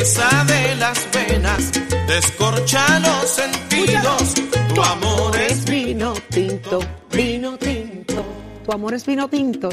De 0.00 0.76
las 0.76 1.06
venas, 1.12 1.72
descorcha 2.08 3.00
los 3.00 3.28
sentidos. 3.28 4.32
Tu 4.74 4.82
amor 4.82 5.36
es 5.36 5.62
vino 5.66 6.14
tinto, 6.30 6.80
vino 7.12 7.58
tinto. 7.58 8.24
Tu 8.64 8.72
amor 8.72 8.94
es 8.94 9.04
vino 9.04 9.28
tinto. 9.28 9.68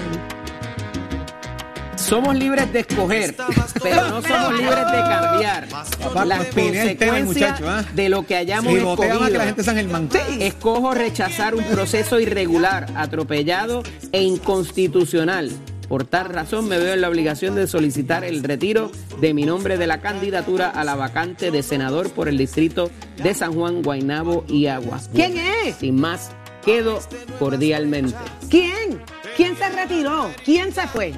Somos 1.96 2.36
libres 2.36 2.74
de 2.74 2.82
escoger, 2.82 3.38
pero 3.82 4.10
no 4.10 4.22
somos 4.22 4.54
libres 4.60 4.92
de 4.92 4.98
cambiar. 4.98 5.68
Las 5.72 6.48
consecuencias 6.48 7.24
muchacho, 7.24 7.70
¿ah? 7.70 7.86
de 7.96 8.10
lo 8.10 8.26
que 8.26 8.36
hayamos 8.36 8.74
Sí, 8.74 8.80
botea 8.80 9.20
más 9.20 9.30
que 9.30 9.38
la 9.38 9.46
escogido. 9.46 9.76
gente 9.76 10.12
San. 10.20 10.42
Escojo 10.42 10.94
rechazar 10.94 11.56
un 11.56 11.64
proceso 11.64 12.20
irregular, 12.20 12.88
atropellado 12.98 13.82
e 14.12 14.24
inconstitucional. 14.24 15.52
Por 15.88 16.04
tal 16.06 16.28
razón 16.30 16.68
me 16.68 16.78
veo 16.78 16.94
en 16.94 17.02
la 17.02 17.10
obligación 17.10 17.56
de 17.56 17.66
solicitar 17.68 18.24
el 18.24 18.44
retiro 18.44 18.92
de 19.22 19.34
mi 19.34 19.46
nombre 19.46 19.78
de 19.78 19.88
la 19.88 20.02
candidatura 20.02 20.70
a 20.70 20.84
la 20.84 20.96
vacante 20.96 21.50
de 21.52 21.64
senador 21.64 22.10
por 22.12 22.28
el 22.28 22.38
distrito 22.38 22.92
de 23.24 23.34
San 23.34 23.54
Juan, 23.54 23.82
Guaynabo 23.82 24.44
y 24.48 24.68
Aguas. 24.68 25.10
¿Quién 25.14 25.36
es? 25.38 25.76
Sin 25.78 26.00
más, 26.00 26.32
quedo 26.66 27.00
cordialmente. 27.40 28.16
¿Quién? 28.50 29.02
¿Quién 29.38 29.56
se 29.56 29.70
retiró? 29.70 30.30
¿Quién 30.44 30.74
se 30.74 30.88
fue 30.88 31.14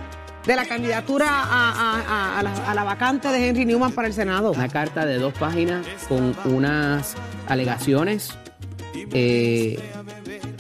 de 0.46 0.56
la 0.56 0.66
candidatura 0.66 1.28
a, 1.30 1.70
a- 1.72 2.02
a- 2.02 2.40
a 2.40 2.44
la, 2.44 2.54
a 2.72 2.76
la 2.76 2.84
vacante 2.84 3.28
de 3.30 3.48
Henry 3.50 3.66
Newman 3.66 3.92
para 3.94 4.08
el 4.08 4.14
Senado? 4.14 4.52
Una 4.52 4.68
carta 4.70 5.06
de 5.06 5.18
dos 5.18 5.34
páginas 5.34 5.86
con 6.08 6.36
unas 6.46 7.16
alegaciones 7.48 8.30
eh, 9.14 9.80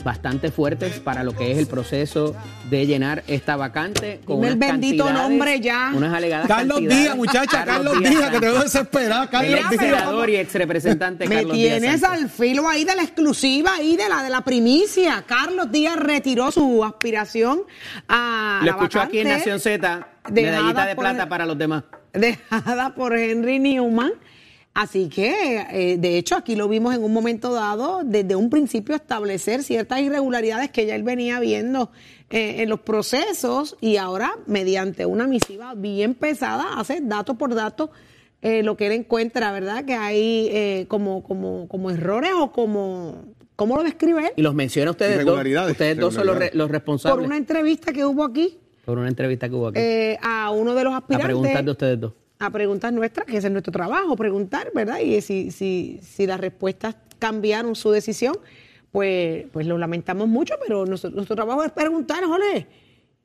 bastante 0.03 0.52
fuertes 0.52 1.00
para 1.00 1.23
lo 1.23 1.33
que 1.36 1.52
es 1.52 1.58
el 1.58 1.67
proceso 1.67 2.36
de 2.69 2.86
llenar 2.86 3.23
esta 3.28 3.55
vacante. 3.55 4.22
Con 4.25 4.38
Dime 4.38 4.47
el 4.50 4.55
unas 4.58 4.69
bendito 4.72 5.11
nombre 5.11 5.59
ya. 5.59 5.92
Unas 5.95 6.14
alegadas 6.14 6.47
Carlos. 6.47 6.80
Díaz, 6.80 7.16
muchacha, 7.16 7.66
Carlos 7.66 8.00
Díaz, 8.00 8.30
que 8.31 8.39
te 8.39 8.45
veo 8.45 8.59
desesperada. 8.61 9.30
Carlos 9.30 9.53
El 9.72 9.77
Díaz. 9.80 10.30
y 10.30 10.36
ex 10.36 10.53
representante 10.53 11.27
Me 11.27 11.36
Carlos 11.36 11.53
Díaz 11.53 11.80
tienes 11.80 12.03
al 12.03 12.30
filo 12.30 12.67
ahí 12.70 12.83
de 12.86 12.95
la 12.95 13.03
exclusiva, 13.03 13.75
ahí 13.75 13.95
de 13.97 14.08
la 14.09 14.23
de 14.23 14.30
la 14.30 14.42
primicia. 14.42 15.23
Carlos 15.27 15.72
Díaz 15.72 15.95
retiró 15.97 16.52
su 16.52 16.83
aspiración 16.83 17.61
a 18.08 18.59
Lo 18.61 18.66
la 18.66 18.72
escuchó 18.72 19.02
aquí 19.02 19.20
en 19.20 19.30
Nación 19.30 19.59
Z, 19.59 20.08
medallita 20.31 20.86
de 20.86 20.95
por- 20.95 21.03
plata 21.05 21.27
para 21.30 21.45
los 21.45 21.58
demás. 21.58 21.83
dejada 22.14 22.94
por 22.95 23.17
Henry 23.17 23.59
Newman. 23.59 24.11
Así 24.81 25.09
que, 25.09 25.66
eh, 25.72 25.97
de 25.97 26.17
hecho, 26.17 26.35
aquí 26.38 26.55
lo 26.55 26.69
vimos 26.69 26.95
en 26.95 27.03
un 27.03 27.11
momento 27.11 27.52
dado, 27.53 28.02
desde 28.05 28.35
un 28.35 28.49
principio 28.49 28.95
establecer 28.95 29.61
ciertas 29.64 29.99
irregularidades 29.99 30.70
que 30.71 30.86
ya 30.86 30.95
él 30.95 31.04
venía 31.04 31.39
viendo 31.42 31.92
eh, 32.30 32.61
en 32.64 32.70
los 32.70 32.80
procesos 32.80 33.76
y 33.81 33.98
ahora, 33.98 34.31
mediante 34.45 35.05
una 35.05 35.27
misiva 35.27 35.73
bien 35.76 36.14
pesada, 36.14 36.80
hace 36.80 37.02
dato 37.02 37.36
por 37.37 37.55
dato 37.55 37.92
eh, 38.42 38.64
lo 38.64 38.77
que 38.77 38.86
él 38.87 38.93
encuentra, 38.93 39.52
¿verdad? 39.52 39.83
Que 39.83 39.95
hay 39.95 40.48
eh, 40.52 40.86
como, 40.87 41.23
como, 41.23 41.67
como 41.67 41.92
errores 41.92 42.31
o 42.39 42.52
como... 42.52 43.23
¿Cómo 43.58 43.75
lo 43.75 43.83
describe 43.83 44.21
él? 44.27 44.31
Y 44.37 44.42
los 44.42 44.55
menciona 44.55 44.92
ustedes 44.92 45.15
dos. 45.15 45.23
Irregularidades, 45.23 45.71
Ustedes 45.73 45.98
dos 45.98 46.14
son 46.14 46.25
los, 46.27 46.37
re- 46.37 46.52
los 46.54 46.67
Por 46.67 46.71
responsables. 46.71 47.25
una 47.27 47.36
entrevista 47.36 47.92
que 47.92 48.05
hubo 48.05 48.23
aquí 48.23 48.58
por 48.86 48.98
una 48.98 49.09
entrevista 49.09 49.49
que 49.49 49.55
hubo 49.55 49.67
aquí. 49.67 49.80
eh, 49.81 50.17
a 50.21 50.49
uno 50.52 50.73
de 50.73 50.83
los 50.86 50.93
a 50.93 50.98
aspirantes. 50.99 51.25
preguntas 51.25 51.65
de 51.65 51.71
ustedes 51.71 51.99
dos. 51.99 52.14
A 52.42 52.50
preguntas 52.50 52.94
nuestras, 52.94 53.26
que 53.26 53.36
ese 53.38 53.48
es 53.48 53.52
nuestro 53.52 53.72
trabajo, 53.73 54.16
preguntar, 54.16 54.72
¿verdad? 54.73 55.00
Y 55.00 55.20
si, 55.22 55.52
si, 55.52 56.00
si 56.02 56.26
las 56.26 56.39
respuestas 56.39 56.95
cambiaron 57.20 57.76
su 57.76 57.92
decisión, 57.92 58.33
pues, 58.94 59.45
pues 59.52 59.67
lo 59.67 59.77
lamentamos 59.77 60.30
mucho, 60.30 60.55
pero 60.66 60.86
nuestro, 60.86 61.10
nuestro 61.10 61.36
trabajo 61.36 61.66
es 61.66 61.72
preguntar, 61.73 62.23
Jorge, 62.23 62.66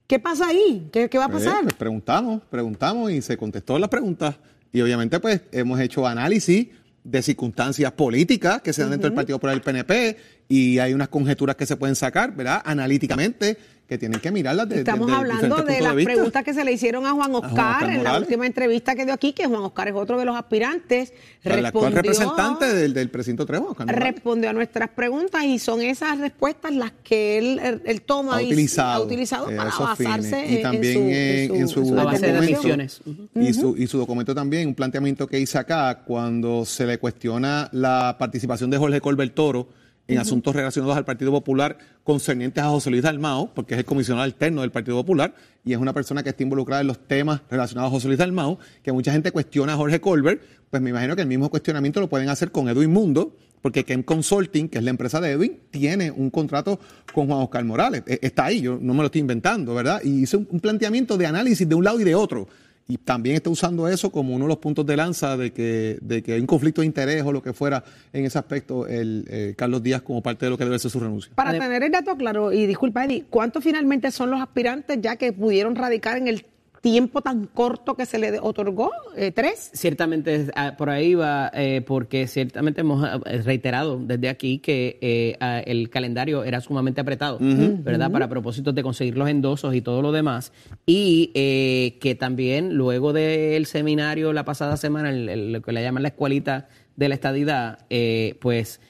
¿qué 0.09 0.19
pasa 0.19 0.49
ahí? 0.49 0.89
¿Qué, 0.93 1.09
qué 1.09 1.17
va 1.19 1.27
a 1.27 1.29
Eh, 1.29 1.33
pasar? 1.33 1.63
pues 1.63 1.75
preguntamos, 1.75 2.43
preguntamos 2.51 3.13
y 3.13 3.23
se 3.23 3.37
contestó 3.37 3.79
las 3.79 3.89
preguntas. 3.89 4.35
Y 4.73 4.81
obviamente, 4.81 5.21
pues, 5.21 5.43
hemos 5.53 5.79
hecho 5.79 6.05
análisis 6.09 6.67
de 7.05 7.23
circunstancias 7.23 7.93
políticas 7.93 8.63
que 8.63 8.73
se 8.73 8.83
dan 8.83 8.91
dentro 8.91 9.09
del 9.11 9.15
Partido 9.15 9.39
Popular 9.39 9.55
del 9.55 9.63
PNP 9.63 10.17
y 10.49 10.79
hay 10.79 10.93
unas 10.95 11.09
conjeturas 11.09 11.57
que 11.57 11.67
se 11.67 11.77
pueden 11.77 11.97
sacar, 11.97 12.35
¿verdad? 12.35 12.61
Analíticamente, 12.65 13.57
que 13.89 13.99
tienen 13.99 14.19
que 14.19 14.31
mirarlas 14.31 14.67
desde 14.67 14.81
Estamos 14.81 15.11
hablando 15.13 15.57
de 15.63 15.81
las 15.83 15.95
preguntas 15.95 16.43
que 16.43 16.55
se 16.55 16.65
le 16.65 16.73
hicieron 16.73 17.05
a 17.05 17.11
Juan 17.13 17.35
Oscar, 17.35 17.51
Oscar 17.83 17.91
en 17.91 18.03
la 18.05 18.19
última 18.19 18.47
entrevista 18.47 18.95
que 18.95 19.05
dio 19.05 19.13
aquí, 19.13 19.35
que 19.35 19.47
Juan 19.47 19.61
Oscar 19.63 19.89
es 19.89 19.95
otro 19.95 20.19
de 20.19 20.25
los 20.25 20.35
aspirantes. 20.37 21.13
El 21.43 21.67
actual 21.67 21.93
respondió- 21.93 21.97
representante 21.97 22.73
del, 22.75 22.95
del 22.95 23.11
precinto 23.11 23.43
Oscar 23.43 23.61
Morales. 23.87 23.95
respondió 24.15 24.49
a 24.49 24.53
nuestras 24.55 24.89
preguntas 24.89 25.45
y 25.45 25.59
son 25.59 25.83
esas 25.83 26.19
respuestas 26.19 26.73
las 26.75 26.93
que 27.03 27.37
él, 27.37 27.81
él- 27.85 28.01
toma 28.03 28.37
ha 28.37 28.43
y 28.43 28.47
utilizado, 28.47 29.03
ha 29.03 29.07
utilizado 29.07 29.51
eh, 29.51 29.57
para 29.57 29.71
basarse 29.71 30.47
en- 30.47 30.59
y 30.59 30.63
también 30.63 31.11
en 31.11 31.49
su, 31.49 31.55
en, 31.55 31.61
en 31.61 31.69
su, 31.69 31.81
de 31.85 31.91
documento 32.03 32.41
misiones. 32.41 33.01
Ujú. 33.05 33.29
y, 33.35 33.53
su, 33.53 33.77
y 33.77 33.87
su 33.87 33.99
documento 33.99 34.35
también 34.35 34.69
un 34.69 34.75
planteamiento 34.75 35.27
que 35.27 35.39
hice 35.41 35.59
acá 35.59 36.03
cuando 36.07 36.65
se 36.65 36.87
le 36.87 36.97
cuestiona 36.99 37.69
la 37.73 38.17
participación 38.19 38.71
de 38.71 38.79
Jorge 38.79 39.01
Colbert 39.03 39.35
Toro 39.35 39.69
en 40.07 40.19
asuntos 40.19 40.55
relacionados 40.55 40.97
al 40.97 41.05
Partido 41.05 41.31
Popular 41.33 41.79
concernientes 42.03 42.63
a 42.63 42.69
José 42.69 42.91
Luis 42.91 43.03
Dalmao, 43.03 43.53
porque 43.55 43.75
es 43.75 43.79
el 43.79 43.85
comisionado 43.87 44.23
alterno 44.25 44.61
del 44.61 44.71
Partido 44.71 44.97
Popular 44.97 45.35
y 45.65 45.73
es 45.73 45.79
una 45.79 45.93
persona 45.95 46.23
que 46.23 46.29
está 46.31 46.43
involucrada 46.43 46.83
en 46.83 46.89
los 46.89 46.99
temas 47.07 47.41
relacionados 47.51 47.89
a 47.89 47.95
José 47.95 48.09
Luis 48.09 48.19
Dalmao, 48.19 48.59
que 48.83 48.93
mucha 48.93 49.13
gente 49.13 49.33
cuestiona 49.33 49.73
a 49.73 49.77
Jorge 49.77 50.01
Colbert, 50.01 50.43
pues 50.71 50.83
me 50.83 50.91
imagino 50.91 51.17
que 51.17 51.23
el 51.23 51.29
mismo 51.29 51.49
cuestionamiento 51.49 52.01
lo 52.01 52.09
pueden 52.09 52.29
hacer 52.29 52.51
con 52.51 52.69
Edwin 52.69 52.93
Mundo, 52.93 53.35
porque 53.63 53.85
Kem 53.85 54.03
Consulting, 54.03 54.69
que 54.69 54.77
es 54.77 54.85
la 54.85 54.91
empresa 54.91 55.23
de 55.23 55.31
Edwin, 55.31 55.59
tiene 55.71 56.11
un 56.11 56.29
contrato 56.29 56.79
con 57.15 57.27
Juan 57.27 57.41
Oscar 57.41 57.65
Morales. 57.65 58.03
E- 58.07 58.19
Está 58.21 58.45
ahí, 58.45 58.61
yo 58.61 58.79
no 58.79 58.93
me 58.93 58.99
lo 59.01 59.07
estoy 59.07 59.23
inventando, 59.23 59.75
¿verdad? 59.75 60.03
Y 60.05 60.25
hice 60.25 60.37
un 60.37 60.61
planteamiento 60.61 61.17
de 61.17 61.25
análisis 61.25 61.67
de 61.67 61.75
un 61.75 61.83
lado 61.83 61.99
y 61.99 62.05
de 62.05 62.15
otro. 62.15 62.47
Y 62.87 62.99
también 62.99 63.37
está 63.37 63.49
usando 63.49 63.89
eso 63.89 64.11
como 64.11 64.35
uno 64.35 64.45
de 64.45 64.49
los 64.49 64.59
puntos 64.59 64.85
de 64.85 64.97
lanza 64.97 65.37
de 65.37 65.53
que, 65.53 65.99
de 66.03 66.23
que 66.23 66.35
hay 66.35 66.41
un 66.41 66.47
conflicto 66.47 66.83
de 66.83 66.87
interés 66.87 67.23
o 67.25 67.33
lo 67.33 67.43
que 67.43 67.55
fuera 67.55 67.83
en 68.13 68.27
ese 68.27 68.39
aspecto 68.39 68.87
el 68.87 69.25
eh, 69.29 69.55
Carlos 69.57 69.83
Díaz 69.83 70.03
como 70.03 70.23
parte 70.23 70.45
de 70.45 70.51
lo 70.51 70.59
que 70.59 70.65
debe 70.65 70.79
ser 70.79 70.91
su 70.91 71.01
renuncia. 71.01 71.33
Para 71.35 71.53
tener 71.59 71.83
el 71.83 71.91
dato 71.91 72.15
claro, 72.17 72.53
y 72.53 72.67
disculpa 72.67 73.05
Eddie, 73.05 73.25
¿cuántos 73.31 73.65
finalmente 73.65 74.11
son 74.11 74.31
los 74.31 74.41
aspirantes 74.41 74.99
ya 75.01 75.17
que 75.17 75.33
pudieron 75.33 75.77
radicar 75.77 76.19
en 76.19 76.29
el 76.29 76.45
tiempo 76.85 77.23
tan 77.23 77.47
corto 77.47 77.95
que 77.95 78.05
se 78.05 78.19
le 78.19 78.39
otorgó? 78.39 78.91
Eh, 79.17 79.31
¿Tres? 79.33 79.71
Ciertamente 79.73 80.49
ah, 80.55 80.75
por 80.77 80.91
ahí 80.91 81.15
va, 81.15 81.51
eh, 81.55 81.81
porque 81.81 82.27
ciertamente 82.27 82.83
hemos 82.83 83.03
ah, 83.03 83.19
reiterado 83.43 83.99
desde 83.99 84.29
aquí 84.29 84.59
que 84.59 84.99
eh, 85.01 85.35
ah, 85.41 85.61
el 85.61 85.89
calendario 85.89 86.45
era 86.45 86.61
sumamente 86.61 87.01
apretado, 87.01 87.39
¿verdad? 87.41 88.11
Para 88.13 88.29
propósitos 88.29 88.75
de 88.75 88.83
conseguir 88.83 89.17
los 89.17 89.31
endosos 89.31 89.75
y 89.75 89.81
todo 89.81 90.03
lo 90.03 90.13
demás. 90.13 90.53
Y 90.85 91.31
eh, 91.35 91.97
que 92.03 92.15
también 92.15 92.75
luego 92.75 93.15
del 93.15 93.65
seminario 93.65 94.35
la 94.35 94.45
pasada 94.45 94.77
semana, 94.77 95.09
el- 95.09 95.31
el- 95.31 95.53
lo 95.53 95.63
que 95.63 95.73
le 95.73 95.83
llaman 95.83 96.03
la 96.03 96.11
escuelita 96.11 96.69
de 96.97 97.09
la 97.09 97.15
estadidad, 97.15 97.79
eh, 97.89 98.37
pues 98.43 98.83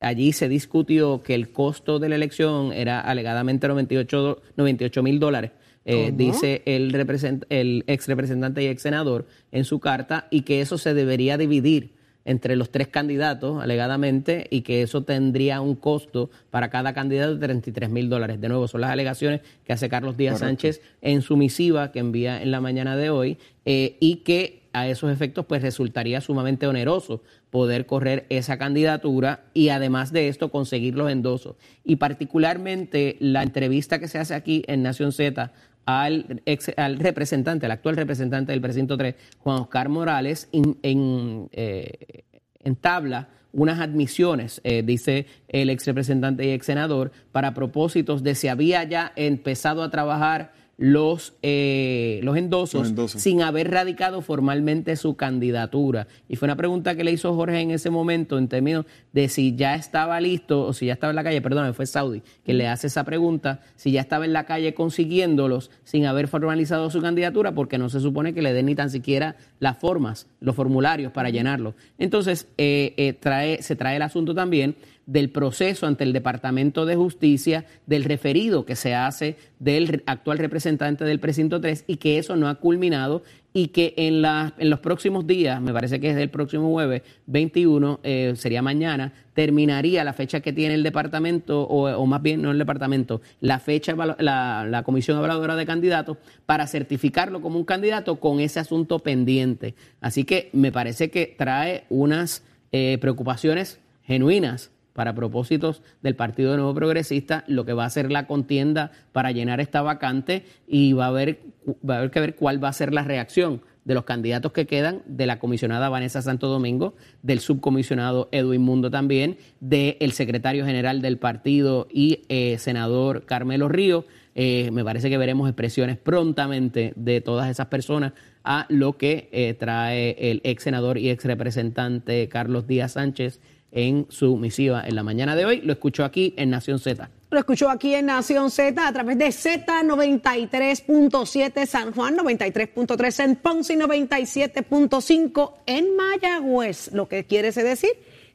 allí 0.00 0.32
se 0.32 0.48
discutió 0.48 1.22
que 1.22 1.36
el 1.36 1.52
costo 1.52 2.00
de 2.00 2.08
la 2.08 2.16
elección 2.16 2.72
era 2.72 3.00
alegadamente 3.00 3.68
98 3.68 5.02
mil 5.04 5.20
dólares. 5.20 5.52
Eh, 5.84 6.12
dice 6.14 6.62
el, 6.66 6.92
represent- 6.92 7.44
el 7.48 7.84
ex 7.86 8.06
representante 8.06 8.62
y 8.62 8.66
ex 8.66 8.82
senador 8.82 9.26
en 9.50 9.64
su 9.64 9.80
carta 9.80 10.26
y 10.30 10.42
que 10.42 10.60
eso 10.60 10.78
se 10.78 10.94
debería 10.94 11.36
dividir 11.36 11.90
entre 12.24 12.54
los 12.54 12.70
tres 12.70 12.86
candidatos, 12.86 13.60
alegadamente, 13.60 14.46
y 14.48 14.60
que 14.60 14.82
eso 14.82 15.02
tendría 15.02 15.60
un 15.60 15.74
costo 15.74 16.30
para 16.50 16.70
cada 16.70 16.94
candidato 16.94 17.34
de 17.34 17.40
33 17.44 17.90
mil 17.90 18.08
dólares. 18.08 18.40
De 18.40 18.48
nuevo, 18.48 18.68
son 18.68 18.80
las 18.82 18.90
alegaciones 18.90 19.40
que 19.64 19.72
hace 19.72 19.88
Carlos 19.88 20.16
Díaz 20.16 20.38
Sánchez 20.38 20.82
en 21.00 21.22
su 21.22 21.36
misiva 21.36 21.90
que 21.90 21.98
envía 21.98 22.40
en 22.40 22.52
la 22.52 22.60
mañana 22.60 22.96
de 22.96 23.10
hoy 23.10 23.38
eh, 23.64 23.96
y 23.98 24.18
que 24.18 24.62
a 24.72 24.86
esos 24.88 25.10
efectos 25.12 25.46
pues 25.46 25.62
resultaría 25.62 26.20
sumamente 26.20 26.68
oneroso 26.68 27.22
poder 27.50 27.86
correr 27.86 28.24
esa 28.30 28.56
candidatura 28.56 29.40
y 29.52 29.68
además 29.70 30.12
de 30.12 30.28
esto 30.28 30.50
conseguir 30.52 30.94
los 30.94 31.10
endosos. 31.10 31.56
Y 31.84 31.96
particularmente 31.96 33.16
la 33.20 33.42
entrevista 33.42 33.98
que 33.98 34.08
se 34.08 34.18
hace 34.18 34.34
aquí 34.34 34.62
en 34.68 34.82
Nación 34.82 35.12
Z 35.12 35.52
al, 35.86 36.42
ex, 36.46 36.72
al 36.76 36.98
representante, 36.98 37.66
al 37.66 37.72
actual 37.72 37.96
representante 37.96 38.52
del 38.52 38.60
precinto 38.60 38.96
3, 38.96 39.14
Juan 39.38 39.60
Oscar 39.60 39.88
Morales, 39.88 40.48
en, 40.52 40.78
en, 40.82 41.48
eh, 41.52 42.24
entabla 42.60 43.28
unas 43.52 43.80
admisiones, 43.80 44.60
eh, 44.64 44.82
dice 44.82 45.26
el 45.48 45.70
ex 45.70 45.86
representante 45.86 46.46
y 46.46 46.50
ex 46.50 46.66
senador, 46.66 47.12
para 47.32 47.54
propósitos 47.54 48.22
de 48.22 48.34
si 48.34 48.48
había 48.48 48.82
ya 48.84 49.12
empezado 49.16 49.82
a 49.82 49.90
trabajar 49.90 50.52
los, 50.82 51.34
eh, 51.42 52.18
los, 52.24 52.36
endosos 52.36 52.80
Los 52.80 52.88
endosos. 52.88 53.22
sin 53.22 53.40
haber 53.40 53.70
radicado 53.70 54.20
formalmente 54.20 54.96
su 54.96 55.14
candidatura. 55.14 56.08
Y 56.28 56.34
fue 56.34 56.46
una 56.46 56.56
pregunta 56.56 56.96
que 56.96 57.04
le 57.04 57.12
hizo 57.12 57.32
Jorge 57.36 57.60
en 57.60 57.70
ese 57.70 57.88
momento 57.88 58.36
en 58.36 58.48
términos 58.48 58.84
de 59.12 59.28
si 59.28 59.54
ya 59.54 59.76
estaba 59.76 60.20
listo 60.20 60.66
o 60.66 60.72
si 60.72 60.86
ya 60.86 60.94
estaba 60.94 61.12
en 61.12 61.16
la 61.16 61.22
calle, 61.22 61.40
perdón, 61.40 61.72
fue 61.72 61.86
Saudi 61.86 62.24
que 62.44 62.52
le 62.52 62.66
hace 62.66 62.88
esa 62.88 63.04
pregunta, 63.04 63.60
si 63.76 63.92
ya 63.92 64.00
estaba 64.00 64.24
en 64.24 64.32
la 64.32 64.44
calle 64.44 64.74
consiguiéndolos 64.74 65.70
sin 65.84 66.04
haber 66.06 66.26
formalizado 66.26 66.90
su 66.90 67.00
candidatura, 67.00 67.54
porque 67.54 67.78
no 67.78 67.88
se 67.88 68.00
supone 68.00 68.34
que 68.34 68.42
le 68.42 68.52
den 68.52 68.66
ni 68.66 68.74
tan 68.74 68.90
siquiera 68.90 69.36
las 69.60 69.78
formas, 69.78 70.26
los 70.40 70.56
formularios 70.56 71.12
para 71.12 71.30
llenarlo. 71.30 71.76
Entonces, 71.98 72.48
eh, 72.58 72.94
eh, 72.96 73.12
trae, 73.12 73.62
se 73.62 73.76
trae 73.76 73.94
el 73.94 74.02
asunto 74.02 74.34
también 74.34 74.74
del 75.06 75.30
proceso 75.30 75.86
ante 75.86 76.04
el 76.04 76.12
Departamento 76.12 76.86
de 76.86 76.96
Justicia, 76.96 77.64
del 77.86 78.04
referido 78.04 78.64
que 78.64 78.76
se 78.76 78.94
hace 78.94 79.36
del 79.58 80.02
actual 80.06 80.38
representante 80.38 81.04
del 81.04 81.18
precinto 81.20 81.60
3 81.60 81.84
y 81.86 81.96
que 81.96 82.18
eso 82.18 82.36
no 82.36 82.48
ha 82.48 82.54
culminado 82.56 83.22
y 83.54 83.68
que 83.68 83.92
en, 83.96 84.22
la- 84.22 84.54
en 84.58 84.70
los 84.70 84.80
próximos 84.80 85.26
días, 85.26 85.60
me 85.60 85.72
parece 85.72 86.00
que 86.00 86.10
es 86.10 86.16
el 86.16 86.30
próximo 86.30 86.70
jueves 86.70 87.02
21, 87.26 88.00
eh, 88.02 88.32
sería 88.36 88.62
mañana, 88.62 89.12
terminaría 89.34 90.04
la 90.04 90.12
fecha 90.14 90.40
que 90.40 90.52
tiene 90.54 90.74
el 90.74 90.82
departamento, 90.82 91.62
o, 91.62 92.06
más 92.06 92.22
bien 92.22 92.40
no 92.40 92.50
el 92.50 92.58
departamento, 92.58 93.20
la 93.40 93.58
fecha, 93.58 93.94
la, 94.18 94.66
la 94.68 94.82
comisión 94.84 95.18
evaluadora 95.18 95.56
de 95.56 95.66
candidatos 95.66 96.16
para 96.46 96.66
certificarlo 96.66 97.42
como 97.42 97.58
un 97.58 97.64
candidato 97.64 98.20
con 98.20 98.40
ese 98.40 98.60
asunto 98.60 99.00
pendiente. 99.00 99.74
Así 100.00 100.24
que 100.24 100.48
me 100.54 100.72
parece 100.72 101.10
que 101.10 101.34
trae 101.36 101.84
unas 101.90 102.42
eh, 102.72 102.96
preocupaciones 103.00 103.80
genuinas 104.04 104.70
para 104.92 105.14
propósitos 105.14 105.82
del 106.02 106.16
Partido 106.16 106.56
Nuevo 106.56 106.74
Progresista, 106.74 107.44
lo 107.46 107.64
que 107.64 107.72
va 107.72 107.84
a 107.84 107.90
ser 107.90 108.10
la 108.10 108.26
contienda 108.26 108.92
para 109.12 109.32
llenar 109.32 109.60
esta 109.60 109.82
vacante 109.82 110.44
y 110.66 110.92
va 110.92 111.06
a 111.06 111.08
haber, 111.08 111.40
va 111.88 111.94
a 111.94 111.98
haber 111.98 112.10
que 112.10 112.20
ver 112.20 112.34
cuál 112.34 112.62
va 112.62 112.68
a 112.68 112.72
ser 112.72 112.92
la 112.92 113.04
reacción 113.04 113.62
de 113.84 113.94
los 113.94 114.04
candidatos 114.04 114.52
que 114.52 114.66
quedan, 114.66 115.02
de 115.06 115.26
la 115.26 115.38
comisionada 115.38 115.88
Vanessa 115.88 116.22
Santo 116.22 116.46
Domingo, 116.46 116.94
del 117.22 117.40
subcomisionado 117.40 118.28
Edwin 118.32 118.62
Mundo 118.62 118.90
también, 118.90 119.38
del 119.60 120.12
secretario 120.12 120.64
general 120.64 121.02
del 121.02 121.18
partido 121.18 121.88
y 121.90 122.22
eh, 122.28 122.58
senador 122.58 123.24
Carmelo 123.24 123.68
Río. 123.68 124.04
Eh, 124.34 124.70
me 124.72 124.84
parece 124.84 125.10
que 125.10 125.18
veremos 125.18 125.48
expresiones 125.48 125.98
prontamente 125.98 126.92
de 126.96 127.20
todas 127.20 127.50
esas 127.50 127.66
personas 127.66 128.12
a 128.44 128.66
lo 128.68 128.96
que 128.96 129.28
eh, 129.32 129.54
trae 129.54 130.16
el 130.18 130.40
ex 130.44 130.62
senador 130.62 130.96
y 130.98 131.10
ex 131.10 131.24
representante 131.24 132.28
Carlos 132.28 132.66
Díaz 132.66 132.92
Sánchez 132.92 133.40
en 133.72 134.06
su 134.10 134.36
misiva 134.36 134.86
en 134.86 134.94
la 134.94 135.02
mañana 135.02 135.34
de 135.34 135.44
hoy. 135.46 135.60
Lo 135.62 135.72
escuchó 135.72 136.04
aquí 136.04 136.34
en 136.36 136.50
Nación 136.50 136.78
Z. 136.78 137.08
Lo 137.30 137.38
escuchó 137.38 137.70
aquí 137.70 137.94
en 137.94 138.06
Nación 138.06 138.50
Z 138.50 138.86
a 138.86 138.92
través 138.92 139.16
de 139.18 139.28
Z93.7 139.28 141.66
San 141.66 141.92
Juan, 141.92 142.16
93.3 142.16 143.24
en 143.24 143.36
Ponce 143.36 143.74
y 143.74 143.76
97.5 143.76 145.52
en 145.66 145.96
Mayagüez. 145.96 146.90
Lo 146.92 147.08
que 147.08 147.24
quiere 147.24 147.50
decir 147.52 147.90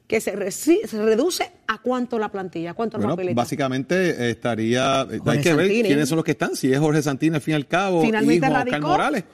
que 0.06 0.20
se, 0.20 0.34
reci- 0.36 0.86
se 0.86 1.02
reduce 1.02 1.50
a 1.66 1.78
cuánto 1.82 2.18
la 2.18 2.30
plantilla, 2.30 2.72
cuánto 2.74 2.96
la 2.96 3.02
Bueno, 3.02 3.16
papeleta. 3.16 3.36
básicamente 3.36 4.10
eh, 4.10 4.30
estaría. 4.30 5.02
eh, 5.02 5.18
Jorge 5.18 5.30
hay 5.30 5.40
que 5.42 5.54
ver 5.54 5.66
Santini. 5.66 5.88
quiénes 5.88 6.08
son 6.08 6.16
los 6.16 6.24
que 6.24 6.30
están. 6.32 6.56
Si 6.56 6.72
es 6.72 6.78
Jorge 6.78 7.02
Santini, 7.02 7.34
al 7.36 7.42
fin 7.42 7.52
y 7.52 7.56
al 7.56 7.66
cabo, 7.66 8.02
Finalmente 8.02 8.46
y 8.46 8.50
Juan. 8.70 8.80
Morales. 8.82 9.24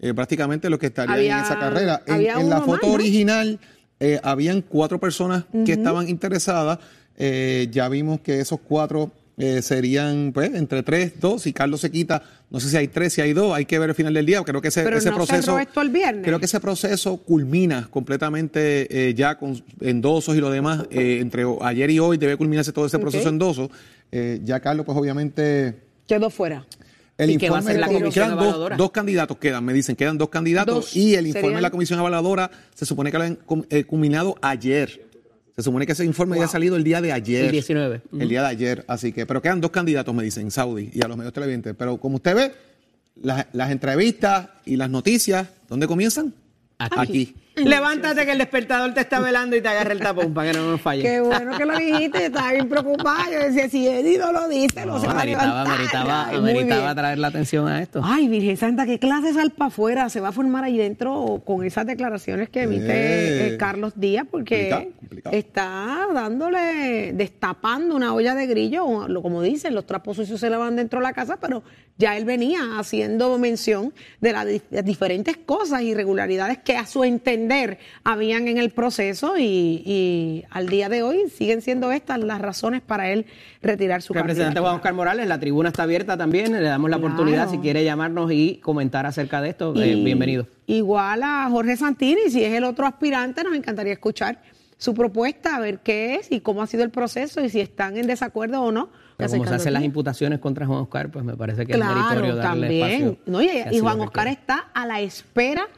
eh, 0.00 0.12
prácticamente 0.12 0.68
lo 0.68 0.78
que 0.78 0.86
estaría 0.86 1.14
Había- 1.14 1.38
en 1.38 1.44
esa 1.44 1.58
carrera. 1.58 2.02
En, 2.06 2.14
en 2.26 2.50
la 2.50 2.60
foto 2.62 2.72
más, 2.72 2.82
¿no? 2.82 2.88
Eh, 4.00 4.20
habían 4.22 4.62
cuatro 4.62 4.98
personas 4.98 5.44
que 5.64 5.72
estaban 5.72 6.08
interesadas. 6.08 6.78
Eh, 7.16 7.68
ya 7.70 7.88
vimos 7.88 8.20
que 8.20 8.40
esos 8.40 8.58
cuatro 8.60 9.12
eh, 9.36 9.62
serían 9.62 10.32
pues 10.32 10.52
entre 10.54 10.82
tres, 10.82 11.12
dos. 11.20 11.42
Si 11.42 11.52
Carlos 11.52 11.80
se 11.80 11.90
quita, 11.90 12.22
no 12.50 12.58
sé 12.60 12.68
si 12.70 12.76
hay 12.76 12.88
tres, 12.88 13.12
si 13.12 13.20
hay 13.20 13.32
dos, 13.32 13.54
hay 13.54 13.64
que 13.66 13.78
ver 13.78 13.88
el 13.90 13.94
final 13.94 14.12
del 14.14 14.26
día. 14.26 14.42
Creo 14.42 14.60
que 14.60 14.68
ese, 14.68 14.82
Pero 14.82 14.98
ese 14.98 15.10
no 15.10 15.16
proceso. 15.16 15.58
esto 15.58 15.80
el 15.80 15.90
viernes. 15.90 16.24
Creo 16.24 16.38
que 16.38 16.46
ese 16.46 16.60
proceso 16.60 17.16
culmina 17.18 17.88
completamente 17.90 19.08
eh, 19.10 19.14
ya 19.14 19.38
con 19.38 19.62
endosos 19.80 20.36
y 20.36 20.40
lo 20.40 20.50
demás. 20.50 20.84
eh, 20.90 21.18
entre 21.20 21.44
ayer 21.62 21.90
y 21.90 21.98
hoy 22.00 22.16
debe 22.16 22.36
culminarse 22.36 22.72
todo 22.72 22.86
ese 22.86 22.98
proceso 22.98 23.28
Ok. 23.28 23.32
endoso. 23.32 23.70
Ya 24.44 24.60
Carlos, 24.60 24.86
pues 24.86 24.96
obviamente. 24.96 25.74
Quedó 26.06 26.30
fuera. 26.30 26.64
El 27.16 27.30
¿Y 27.30 27.36
qué 27.36 27.48
va 27.48 27.58
a 27.58 27.60
informe 27.60 27.70
hacer 27.70 27.80
la 27.80 27.86
quedan 27.88 28.00
comisión 28.02 28.28
dos, 28.30 28.38
evaluadora? 28.42 28.76
dos 28.76 28.90
candidatos 28.90 29.36
quedan, 29.38 29.64
me 29.64 29.72
dicen, 29.72 29.94
quedan 29.94 30.18
dos 30.18 30.28
candidatos 30.30 30.74
Dos. 30.74 30.96
y 30.96 31.14
el 31.14 31.26
informe 31.28 31.42
Serían- 31.48 31.56
de 31.56 31.62
la 31.62 31.70
comisión 31.70 31.98
evaluadora 32.00 32.50
se 32.74 32.84
supone 32.86 33.12
que 33.12 33.18
lo 33.18 33.24
han 33.24 33.38
eh, 33.70 33.84
culminado 33.84 34.36
ayer. 34.42 35.08
Se 35.54 35.62
supone 35.62 35.86
que 35.86 35.92
ese 35.92 36.04
informe 36.04 36.36
ya 36.38 36.46
ha 36.46 36.48
salido 36.48 36.74
el 36.74 36.82
día 36.82 37.00
de 37.00 37.12
ayer. 37.12 37.44
El 37.44 37.52
19. 37.52 38.02
El 38.18 38.28
día 38.28 38.40
de 38.42 38.48
ayer, 38.48 38.84
así 38.88 39.12
que, 39.12 39.24
pero 39.26 39.40
quedan 39.40 39.60
dos 39.60 39.70
candidatos, 39.70 40.12
me 40.12 40.24
dicen, 40.24 40.50
Saudi 40.50 40.90
y 40.92 41.04
a 41.04 41.06
los 41.06 41.16
medios 41.16 41.32
televidentes. 41.32 41.76
Pero 41.78 41.96
como 41.98 42.16
usted 42.16 42.34
ve, 42.34 42.52
las, 43.22 43.46
las 43.52 43.70
entrevistas 43.70 44.48
y 44.64 44.74
las 44.76 44.90
noticias, 44.90 45.46
¿dónde 45.68 45.86
comienzan? 45.86 46.34
Aquí. 46.78 47.36
Levántate 47.56 48.26
que 48.26 48.32
el 48.32 48.38
despertador 48.38 48.92
te 48.94 49.00
está 49.00 49.20
velando 49.20 49.54
y 49.54 49.60
te 49.60 49.68
agarra 49.68 49.92
el 49.92 50.00
tapón 50.00 50.34
para 50.34 50.50
que 50.50 50.58
no 50.58 50.70
nos 50.72 50.80
falle. 50.80 51.02
Qué 51.02 51.20
bueno 51.20 51.56
que 51.56 51.64
lo 51.64 51.76
dijiste, 51.78 52.18
yo 52.18 52.24
estaba 52.26 52.52
bien 52.52 52.68
preocupada. 52.68 53.30
Yo 53.32 53.38
decía, 53.38 53.68
si 53.68 53.86
Eddie 53.88 54.18
no 54.18 54.32
lo 54.32 54.48
dice, 54.48 54.84
no, 54.84 54.94
No, 54.94 55.00
se 55.00 55.06
va 55.06 55.20
a 55.20 55.24
levantar. 55.24 55.66
ameritaba, 55.68 56.28
Ay, 56.30 56.94
traer 56.94 57.18
la 57.18 57.28
atención 57.28 57.68
a 57.68 57.80
esto. 57.80 58.00
Ay, 58.02 58.26
Virgen 58.28 58.56
Santa, 58.56 58.86
¿qué 58.86 58.98
clase 58.98 59.28
de 59.28 59.34
salpa 59.34 59.66
afuera 59.66 60.08
se 60.08 60.18
va 60.20 60.28
a 60.28 60.32
formar 60.32 60.64
ahí 60.64 60.76
dentro 60.76 61.42
con 61.44 61.64
esas 61.64 61.86
declaraciones 61.86 62.48
que 62.48 62.62
emite 62.62 62.86
Eh. 62.88 63.54
eh, 63.54 63.56
Carlos 63.56 63.92
Díaz? 63.96 64.26
Porque 64.28 64.70
Complicado, 64.70 64.98
complicado. 64.98 65.36
está 65.36 66.06
dándole, 66.12 67.12
destapando 67.14 67.94
una 67.94 68.14
olla 68.14 68.34
de 68.34 68.46
grillo, 68.46 68.84
o 68.84 69.08
lo 69.08 69.22
como 69.22 69.42
dicen, 69.42 69.74
los 69.74 69.86
trapos 69.86 70.16
sucios 70.16 70.40
se 70.40 70.50
lavan 70.50 70.74
dentro 70.74 70.98
de 70.98 71.04
la 71.04 71.12
casa, 71.12 71.36
pero 71.40 71.62
ya 71.98 72.16
él 72.16 72.24
venía 72.24 72.78
haciendo 72.78 73.38
mención 73.38 73.92
de 74.20 74.32
las 74.32 74.46
diferentes 74.84 75.36
cosas, 75.36 75.82
irregularidades 75.82 76.58
que 76.58 76.76
a 76.76 76.86
su 76.86 77.04
entender 77.04 77.43
habían 78.04 78.48
en 78.48 78.58
el 78.58 78.70
proceso 78.70 79.36
y, 79.38 79.82
y 79.84 80.44
al 80.50 80.68
día 80.68 80.88
de 80.88 81.02
hoy 81.02 81.28
siguen 81.28 81.62
siendo 81.62 81.92
estas 81.92 82.18
las 82.20 82.40
razones 82.40 82.80
para 82.82 83.10
él 83.10 83.26
retirar 83.62 84.02
su 84.02 84.12
Representante. 84.12 84.60
Juan 84.60 84.76
Oscar 84.76 84.94
Morales, 84.94 85.26
la 85.26 85.38
tribuna 85.40 85.68
está 85.68 85.84
abierta 85.84 86.16
también. 86.16 86.52
Le 86.52 86.60
damos 86.62 86.90
la 86.90 86.96
Claro. 86.98 87.12
oportunidad 87.14 87.50
si 87.50 87.58
quiere 87.58 87.84
llamarnos 87.84 88.30
y 88.32 88.56
comentar 88.62 89.06
acerca 89.06 89.40
de 89.40 89.50
esto. 89.50 89.74
eh, 89.80 89.94
bienvenido. 89.96 90.46
Igual 90.66 91.22
a 91.22 91.48
Jorge 91.50 91.76
Santini, 91.76 92.30
si 92.30 92.42
es 92.44 92.52
el 92.54 92.64
otro 92.64 92.86
aspirante, 92.86 93.42
nos 93.44 93.54
encantaría 93.54 93.92
escuchar 93.92 94.40
su 94.76 94.92
propuesta, 94.94 95.56
a 95.56 95.60
ver 95.60 95.78
qué 95.80 96.16
es 96.16 96.30
y 96.32 96.40
cómo 96.40 96.62
ha 96.62 96.66
sido 96.66 96.82
el 96.84 96.90
proceso 96.90 97.42
y 97.42 97.48
si 97.48 97.60
están 97.60 97.96
en 97.96 98.06
desacuerdo 98.06 98.60
o 98.62 98.72
no. 98.72 98.88
Pero 99.16 99.30
como 99.30 99.46
se 99.46 99.54
hacen 99.54 99.72
las 99.72 99.84
imputaciones 99.84 100.40
contra 100.40 100.66
Juan 100.66 100.80
Oscar, 100.80 101.08
pues 101.10 101.24
me 101.24 101.36
parece 101.36 101.64
que 101.64 101.72
es 101.72 101.78
Claro, 101.78 101.94
meritorio 101.94 102.34
darle 102.36 102.66
también. 102.66 102.90
espacio. 102.90 103.16
No, 103.26 103.40
y, 103.40 103.48
y 103.70 103.78
Juan 103.78 104.00
Oscar 104.00 104.26
está 104.26 104.66
a 104.74 104.86
la 104.86 105.00
espera 105.00 105.68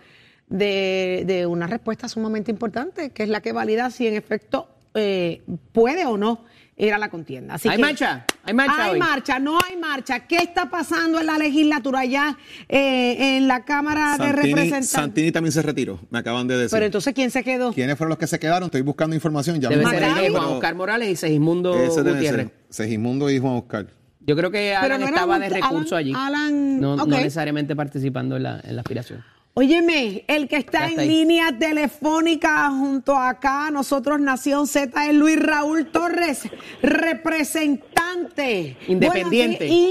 de, 0.49 1.25
de 1.27 1.47
una 1.47 1.67
respuesta 1.67 2.09
sumamente 2.09 2.51
importante, 2.51 3.11
que 3.11 3.23
es 3.25 3.29
la 3.29 3.41
que 3.41 3.53
valida 3.53 3.91
si 3.91 4.07
en 4.07 4.15
efecto 4.15 4.69
eh, 4.95 5.43
puede 5.73 6.07
o 6.07 6.17
no 6.17 6.45
ir 6.79 6.93
a 6.93 6.99
la 6.99 7.09
contienda. 7.09 7.55
Así 7.55 7.69
¿Hay 7.69 7.77
que- 7.77 7.83
marcha? 7.83 8.25
¿Hay 8.45 8.53
marcha 8.55 8.85
Hay 8.85 8.91
hoy? 8.93 8.99
marcha, 8.99 9.39
no 9.39 9.59
hay 9.67 9.77
marcha. 9.77 10.21
¿Qué 10.27 10.37
está 10.37 10.71
pasando 10.71 11.19
en 11.19 11.27
la 11.27 11.37
legislatura 11.39 12.05
ya 12.05 12.37
eh, 12.69 13.37
en 13.39 13.49
la 13.49 13.65
Cámara 13.65 14.17
de 14.19 14.31
Representantes? 14.33 14.91
Santini 14.91 15.33
también 15.33 15.53
se 15.53 15.63
retiró, 15.63 15.99
me 16.11 16.19
acaban 16.19 16.47
de 16.47 16.57
decir. 16.57 16.71
Pero 16.77 16.87
entonces, 16.87 17.13
¿quién 17.15 17.31
se 17.31 17.43
quedó? 17.43 17.73
¿Quiénes 17.73 17.97
fueron 17.97 18.11
los 18.11 18.19
que 18.19 18.27
se 18.27 18.39
quedaron? 18.39 18.67
Estoy 18.67 18.83
buscando 18.83 19.17
información. 19.17 19.61
Ya 19.61 19.69
Debe 19.71 19.85
me 19.85 19.91
ser 19.91 20.03
el 20.03 20.15
de 20.15 20.31
Juan 20.31 20.45
Oscar 20.45 20.75
Morales 20.75 21.09
y 21.11 21.17
Segismundo 21.17 21.73
Gutiérrez. 21.75 22.51
Segismundo 22.69 23.31
y 23.31 23.39
Juan 23.39 23.55
Oscar. 23.55 23.87
Yo 24.21 24.37
creo 24.37 24.51
que 24.51 24.75
Alan 24.75 25.01
no 25.01 25.07
estaba 25.07 25.39
de 25.39 25.47
Alan- 25.47 25.63
recurso 25.63 25.97
allí. 25.97 26.13
Alan- 26.15 26.81
no, 26.81 26.97
no 26.97 27.07
necesariamente 27.07 27.75
participando 27.75 28.37
en 28.37 28.43
la, 28.43 28.61
en 28.63 28.77
la 28.77 28.83
aspiración. 28.83 29.25
Óyeme, 29.59 30.23
el 30.29 30.49
que 30.49 30.57
está 30.59 30.87
en 30.87 31.01
ahí. 31.01 31.09
línea 31.09 31.47
telefónica 31.59 32.69
junto 32.69 33.17
acá, 33.17 33.71
nosotros 33.71 34.21
Nación 34.21 34.67
Z, 34.67 35.07
es 35.07 35.15
Luis 35.15 35.41
Raúl 35.41 35.87
Torres, 35.87 36.47
representante. 36.83 38.77
Independiente. 38.87 39.67
Buenos 39.67 39.71
días, 39.71 39.89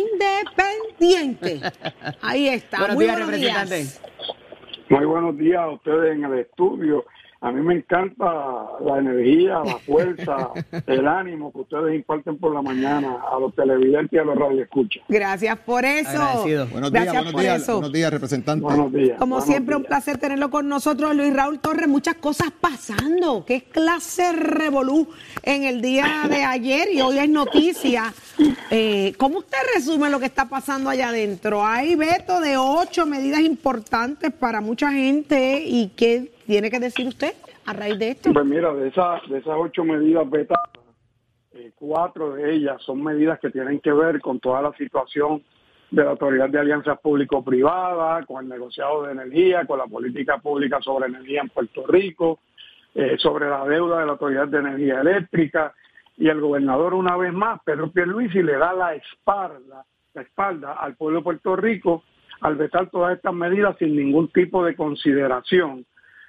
independiente. 1.00 1.62
Ahí 2.22 2.48
está. 2.48 2.78
Buenos 2.78 2.96
Muy 2.96 3.06
días, 3.06 3.16
buenos 3.18 3.32
representante. 3.32 3.76
días. 3.76 4.02
Muy 4.88 5.06
buenos 5.06 5.38
días 5.40 5.60
a 5.60 5.70
ustedes 5.72 6.16
en 6.16 6.24
el 6.26 6.40
estudio, 6.42 7.04
A 7.46 7.52
mí 7.52 7.62
me 7.62 7.76
encanta 7.76 8.26
la 8.84 8.98
energía, 8.98 9.60
la 9.64 9.78
fuerza, 9.86 10.50
el 10.88 11.08
ánimo 11.08 11.52
que 11.54 11.60
ustedes 11.60 11.96
imparten 11.96 12.40
por 12.40 12.52
la 12.52 12.64
mañana 12.64 13.20
a 13.32 13.40
los 13.40 13.54
televidentes 13.54 14.14
y 14.14 14.18
a 14.18 14.24
los 14.24 14.36
radioescuchas. 14.36 15.04
Gracias 15.08 15.56
por 15.60 15.86
eso. 15.86 16.10
Agradecido. 16.10 16.66
Buenos 16.66 16.92
días, 16.92 17.04
Gracias 17.04 17.14
buenos 17.14 17.34
por 17.34 17.42
días, 17.44 17.62
eso. 17.62 17.74
buenos 17.74 17.94
días, 17.94 18.12
representante. 18.12 18.64
Buenos 18.64 18.92
días. 18.92 19.20
Como 19.20 19.36
buenos 19.36 19.48
siempre, 19.48 19.76
un 19.76 19.84
placer 19.84 20.18
tenerlo 20.18 20.50
con 20.50 20.68
nosotros, 20.68 21.16
Luis 21.16 21.32
Raúl 21.36 21.60
Torres. 21.60 21.88
Muchas 21.88 22.16
cosas 22.16 22.50
pasando. 22.60 23.46
Qué 23.46 23.62
clase 23.66 24.32
revolú 24.32 25.08
en 25.44 25.66
el 25.66 25.82
día 25.84 26.26
de 26.28 26.44
ayer 26.44 26.88
y 26.94 27.02
hoy 27.02 27.20
es 27.20 27.30
noticia. 27.30 28.12
Eh, 28.72 29.14
¿Cómo 29.20 29.38
usted 29.38 29.60
resume 29.76 30.10
lo 30.10 30.20
que 30.20 30.26
está 30.26 30.50
pasando 30.50 30.90
allá 30.90 31.10
adentro? 31.10 31.64
Hay 31.64 31.94
veto 31.94 32.42
de 32.42 32.58
ocho 32.58 33.06
medidas 33.06 33.42
importantes 33.42 34.34
para 34.34 34.62
mucha 34.62 34.92
gente. 34.92 35.64
¿Y 35.64 35.90
qué 35.90 36.34
tiene 36.46 36.70
que 36.70 36.80
decir 36.80 37.08
usted 37.08 37.34
a 37.66 37.74
raíz 37.74 38.00
de 38.00 38.10
esto? 38.12 38.32
Pues 38.34 38.46
mira, 38.46 38.74
de, 38.74 38.88
esa, 38.88 39.22
de 39.30 39.40
esas 39.40 39.56
ocho 39.58 39.84
medidas 39.84 40.30
vetadas, 40.30 40.70
eh, 41.54 41.72
cuatro 41.76 42.34
de 42.34 42.54
ellas 42.54 42.82
son 42.82 43.04
medidas 43.04 43.40
que 43.40 43.50
tienen 43.50 43.80
que 43.80 43.92
ver 43.92 44.20
con 44.22 44.40
toda 44.40 44.62
la 44.62 44.74
situación 44.74 45.44
de 45.92 46.04
la 46.04 46.12
Autoridad 46.12 46.50
de 46.50 46.60
Alianzas 46.60 47.00
Público-Privadas, 47.00 48.26
con 48.26 48.44
el 48.44 48.50
negociado 48.50 49.04
de 49.04 49.14
energía, 49.14 49.66
con 49.66 49.80
la 49.80 49.86
política 49.86 50.38
pública 50.40 50.80
sobre 50.82 51.08
energía 51.08 51.42
en 51.42 51.50
Puerto 51.50 51.86
Rico, 51.88 52.40
eh, 52.94 53.16
sobre 53.20 53.50
la 53.50 53.66
deuda 53.66 54.00
de 54.00 54.06
la 54.06 54.12
Autoridad 54.14 54.48
de 54.48 54.58
Energía 54.60 55.02
Eléctrica, 55.02 55.74
y 56.18 56.28
el 56.28 56.40
gobernador 56.40 56.94
una 56.94 57.18
vez 57.18 57.34
más, 57.34 57.60
Pedro 57.64 57.92
Pierluisi, 57.92 58.42
le 58.42 58.58
da 58.58 58.74
la 58.74 58.96
espalda, 58.96 59.86
la 60.14 60.22
espalda 60.22 60.74
al 60.74 60.96
pueblo 60.96 61.20
de 61.20 61.24
Puerto 61.24 61.56
Rico 61.56 62.04
al 62.42 62.56
vetar 62.56 62.90
todas 62.90 63.16
estas 63.16 63.34
medidas 63.34 63.76
sin 63.80 63.96
ningún 63.96 64.30
tipo 64.30 64.64
de 64.64 64.76
consideración 64.76 65.86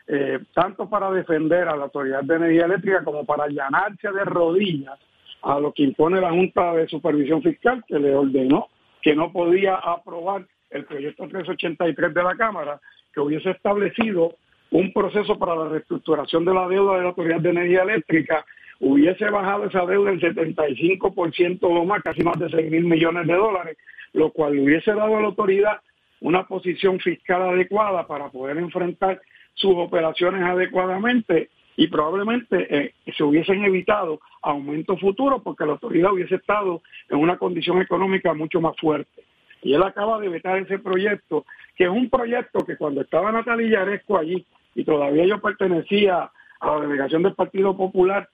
eh, 0.08 0.38
tanto 0.54 0.88
para 0.88 1.10
defender 1.10 1.68
a 1.68 1.76
la 1.76 1.84
Autoridad 1.84 2.22
de 2.22 2.36
Energía 2.36 2.66
Eléctrica 2.66 3.04
como 3.04 3.24
para 3.24 3.44
allanarse 3.44 4.10
de 4.10 4.24
rodillas 4.24 4.98
a 5.42 5.58
lo 5.58 5.72
que 5.72 5.82
impone 5.82 6.20
la 6.20 6.30
Junta 6.30 6.74
de 6.74 6.88
Supervisión 6.88 7.42
Fiscal, 7.42 7.84
que 7.86 7.98
le 7.98 8.14
ordenó 8.14 8.68
que 9.02 9.14
no 9.14 9.32
podía 9.32 9.76
aprobar 9.76 10.46
el 10.70 10.84
proyecto 10.84 11.28
383 11.28 12.14
de 12.14 12.22
la 12.22 12.36
Cámara, 12.36 12.80
que 13.12 13.20
hubiese 13.20 13.50
establecido 13.50 14.34
un 14.70 14.92
proceso 14.92 15.38
para 15.38 15.54
la 15.54 15.68
reestructuración 15.68 16.44
de 16.44 16.54
la 16.54 16.68
deuda 16.68 16.96
de 16.96 17.02
la 17.02 17.08
Autoridad 17.08 17.40
de 17.40 17.50
Energía 17.50 17.82
Eléctrica, 17.82 18.44
hubiese 18.80 19.30
bajado 19.30 19.64
esa 19.66 19.86
deuda 19.86 20.10
el 20.10 20.20
75% 20.20 21.58
o 21.62 21.84
más, 21.84 22.02
casi 22.02 22.22
más 22.22 22.38
de 22.38 22.48
6 22.50 22.70
mil 22.70 22.84
millones 22.84 23.26
de 23.26 23.34
dólares, 23.34 23.76
lo 24.12 24.30
cual 24.30 24.54
le 24.54 24.62
hubiese 24.62 24.92
dado 24.92 25.16
a 25.16 25.20
la 25.20 25.26
autoridad 25.28 25.80
una 26.20 26.46
posición 26.46 26.98
fiscal 26.98 27.42
adecuada 27.42 28.06
para 28.06 28.28
poder 28.30 28.56
enfrentar 28.56 29.20
sus 29.56 29.74
operaciones 29.76 30.42
adecuadamente 30.42 31.50
y 31.76 31.88
probablemente 31.88 32.66
eh, 32.74 32.94
se 33.16 33.24
hubiesen 33.24 33.64
evitado 33.64 34.20
aumentos 34.42 34.98
futuros 35.00 35.42
porque 35.42 35.66
la 35.66 35.72
autoridad 35.72 36.12
hubiese 36.12 36.36
estado 36.36 36.82
en 37.10 37.18
una 37.18 37.36
condición 37.36 37.82
económica 37.82 38.32
mucho 38.32 38.60
más 38.60 38.76
fuerte. 38.78 39.24
Y 39.62 39.74
él 39.74 39.82
acaba 39.82 40.18
de 40.20 40.28
vetar 40.28 40.58
ese 40.58 40.78
proyecto, 40.78 41.44
que 41.74 41.84
es 41.84 41.90
un 41.90 42.08
proyecto 42.08 42.64
que 42.64 42.76
cuando 42.76 43.00
estaba 43.00 43.32
Natalia 43.32 43.80
Yaresco 43.80 44.16
allí 44.16 44.46
y 44.74 44.84
todavía 44.84 45.26
yo 45.26 45.40
pertenecía 45.40 46.30
a 46.60 46.66
la 46.66 46.80
delegación 46.80 47.22
del 47.22 47.34
Partido 47.34 47.76
Popular, 47.76 48.28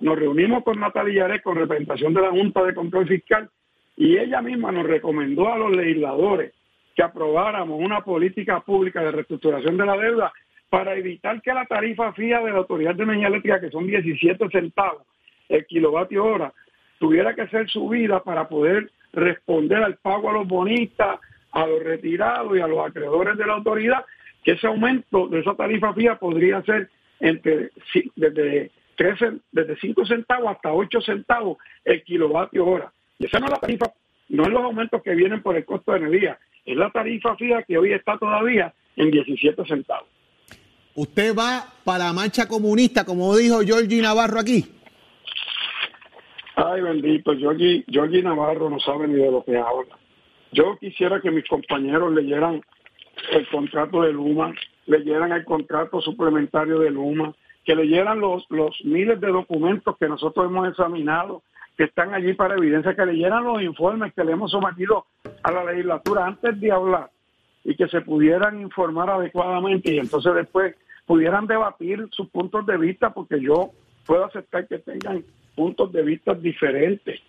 nos 0.00 0.18
reunimos 0.18 0.62
con 0.62 0.78
Natalia 0.78 1.22
Yaresco 1.22 1.52
en 1.52 1.58
representación 1.58 2.14
de 2.14 2.22
la 2.22 2.30
Junta 2.30 2.62
de 2.62 2.74
Control 2.74 3.08
Fiscal 3.08 3.50
y 3.96 4.16
ella 4.16 4.40
misma 4.42 4.72
nos 4.72 4.86
recomendó 4.86 5.52
a 5.52 5.58
los 5.58 5.74
legisladores 5.74 6.52
que 6.94 7.02
aprobáramos 7.02 7.78
una 7.78 8.00
política 8.00 8.60
pública 8.60 9.02
de 9.02 9.10
reestructuración 9.10 9.76
de 9.76 9.86
la 9.86 9.96
deuda 9.96 10.32
para 10.68 10.94
evitar 10.94 11.40
que 11.42 11.52
la 11.52 11.64
tarifa 11.66 12.12
fija 12.12 12.40
de 12.40 12.50
la 12.50 12.58
Autoridad 12.58 12.94
de 12.94 13.04
Energía 13.04 13.28
Eléctrica, 13.28 13.60
que 13.60 13.70
son 13.70 13.86
17 13.86 14.48
centavos 14.50 15.02
el 15.48 15.64
kilovatio 15.66 16.24
hora, 16.24 16.52
tuviera 16.98 17.34
que 17.34 17.46
ser 17.48 17.68
subida 17.68 18.22
para 18.22 18.48
poder 18.48 18.90
responder 19.12 19.82
al 19.82 19.96
pago 19.96 20.30
a 20.30 20.34
los 20.34 20.48
bonistas, 20.48 21.20
a 21.52 21.66
los 21.66 21.82
retirados 21.82 22.56
y 22.56 22.60
a 22.60 22.66
los 22.66 22.84
acreedores 22.84 23.36
de 23.36 23.46
la 23.46 23.54
autoridad, 23.54 24.04
que 24.44 24.52
ese 24.52 24.66
aumento 24.66 25.28
de 25.28 25.40
esa 25.40 25.54
tarifa 25.54 25.94
fija 25.94 26.18
podría 26.18 26.62
ser 26.62 26.90
entre 27.20 27.70
desde 28.16 28.70
13, 28.96 29.38
desde 29.52 29.76
5 29.76 30.06
centavos 30.06 30.50
hasta 30.50 30.72
8 30.72 31.00
centavos 31.00 31.58
el 31.84 32.02
kilovatio 32.02 32.66
hora. 32.66 32.92
Y 33.18 33.26
esa 33.26 33.38
no 33.38 33.46
es 33.46 33.52
la 33.52 33.58
tarifa, 33.58 33.86
no 34.28 34.42
es 34.42 34.48
los 34.50 34.62
aumentos 34.62 35.02
que 35.02 35.14
vienen 35.14 35.42
por 35.42 35.56
el 35.56 35.64
costo 35.64 35.92
de 35.92 35.98
energía, 35.98 36.38
es 36.64 36.76
la 36.76 36.90
tarifa 36.90 37.36
fija 37.36 37.62
que 37.62 37.78
hoy 37.78 37.92
está 37.92 38.18
todavía 38.18 38.74
en 38.96 39.10
17 39.10 39.64
centavos. 39.64 40.08
Usted 40.96 41.36
va 41.36 41.66
para 41.84 42.06
la 42.06 42.12
marcha 42.14 42.48
comunista, 42.48 43.04
como 43.04 43.36
dijo 43.36 43.60
Georgie 43.60 44.00
Navarro 44.00 44.40
aquí. 44.40 44.64
Ay, 46.56 46.80
bendito, 46.80 47.36
Georgie, 47.36 47.84
Georgie 47.86 48.22
Navarro 48.22 48.70
no 48.70 48.80
sabe 48.80 49.06
ni 49.06 49.16
de 49.16 49.30
lo 49.30 49.44
que 49.44 49.58
habla. 49.58 49.98
Yo 50.52 50.78
quisiera 50.78 51.20
que 51.20 51.30
mis 51.30 51.46
compañeros 51.46 52.14
leyeran 52.14 52.62
el 53.30 53.48
contrato 53.48 54.02
de 54.02 54.12
Luma, 54.12 54.54
leyeran 54.86 55.32
el 55.32 55.44
contrato 55.44 56.00
suplementario 56.00 56.78
de 56.78 56.90
Luma, 56.90 57.34
que 57.66 57.76
leyeran 57.76 58.18
los, 58.18 58.46
los 58.48 58.74
miles 58.82 59.20
de 59.20 59.28
documentos 59.28 59.98
que 59.98 60.08
nosotros 60.08 60.46
hemos 60.46 60.66
examinado, 60.66 61.42
que 61.76 61.84
están 61.84 62.14
allí 62.14 62.32
para 62.32 62.56
evidencia, 62.56 62.96
que 62.96 63.04
leyeran 63.04 63.44
los 63.44 63.60
informes 63.60 64.14
que 64.14 64.24
le 64.24 64.32
hemos 64.32 64.50
sometido 64.50 65.04
a 65.42 65.52
la 65.52 65.62
legislatura 65.62 66.24
antes 66.24 66.58
de 66.58 66.72
hablar 66.72 67.10
y 67.64 67.76
que 67.76 67.86
se 67.88 68.00
pudieran 68.00 68.62
informar 68.62 69.10
adecuadamente 69.10 69.92
y 69.92 69.98
entonces 69.98 70.32
después 70.34 70.74
pudieran 71.06 71.46
debatir 71.46 72.06
sus 72.10 72.28
puntos 72.28 72.66
de 72.66 72.76
vista, 72.76 73.14
porque 73.14 73.40
yo 73.40 73.70
puedo 74.04 74.24
aceptar 74.24 74.66
que 74.66 74.78
tengan 74.78 75.24
puntos 75.54 75.92
de 75.92 76.02
vista 76.02 76.34
diferentes 76.34 77.20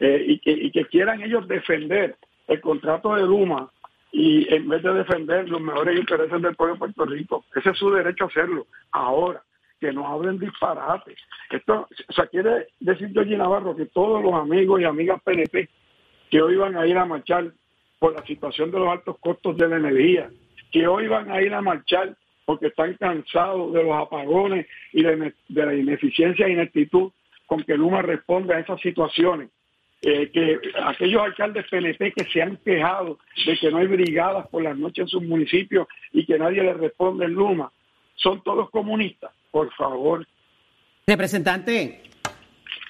eh, 0.00 0.24
y, 0.26 0.70
que, 0.70 0.84
quieran 0.86 1.22
ellos 1.22 1.48
defender 1.48 2.16
el 2.48 2.60
contrato 2.60 3.14
de 3.14 3.22
Luma 3.22 3.70
y 4.10 4.52
en 4.54 4.68
vez 4.68 4.82
de 4.82 4.92
defender 4.92 5.48
los 5.48 5.60
mejores 5.60 5.98
intereses 5.98 6.42
del 6.42 6.54
pueblo 6.54 6.74
de 6.74 6.78
Puerto 6.78 7.04
Rico. 7.06 7.44
Ese 7.54 7.70
es 7.70 7.78
su 7.78 7.90
derecho 7.90 8.24
a 8.24 8.26
hacerlo. 8.26 8.66
Ahora, 8.90 9.42
que 9.80 9.92
no 9.92 10.06
hablen 10.06 10.38
disparate. 10.38 11.16
Esto, 11.50 11.88
o 12.08 12.12
sea, 12.12 12.26
quiere 12.26 12.68
decir 12.78 13.10
Georgie 13.12 13.36
Navarro 13.36 13.74
que 13.74 13.86
todos 13.86 14.22
los 14.22 14.34
amigos 14.34 14.80
y 14.80 14.84
amigas 14.84 15.20
PNP 15.22 15.68
que 16.30 16.40
hoy 16.40 16.56
van 16.56 16.76
a 16.76 16.86
ir 16.86 16.96
a 16.96 17.04
marchar 17.04 17.52
por 17.98 18.14
la 18.14 18.24
situación 18.24 18.70
de 18.70 18.78
los 18.78 18.88
altos 18.88 19.18
costos 19.18 19.56
de 19.56 19.68
la 19.68 19.76
energía, 19.76 20.30
que 20.72 20.86
hoy 20.86 21.06
van 21.06 21.30
a 21.30 21.42
ir 21.42 21.52
a 21.52 21.60
marchar 21.60 22.16
porque 22.44 22.68
están 22.68 22.94
cansados 22.94 23.72
de 23.72 23.82
los 23.82 23.94
apagones 23.94 24.66
y 24.92 25.02
de, 25.02 25.32
la 25.48 25.74
ineficiencia 25.74 26.46
e 26.46 26.52
ineptitud 26.52 27.12
con 27.46 27.62
que 27.62 27.76
Luma 27.76 28.02
responde 28.02 28.54
a 28.54 28.60
esas 28.60 28.80
situaciones. 28.80 29.50
Eh, 30.04 30.30
que 30.32 30.58
aquellos 30.82 31.22
alcaldes 31.22 31.64
PNP 31.70 32.12
que 32.12 32.24
se 32.24 32.42
han 32.42 32.56
quejado 32.56 33.20
de 33.46 33.56
que 33.56 33.70
no 33.70 33.78
hay 33.78 33.86
brigadas 33.86 34.48
por 34.48 34.60
las 34.64 34.76
noches 34.76 35.04
en 35.04 35.08
sus 35.08 35.22
municipios 35.22 35.86
y 36.12 36.26
que 36.26 36.38
nadie 36.38 36.60
les 36.60 36.76
responde 36.76 37.26
en 37.26 37.34
Luma, 37.34 37.70
son 38.16 38.42
todos 38.42 38.68
comunistas, 38.70 39.30
por 39.52 39.72
favor. 39.74 40.26
Representante, 41.06 42.02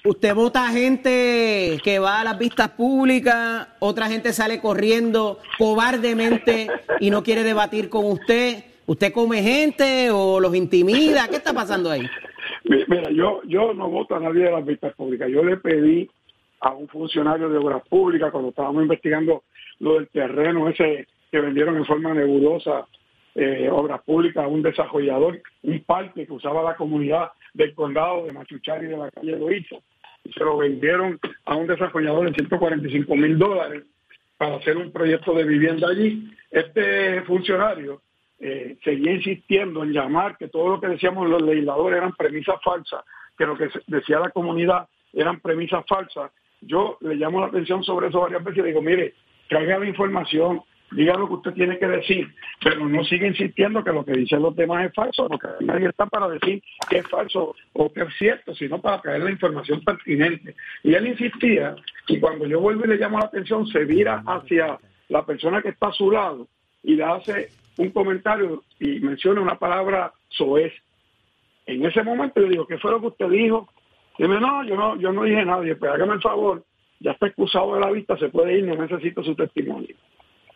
usted 0.03 0.33
vota 0.33 0.67
gente 0.69 1.77
que 1.83 1.99
va 1.99 2.21
a 2.21 2.23
las 2.23 2.39
vistas 2.39 2.69
públicas, 2.69 3.67
otra 3.79 4.07
gente 4.07 4.33
sale 4.33 4.59
corriendo 4.59 5.39
cobardemente 5.59 6.67
y 6.99 7.11
no 7.11 7.21
quiere 7.21 7.43
debatir 7.43 7.89
con 7.89 8.05
usted. 8.05 8.72
¿Usted 8.85 9.13
come 9.13 9.41
gente 9.41 10.09
o 10.11 10.39
los 10.39 10.55
intimida? 10.55 11.27
¿Qué 11.29 11.37
está 11.37 11.53
pasando 11.53 11.89
ahí? 11.89 12.01
Mi- 12.65 12.83
Mira, 12.87 13.09
yo, 13.11 13.41
yo 13.45 13.73
no 13.73 13.89
voto 13.89 14.15
a 14.15 14.19
nadie 14.19 14.43
de 14.45 14.51
las 14.51 14.65
vistas 14.65 14.93
públicas. 14.95 15.29
Yo 15.31 15.43
le 15.43 15.57
pedí 15.57 16.09
a 16.59 16.71
un 16.73 16.87
funcionario 16.87 17.49
de 17.49 17.57
obras 17.57 17.81
públicas 17.87 18.31
cuando 18.31 18.49
estábamos 18.49 18.83
investigando 18.83 19.43
lo 19.79 19.95
del 19.95 20.07
terreno 20.09 20.67
ese 20.69 21.07
que 21.31 21.39
vendieron 21.39 21.77
en 21.77 21.85
forma 21.85 22.13
nebulosa 22.13 22.85
eh, 23.35 23.67
obras 23.71 24.01
públicas 24.03 24.43
a 24.43 24.47
un 24.47 24.61
desarrollador, 24.61 25.41
un 25.63 25.83
parque 25.83 26.25
que 26.27 26.33
usaba 26.33 26.61
la 26.61 26.75
comunidad 26.75 27.31
del 27.53 27.73
condado 27.73 28.25
de 28.25 28.31
Machuchari 28.33 28.85
de 28.87 28.97
la 28.97 29.09
calle 29.09 29.37
Loíza. 29.37 29.77
Y 30.23 30.31
se 30.31 30.39
lo 30.43 30.57
vendieron 30.57 31.19
a 31.45 31.55
un 31.55 31.67
desarrollador 31.67 32.27
en 32.27 32.35
145 32.35 33.15
mil 33.15 33.37
dólares 33.37 33.83
para 34.37 34.55
hacer 34.57 34.77
un 34.77 34.91
proyecto 34.91 35.33
de 35.33 35.43
vivienda 35.45 35.87
allí. 35.89 36.29
Este 36.51 37.21
funcionario 37.23 38.01
eh, 38.45 38.75
seguía 38.83 39.13
insistiendo 39.13 39.83
en 39.83 39.93
llamar 39.93 40.35
que 40.37 40.49
todo 40.49 40.67
lo 40.71 40.81
que 40.81 40.87
decíamos 40.87 41.29
los 41.29 41.41
legisladores 41.41 41.97
eran 41.97 42.11
premisas 42.11 42.55
falsas, 42.61 43.01
que 43.37 43.45
lo 43.45 43.57
que 43.57 43.69
decía 43.87 44.19
la 44.19 44.31
comunidad 44.31 44.85
eran 45.13 45.39
premisas 45.39 45.85
falsas. 45.87 46.29
Yo 46.59 46.97
le 46.99 47.15
llamo 47.15 47.39
la 47.39 47.47
atención 47.47 47.85
sobre 47.85 48.09
eso 48.09 48.19
varias 48.19 48.43
veces 48.43 48.65
y 48.65 48.67
digo, 48.67 48.81
mire, 48.81 49.13
traiga 49.47 49.79
la 49.79 49.87
información, 49.87 50.61
diga 50.91 51.15
lo 51.15 51.29
que 51.29 51.35
usted 51.35 51.53
tiene 51.53 51.79
que 51.79 51.87
decir, 51.87 52.35
pero 52.61 52.85
no 52.85 53.05
siga 53.05 53.27
insistiendo 53.27 53.81
que 53.81 53.93
lo 53.93 54.03
que 54.03 54.11
dicen 54.11 54.41
los 54.41 54.53
demás 54.57 54.87
es 54.87 54.93
falso, 54.93 55.29
porque 55.29 55.47
nadie 55.61 55.87
está 55.87 56.05
para 56.07 56.27
decir 56.27 56.61
que 56.89 56.97
es 56.97 57.07
falso 57.07 57.55
o 57.71 57.93
que 57.93 58.01
es 58.01 58.13
cierto, 58.17 58.53
sino 58.55 58.81
para 58.81 58.99
traer 58.99 59.23
la 59.23 59.31
información 59.31 59.81
pertinente. 59.85 60.53
Y 60.83 60.93
él 60.93 61.07
insistía, 61.07 61.77
y 62.09 62.19
cuando 62.19 62.45
yo 62.45 62.59
vuelvo 62.59 62.83
y 62.83 62.89
le 62.89 62.97
llamo 62.97 63.19
la 63.19 63.27
atención, 63.27 63.65
se 63.67 63.85
vira 63.85 64.21
hacia 64.25 64.77
la 65.07 65.25
persona 65.25 65.61
que 65.61 65.69
está 65.69 65.87
a 65.87 65.93
su 65.93 66.11
lado 66.11 66.45
y 66.83 66.95
le 66.95 67.05
hace 67.05 67.62
un 67.77 67.89
comentario 67.89 68.63
y 68.79 68.99
menciona 68.99 69.41
una 69.41 69.57
palabra 69.57 70.13
soez. 70.29 70.73
En 71.65 71.85
ese 71.85 72.03
momento 72.03 72.41
yo 72.41 72.47
digo, 72.47 72.67
¿qué 72.67 72.77
fue 72.77 72.91
lo 72.91 72.99
que 72.99 73.07
usted 73.07 73.29
dijo? 73.29 73.69
Dime, 74.17 74.39
no, 74.39 74.63
yo 74.63 74.75
no, 74.75 74.95
yo 74.97 75.11
no 75.11 75.23
dije 75.23 75.45
nada. 75.45 75.63
Pero 75.63 75.93
hágame 75.93 76.13
el 76.13 76.21
favor, 76.21 76.63
ya 76.99 77.11
está 77.11 77.27
excusado 77.27 77.75
de 77.75 77.81
la 77.81 77.91
vista, 77.91 78.17
se 78.17 78.29
puede 78.29 78.57
ir, 78.57 78.65
no 78.65 78.75
necesito 78.75 79.23
su 79.23 79.35
testimonio. 79.35 79.95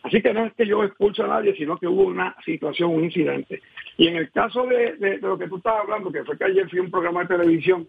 Así 0.04 0.22
que 0.22 0.34
no 0.34 0.46
es 0.46 0.54
que 0.54 0.66
yo 0.66 0.84
expulse 0.84 1.22
a 1.22 1.28
nadie, 1.28 1.54
sino 1.56 1.78
que 1.78 1.88
hubo 1.88 2.04
una 2.04 2.36
situación, 2.46 2.92
un 2.92 3.04
incidente. 3.04 3.62
Y 3.98 4.08
en 4.08 4.16
el 4.16 4.32
caso 4.32 4.66
de, 4.66 5.18
lo 5.22 5.38
que 5.38 5.48
tú 5.48 5.58
estabas 5.58 5.84
hablando, 5.84 6.12
que 6.12 6.24
fue 6.24 6.38
que 6.38 6.46
ayer 6.46 6.70
fui 6.70 6.80
a 6.80 6.84
un 6.84 6.92
programa 6.92 7.22
de 7.24 7.36
televisión 7.36 7.88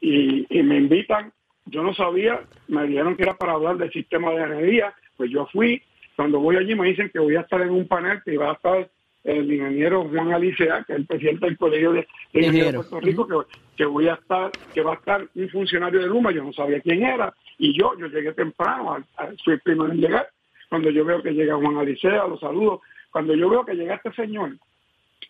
y, 0.00 0.46
me 0.62 0.76
invitan, 0.76 1.32
yo 1.66 1.82
no 1.82 1.92
sabía, 1.94 2.40
me 2.68 2.86
dijeron 2.86 3.16
que 3.16 3.24
era 3.24 3.36
para 3.36 3.54
hablar 3.54 3.78
del 3.78 3.90
sistema 3.90 4.30
de 4.30 4.42
energía, 4.42 4.94
pues 5.16 5.30
yo 5.30 5.46
fui, 5.46 5.82
cuando 6.20 6.38
voy 6.38 6.56
allí 6.56 6.74
me 6.74 6.86
dicen 6.86 7.08
que 7.08 7.18
voy 7.18 7.34
a 7.36 7.40
estar 7.40 7.62
en 7.62 7.70
un 7.70 7.88
panel 7.88 8.20
que 8.22 8.36
va 8.36 8.50
a 8.50 8.52
estar 8.52 8.90
el 9.24 9.50
ingeniero 9.50 10.06
Juan 10.06 10.34
Alicea, 10.34 10.84
que 10.84 10.92
es 10.92 10.98
el 10.98 11.06
presidente 11.06 11.46
del 11.46 11.56
Colegio 11.56 11.92
de, 11.92 12.06
Ingenieros 12.34 12.72
de 12.72 12.90
Puerto 12.90 13.00
Rico, 13.00 13.26
que, 13.26 13.36
que, 13.78 13.86
voy 13.86 14.06
a 14.06 14.12
estar, 14.16 14.50
que 14.74 14.82
va 14.82 14.92
a 14.92 14.96
estar 14.96 15.26
un 15.34 15.48
funcionario 15.48 15.98
de 15.98 16.08
Luma, 16.08 16.30
yo 16.30 16.44
no 16.44 16.52
sabía 16.52 16.82
quién 16.82 17.04
era, 17.04 17.32
y 17.56 17.72
yo, 17.72 17.94
yo 17.98 18.08
llegué 18.08 18.34
temprano, 18.34 19.02
fui 19.42 19.54
el 19.54 19.60
primero 19.60 19.90
en 19.90 19.98
llegar, 19.98 20.28
cuando 20.68 20.90
yo 20.90 21.06
veo 21.06 21.22
que 21.22 21.32
llega 21.32 21.56
Juan 21.56 21.78
Alicea, 21.78 22.26
los 22.26 22.40
saludo, 22.40 22.82
cuando 23.10 23.34
yo 23.34 23.48
veo 23.48 23.64
que 23.64 23.76
llega 23.76 23.94
este 23.94 24.12
señor, 24.12 24.58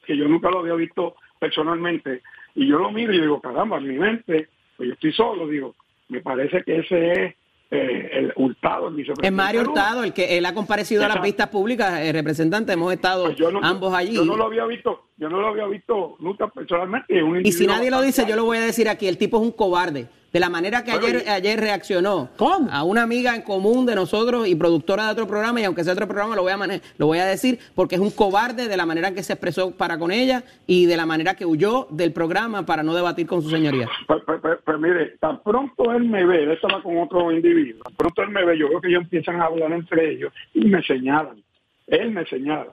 que 0.05 0.17
yo 0.17 0.27
nunca 0.27 0.51
lo 0.51 0.59
había 0.59 0.75
visto 0.75 1.15
personalmente, 1.39 2.23
y 2.57 2.67
yo 2.67 2.81
lo 2.81 2.91
miro 2.91 3.13
y 3.13 3.21
digo, 3.21 3.41
caramba, 3.41 3.79
en 3.79 3.87
mi 3.87 3.97
mente, 3.97 4.49
pues 4.77 4.89
yo 4.89 4.95
estoy 4.95 5.13
solo, 5.13 5.47
digo, 5.47 5.77
me 6.09 6.21
parece 6.21 6.65
que 6.65 6.79
ese 6.79 7.13
es 7.13 7.35
eh, 7.71 8.11
el 8.13 8.33
Hurtado, 8.37 8.89
el 8.89 8.95
vicepresidente. 8.95 9.27
Es 9.27 9.33
Mario 9.33 9.63
Hurtado, 9.63 10.03
el 10.03 10.13
que 10.13 10.37
él 10.37 10.47
ha 10.47 10.55
comparecido 10.55 11.05
a 11.05 11.09
las 11.09 11.23
vistas 11.23 11.49
públicas, 11.49 12.01
el 12.01 12.13
representante, 12.13 12.73
hemos 12.73 12.93
estado 12.93 13.25
pues 13.25 13.39
ambos 13.63 13.95
allí. 13.95 14.15
Yo 14.15 14.25
no 14.25 14.37
lo 14.37 14.47
había 14.47 14.67
visto, 14.67 15.05
yo 15.17 15.29
no 15.29 15.41
lo 15.41 15.49
había 15.49 15.67
visto 15.67 16.17
nunca 16.19 16.49
personalmente. 16.49 17.15
y 17.45 17.53
si 17.53 17.67
nadie 17.67 17.91
lo 17.91 18.03
dice, 18.03 18.25
yo 18.29 18.37
lo 18.37 18.45
voy 18.45 18.59
a 18.59 18.63
decir 18.63 18.89
aquí, 18.89 19.07
el 19.07 19.19
tipo 19.19 19.37
es 19.37 19.43
un 19.43 19.53
cobarde 19.53 20.09
de 20.33 20.41
la 20.41 20.49
manera 20.49 20.85
que 20.85 20.93
ayer, 20.93 21.29
ayer 21.29 21.59
reaccionó 21.59 22.31
a 22.71 22.85
una 22.85 23.03
amiga 23.03 23.35
en 23.35 23.43
común 23.43 23.87
de 23.87 23.95
nosotros 23.95 24.47
y 24.47 24.55
productora 24.55 25.07
de 25.07 25.13
otro 25.13 25.27
programa, 25.27 25.61
y 25.61 25.65
aunque 25.65 25.85
sea 25.85 25.93
otro 25.93 26.07
programa, 26.07 26.37
lo 26.37 26.43
voy, 26.43 26.53
a 26.53 26.81
lo 26.99 27.07
voy 27.07 27.19
a 27.19 27.25
decir, 27.25 27.59
porque 27.75 27.97
es 27.97 28.01
un 28.01 28.11
cobarde 28.11 28.69
de 28.69 28.77
la 28.77 28.87
manera 28.87 29.13
que 29.13 29.23
se 29.23 29.33
expresó 29.33 29.77
para 29.77 29.99
con 29.99 30.11
ella 30.11 30.45
y 30.67 30.87
de 30.87 30.97
la 30.97 31.07
manera 31.07 31.35
que 31.35 31.45
huyó 31.45 31.87
del 31.91 32.13
programa 32.13 32.65
para 32.65 32.83
no 32.83 32.95
debatir 32.95 33.27
con 33.27 33.43
su 33.43 33.51
señoría. 33.51 33.89
Pues, 34.07 34.23
pues, 34.25 34.41
pues, 34.41 34.59
pues 34.65 34.79
mire, 34.79 35.17
tan 35.21 35.43
pronto 35.43 35.93
él 35.93 36.05
me 36.05 36.25
ve, 36.25 36.45
él 36.45 36.53
estaba 36.53 36.83
con 36.83 36.99
otro 36.99 37.33
individuo, 37.33 37.83
tan 37.83 37.95
pronto 37.95 38.23
él 38.23 38.31
me 38.31 38.45
ve, 38.45 38.59
yo 38.59 38.69
veo 38.69 38.81
que 38.81 38.89
ellos 38.89 39.03
empiezan 39.03 39.41
a 39.41 39.47
hablar 39.47 39.73
entre 39.73 40.13
ellos 40.13 40.33
y 40.55 40.65
me 40.67 40.83
señalan, 40.83 41.43
él 41.87 42.11
me 42.11 42.25
señala. 42.27 42.73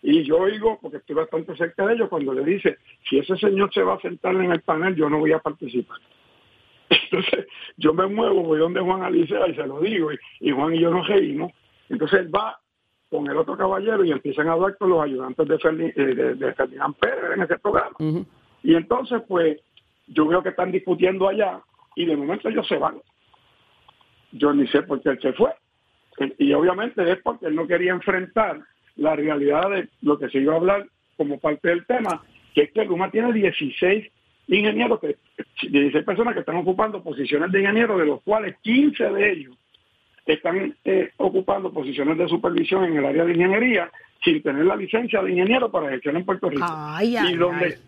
Y 0.00 0.22
yo 0.22 0.38
oigo, 0.38 0.78
porque 0.80 0.98
estoy 0.98 1.16
bastante 1.16 1.56
cerca 1.56 1.84
de 1.86 1.94
ellos, 1.94 2.08
cuando 2.08 2.32
le 2.32 2.44
dice, 2.44 2.78
si 3.08 3.18
ese 3.18 3.36
señor 3.36 3.72
se 3.74 3.82
va 3.82 3.94
a 3.94 4.00
sentar 4.00 4.34
en 4.36 4.52
el 4.52 4.60
panel, 4.60 4.94
yo 4.94 5.10
no 5.10 5.18
voy 5.18 5.32
a 5.32 5.40
participar. 5.40 5.98
Entonces 6.90 7.46
yo 7.76 7.92
me 7.94 8.06
muevo, 8.06 8.42
voy 8.42 8.58
donde 8.58 8.80
Juan 8.80 9.02
Alicia 9.02 9.46
y 9.48 9.54
se 9.54 9.66
lo 9.66 9.80
digo, 9.80 10.10
y, 10.40 10.50
Juan 10.50 10.74
y 10.74 10.80
yo 10.80 10.90
nos 10.90 11.06
reímos. 11.06 11.52
Entonces 11.88 12.20
él 12.20 12.34
va 12.34 12.58
con 13.10 13.26
el 13.28 13.36
otro 13.36 13.56
caballero 13.56 14.04
y 14.04 14.12
empiezan 14.12 14.48
a 14.48 14.52
hablar 14.52 14.76
con 14.76 14.90
los 14.90 15.02
ayudantes 15.02 15.48
de, 15.48 15.54
eh, 15.96 16.54
Ferdinand 16.54 16.94
Pérez 16.96 17.36
en 17.36 17.42
ese 17.42 17.58
programa. 17.58 17.96
Y 18.62 18.74
entonces, 18.74 19.22
pues, 19.26 19.58
yo 20.08 20.26
veo 20.26 20.42
que 20.42 20.50
están 20.50 20.72
discutiendo 20.72 21.28
allá 21.28 21.60
y 21.96 22.04
de 22.04 22.16
momento 22.16 22.48
ellos 22.48 22.66
se 22.68 22.76
van. 22.76 23.00
Yo 24.32 24.52
ni 24.52 24.66
sé 24.68 24.82
por 24.82 25.00
qué 25.00 25.10
él 25.10 25.20
se 25.22 25.32
fue. 25.32 25.54
Y 26.38 26.52
obviamente 26.52 27.10
es 27.10 27.18
porque 27.22 27.46
él 27.46 27.54
no 27.54 27.66
quería 27.66 27.92
enfrentar 27.92 28.60
la 28.96 29.16
realidad 29.16 29.70
de 29.70 29.88
lo 30.02 30.18
que 30.18 30.28
se 30.28 30.38
iba 30.38 30.54
a 30.54 30.56
hablar 30.56 30.86
como 31.16 31.38
parte 31.38 31.68
del 31.68 31.86
tema, 31.86 32.22
que 32.54 32.62
es 32.62 32.72
que 32.72 32.84
Luma 32.84 33.10
tiene 33.10 33.32
16 33.32 34.10
ingenieros, 34.48 35.00
que, 35.00 35.16
16 35.68 36.04
personas 36.04 36.34
que 36.34 36.40
están 36.40 36.56
ocupando 36.56 37.02
posiciones 37.02 37.52
de 37.52 37.60
ingeniero, 37.60 37.98
de 37.98 38.06
los 38.06 38.22
cuales 38.22 38.56
15 38.62 39.10
de 39.10 39.32
ellos 39.32 39.56
están 40.26 40.74
eh, 40.84 41.10
ocupando 41.16 41.72
posiciones 41.72 42.18
de 42.18 42.28
supervisión 42.28 42.84
en 42.84 42.96
el 42.96 43.04
área 43.04 43.24
de 43.24 43.32
ingeniería 43.32 43.90
sin 44.22 44.42
tener 44.42 44.64
la 44.64 44.76
licencia 44.76 45.22
de 45.22 45.30
ingeniero 45.30 45.70
para 45.70 45.90
gestión 45.90 46.16
en 46.16 46.24
Puerto 46.24 46.50
Rico. 46.50 46.66
y, 47.02 47.34
donde, 47.36 47.78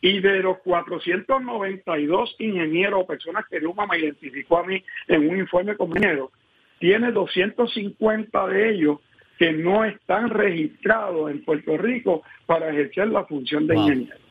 y 0.00 0.20
de 0.20 0.42
los 0.42 0.58
492 0.58 2.36
ingenieros 2.38 3.00
o 3.02 3.06
personas 3.06 3.44
que 3.50 3.60
Luma 3.60 3.86
me 3.86 3.98
identificó 3.98 4.58
a 4.58 4.64
mí 4.64 4.82
en 5.08 5.28
un 5.28 5.38
informe 5.38 5.76
como 5.76 5.96
ingeniero, 5.96 6.30
tiene 6.78 7.10
250 7.10 8.46
de 8.48 8.70
ellos 8.70 8.98
que 9.38 9.52
no 9.52 9.84
están 9.84 10.30
registrados 10.30 11.30
en 11.30 11.44
Puerto 11.44 11.76
Rico 11.76 12.22
para 12.46 12.70
ejercer 12.70 13.08
la 13.08 13.24
función 13.24 13.66
de 13.66 13.76
ingeniero. 13.76 14.21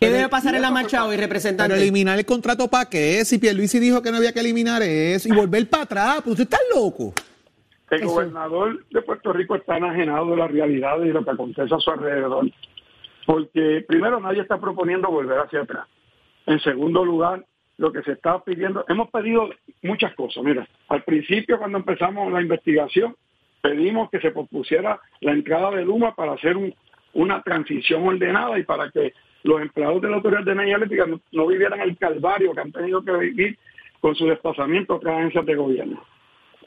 ¿Qué 0.00 0.10
debe 0.10 0.28
pasar 0.28 0.54
en 0.54 0.62
la 0.62 0.70
marcha 0.70 1.04
hoy, 1.04 1.16
representante? 1.16 1.72
Pero 1.72 1.82
eliminar 1.82 2.18
el 2.18 2.24
contrato 2.24 2.68
para 2.68 2.88
qué? 2.88 3.24
Si 3.24 3.38
Pierluisi 3.38 3.80
dijo 3.80 4.00
que 4.00 4.12
no 4.12 4.18
había 4.18 4.32
que 4.32 4.38
eliminar 4.38 4.80
eso 4.82 5.28
y 5.28 5.32
volver 5.32 5.68
para 5.68 5.82
atrás, 5.82 6.20
pues 6.22 6.38
usted 6.38 6.44
está 6.44 6.58
loco. 6.72 7.12
El 7.90 8.06
gobernador 8.06 8.84
de 8.90 9.02
Puerto 9.02 9.32
Rico 9.32 9.56
está 9.56 9.78
enajenado 9.78 10.30
de 10.30 10.36
la 10.36 10.46
realidad 10.46 11.00
y 11.02 11.08
de 11.08 11.14
lo 11.14 11.24
que 11.24 11.30
acontece 11.32 11.74
a 11.74 11.78
su 11.78 11.90
alrededor. 11.90 12.48
Porque 13.26 13.84
primero 13.88 14.20
nadie 14.20 14.42
está 14.42 14.60
proponiendo 14.60 15.08
volver 15.08 15.38
hacia 15.40 15.62
atrás. 15.62 15.88
En 16.46 16.60
segundo 16.60 17.04
lugar, 17.04 17.44
lo 17.76 17.92
que 17.92 18.02
se 18.02 18.12
está 18.12 18.38
pidiendo, 18.44 18.84
hemos 18.88 19.10
pedido 19.10 19.50
muchas 19.82 20.14
cosas. 20.14 20.44
Mira, 20.44 20.68
al 20.88 21.02
principio 21.02 21.58
cuando 21.58 21.78
empezamos 21.78 22.32
la 22.32 22.40
investigación, 22.40 23.16
pedimos 23.60 24.10
que 24.10 24.20
se 24.20 24.30
pospusiera 24.30 25.00
la 25.20 25.32
entrada 25.32 25.72
de 25.72 25.84
Luma 25.84 26.14
para 26.14 26.34
hacer 26.34 26.56
una 27.14 27.42
transición 27.42 28.06
ordenada 28.06 28.58
y 28.58 28.62
para 28.62 28.90
que 28.90 29.12
los 29.42 29.60
empleados 29.60 30.02
de 30.02 30.08
la 30.08 30.16
Autoridad 30.16 30.44
de 30.44 30.52
Energía 30.52 30.76
Eléctrica 30.76 31.06
no, 31.32 31.46
vivieran 31.46 31.80
el 31.80 31.96
calvario 31.96 32.52
que 32.52 32.60
han 32.60 32.72
tenido 32.72 33.02
que 33.04 33.12
vivir 33.12 33.58
con 34.00 34.14
su 34.14 34.26
desplazamiento 34.26 34.92
a 34.92 34.96
otras 34.96 35.16
agencias 35.16 35.46
de 35.46 35.54
gobierno. 35.54 36.02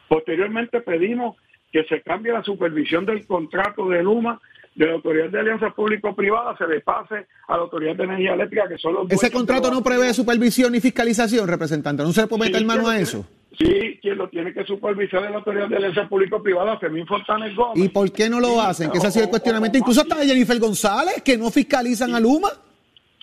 Posteriormente 0.07 0.81
pedimos 0.81 1.37
que 1.71 1.83
se 1.85 2.01
cambie 2.01 2.33
la 2.33 2.43
supervisión 2.43 3.05
del 3.05 3.25
contrato 3.25 3.87
de 3.87 4.03
Luma 4.03 4.39
de 4.75 4.85
la 4.85 4.93
Autoridad 4.93 5.29
de 5.29 5.39
Alianzas 5.39 5.73
Público-Privadas, 5.73 6.57
se 6.57 6.67
le 6.67 6.81
pase 6.81 7.27
a 7.47 7.55
la 7.55 7.63
Autoridad 7.63 7.95
de 7.95 8.03
Energía 8.03 8.33
Eléctrica, 8.33 8.67
que 8.67 8.77
son 8.77 8.93
los... 8.93 9.11
Ese 9.11 9.31
contrato 9.31 9.69
no 9.69 9.83
prevé 9.83 10.13
supervisión 10.13 10.71
ni 10.71 10.79
fiscalización, 10.79 11.47
representante, 11.47 12.03
¿no 12.03 12.11
se 12.11 12.21
le 12.21 12.27
puede 12.27 12.45
meter 12.45 12.65
mano 12.65 12.87
a 12.87 12.99
eso? 12.99 13.25
Sí, 13.57 13.99
quien 14.01 14.17
lo 14.17 14.29
tiene 14.29 14.53
que 14.53 14.63
supervisar 14.63 15.23
es 15.25 15.31
la 15.31 15.37
Autoridad 15.37 15.67
de 15.67 15.75
Alianzas 15.75 16.07
Público-Privadas, 16.07 16.79
Fermín 16.79 17.05
Fontanes 17.05 17.53
Gómez. 17.55 17.83
¿Y 17.83 17.89
por 17.89 18.11
qué 18.11 18.29
no 18.29 18.39
lo 18.39 18.61
hacen? 18.61 18.89
Que 18.89 18.97
ese 18.97 19.07
ha 19.07 19.11
sido 19.11 19.25
el 19.25 19.29
cuestionamiento. 19.29 19.77
Incluso 19.77 20.01
hasta 20.01 20.23
Jennifer 20.25 20.57
González, 20.57 21.21
que 21.23 21.37
no 21.37 21.51
fiscalizan 21.51 22.15
a 22.15 22.19
Luma. 22.19 22.49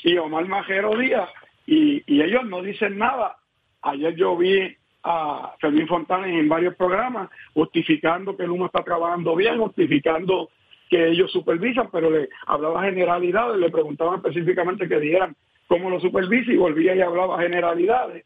Sí, 0.02 0.16
Omar 0.18 0.46
Majero 0.46 0.96
Díaz, 0.96 1.28
y, 1.66 2.02
y 2.06 2.22
ellos 2.22 2.44
no 2.44 2.62
dicen 2.62 2.98
nada. 2.98 3.36
Ayer 3.82 4.14
yo 4.16 4.36
vi 4.36 4.76
a 5.02 5.54
Fermín 5.60 5.88
Fontanes 5.88 6.38
en 6.38 6.48
varios 6.48 6.74
programas 6.76 7.30
justificando 7.54 8.36
que 8.36 8.46
Luma 8.46 8.66
está 8.66 8.82
trabajando 8.84 9.34
bien, 9.34 9.58
justificando 9.58 10.50
que 10.90 11.08
ellos 11.08 11.30
supervisan, 11.32 11.88
pero 11.90 12.10
le 12.10 12.28
hablaba 12.46 12.84
generalidades, 12.84 13.58
le 13.58 13.70
preguntaban 13.70 14.16
específicamente 14.16 14.88
que 14.88 15.00
dieran 15.00 15.36
cómo 15.66 15.90
lo 15.90 16.00
supervisa 16.00 16.52
y 16.52 16.56
volvía 16.56 16.94
y 16.94 17.00
hablaba 17.00 17.40
generalidades. 17.40 18.24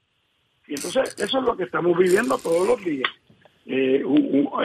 Y 0.66 0.74
entonces 0.74 1.16
eso 1.18 1.38
es 1.38 1.44
lo 1.44 1.56
que 1.56 1.64
estamos 1.64 1.96
viviendo 1.96 2.38
todos 2.38 2.66
los 2.66 2.84
días. 2.84 3.10
Eh, 3.66 4.04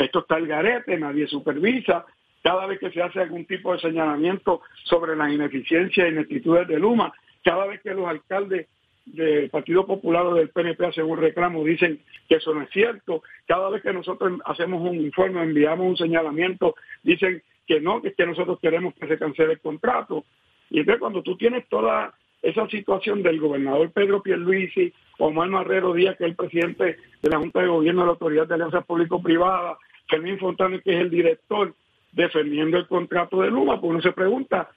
esto 0.01 0.19
está 0.19 0.37
el 0.37 0.47
garete, 0.47 0.97
nadie 0.97 1.27
supervisa. 1.27 2.05
Cada 2.43 2.65
vez 2.65 2.79
que 2.79 2.91
se 2.91 3.01
hace 3.01 3.19
algún 3.19 3.45
tipo 3.45 3.73
de 3.73 3.79
señalamiento 3.79 4.61
sobre 4.83 5.15
las 5.15 5.31
ineficiencias 5.31 6.07
e 6.07 6.11
ineptitudes 6.11 6.67
de 6.67 6.79
Luma, 6.79 7.13
cada 7.43 7.65
vez 7.65 7.81
que 7.81 7.93
los 7.93 8.07
alcaldes 8.07 8.67
del 9.05 9.49
Partido 9.49 9.85
Popular 9.85 10.25
o 10.25 10.35
del 10.35 10.49
PNP 10.49 10.85
hacen 10.85 11.05
un 11.05 11.17
reclamo, 11.17 11.63
dicen 11.63 11.99
que 12.27 12.35
eso 12.35 12.53
no 12.53 12.61
es 12.61 12.69
cierto. 12.71 13.23
Cada 13.45 13.69
vez 13.69 13.81
que 13.81 13.93
nosotros 13.93 14.39
hacemos 14.45 14.81
un 14.81 14.95
informe, 14.95 15.41
enviamos 15.43 15.87
un 15.87 15.97
señalamiento, 15.97 16.75
dicen 17.03 17.41
que 17.65 17.79
no, 17.79 18.01
que, 18.01 18.13
que 18.13 18.25
nosotros 18.25 18.59
queremos 18.61 18.93
que 18.95 19.07
se 19.07 19.17
cancele 19.17 19.53
el 19.53 19.59
contrato. 19.59 20.25
Y 20.69 20.79
entonces 20.79 20.99
cuando 20.99 21.23
tú 21.23 21.37
tienes 21.37 21.67
toda 21.69 22.13
esa 22.41 22.67
situación 22.69 23.23
del 23.23 23.39
gobernador 23.39 23.91
Pedro 23.91 24.21
Pierluisi, 24.21 24.93
Omar 25.19 25.49
Marrero 25.49 25.93
Díaz, 25.93 26.17
que 26.17 26.25
es 26.25 26.29
el 26.29 26.35
presidente 26.35 26.97
de 27.21 27.29
la 27.29 27.39
Junta 27.39 27.61
de 27.61 27.67
Gobierno 27.67 28.01
de 28.01 28.05
la 28.07 28.11
Autoridad 28.13 28.47
de 28.47 28.53
Alianza 28.53 28.81
Público-Privada, 28.81 29.77
Fermín 30.07 30.37
Fontana, 30.39 30.79
que 30.79 30.93
es 30.93 31.01
el 31.01 31.09
director, 31.09 31.73
defendiendo 32.11 32.77
el 32.77 32.87
contrato 32.87 33.41
de 33.41 33.49
Luma, 33.49 33.79
pues 33.79 33.91
uno 33.91 34.01
se 34.01 34.11
pregunta, 34.11 34.69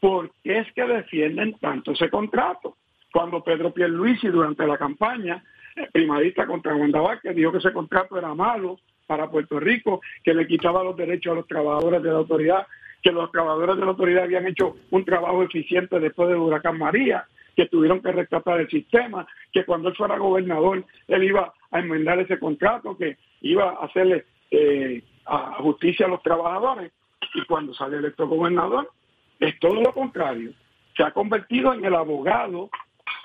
¿por 0.00 0.30
qué 0.42 0.58
es 0.58 0.72
que 0.72 0.84
defienden 0.84 1.56
tanto 1.60 1.92
ese 1.92 2.08
contrato? 2.08 2.76
Cuando 3.12 3.42
Pedro 3.42 3.72
Pierluisi, 3.72 4.28
durante 4.28 4.66
la 4.66 4.78
campaña, 4.78 5.42
eh, 5.76 5.88
primarista 5.92 6.46
contra 6.46 6.74
Wanda 6.74 7.20
que 7.22 7.32
dijo 7.32 7.52
que 7.52 7.58
ese 7.58 7.72
contrato 7.72 8.16
era 8.16 8.34
malo 8.34 8.78
para 9.06 9.28
Puerto 9.28 9.58
Rico, 9.58 10.00
que 10.22 10.34
le 10.34 10.46
quitaba 10.46 10.84
los 10.84 10.96
derechos 10.96 11.32
a 11.32 11.36
los 11.36 11.46
trabajadores 11.46 12.02
de 12.02 12.10
la 12.10 12.18
autoridad 12.18 12.66
que 13.02 13.12
los 13.12 13.30
trabajadores 13.30 13.76
de 13.76 13.82
la 13.82 13.90
autoridad 13.90 14.24
habían 14.24 14.46
hecho 14.46 14.76
un 14.90 15.04
trabajo 15.04 15.42
eficiente 15.42 15.98
después 15.98 16.28
del 16.28 16.38
huracán 16.38 16.78
María, 16.78 17.24
que 17.56 17.66
tuvieron 17.66 18.00
que 18.00 18.12
rescatar 18.12 18.60
el 18.60 18.68
sistema, 18.68 19.26
que 19.52 19.64
cuando 19.64 19.88
él 19.88 19.96
fuera 19.96 20.18
gobernador, 20.18 20.84
él 21.08 21.24
iba 21.24 21.52
a 21.70 21.78
enmendar 21.78 22.18
ese 22.20 22.38
contrato, 22.38 22.96
que 22.96 23.16
iba 23.42 23.70
a 23.70 23.84
hacerle 23.84 24.24
eh, 24.50 25.02
a 25.26 25.54
justicia 25.58 26.06
a 26.06 26.08
los 26.08 26.22
trabajadores, 26.22 26.92
y 27.34 27.44
cuando 27.44 27.74
sale 27.74 27.98
electo 27.98 28.26
gobernador, 28.26 28.90
es 29.38 29.58
todo 29.58 29.80
lo 29.80 29.92
contrario. 29.92 30.52
se 30.96 31.02
ha 31.02 31.12
convertido 31.12 31.72
en 31.72 31.84
el 31.84 31.94
abogado 31.94 32.68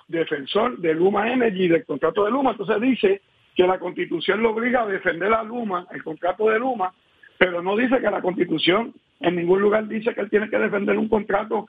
defensor 0.08 0.78
de 0.78 0.94
Luma 0.94 1.32
Energy, 1.32 1.68
del 1.68 1.86
contrato 1.86 2.24
de 2.24 2.32
Luma. 2.32 2.52
Entonces 2.52 2.80
dice 2.80 3.22
que 3.56 3.66
la 3.66 3.80
constitución 3.80 4.42
lo 4.42 4.52
obliga 4.52 4.84
a 4.84 4.88
defender 4.88 5.34
a 5.34 5.44
Luma, 5.44 5.88
el 5.92 6.04
contrato 6.04 6.50
de 6.50 6.60
Luma, 6.60 6.94
pero 7.38 7.62
no 7.62 7.76
dice 7.76 8.00
que 8.00 8.12
la 8.12 8.22
constitución 8.22 8.94
en 9.20 9.36
ningún 9.36 9.62
lugar 9.62 9.88
dice 9.88 10.14
que 10.14 10.22
él 10.22 10.30
tiene 10.30 10.50
que 10.50 10.58
defender 10.58 10.98
un 10.98 11.10
contrato 11.10 11.68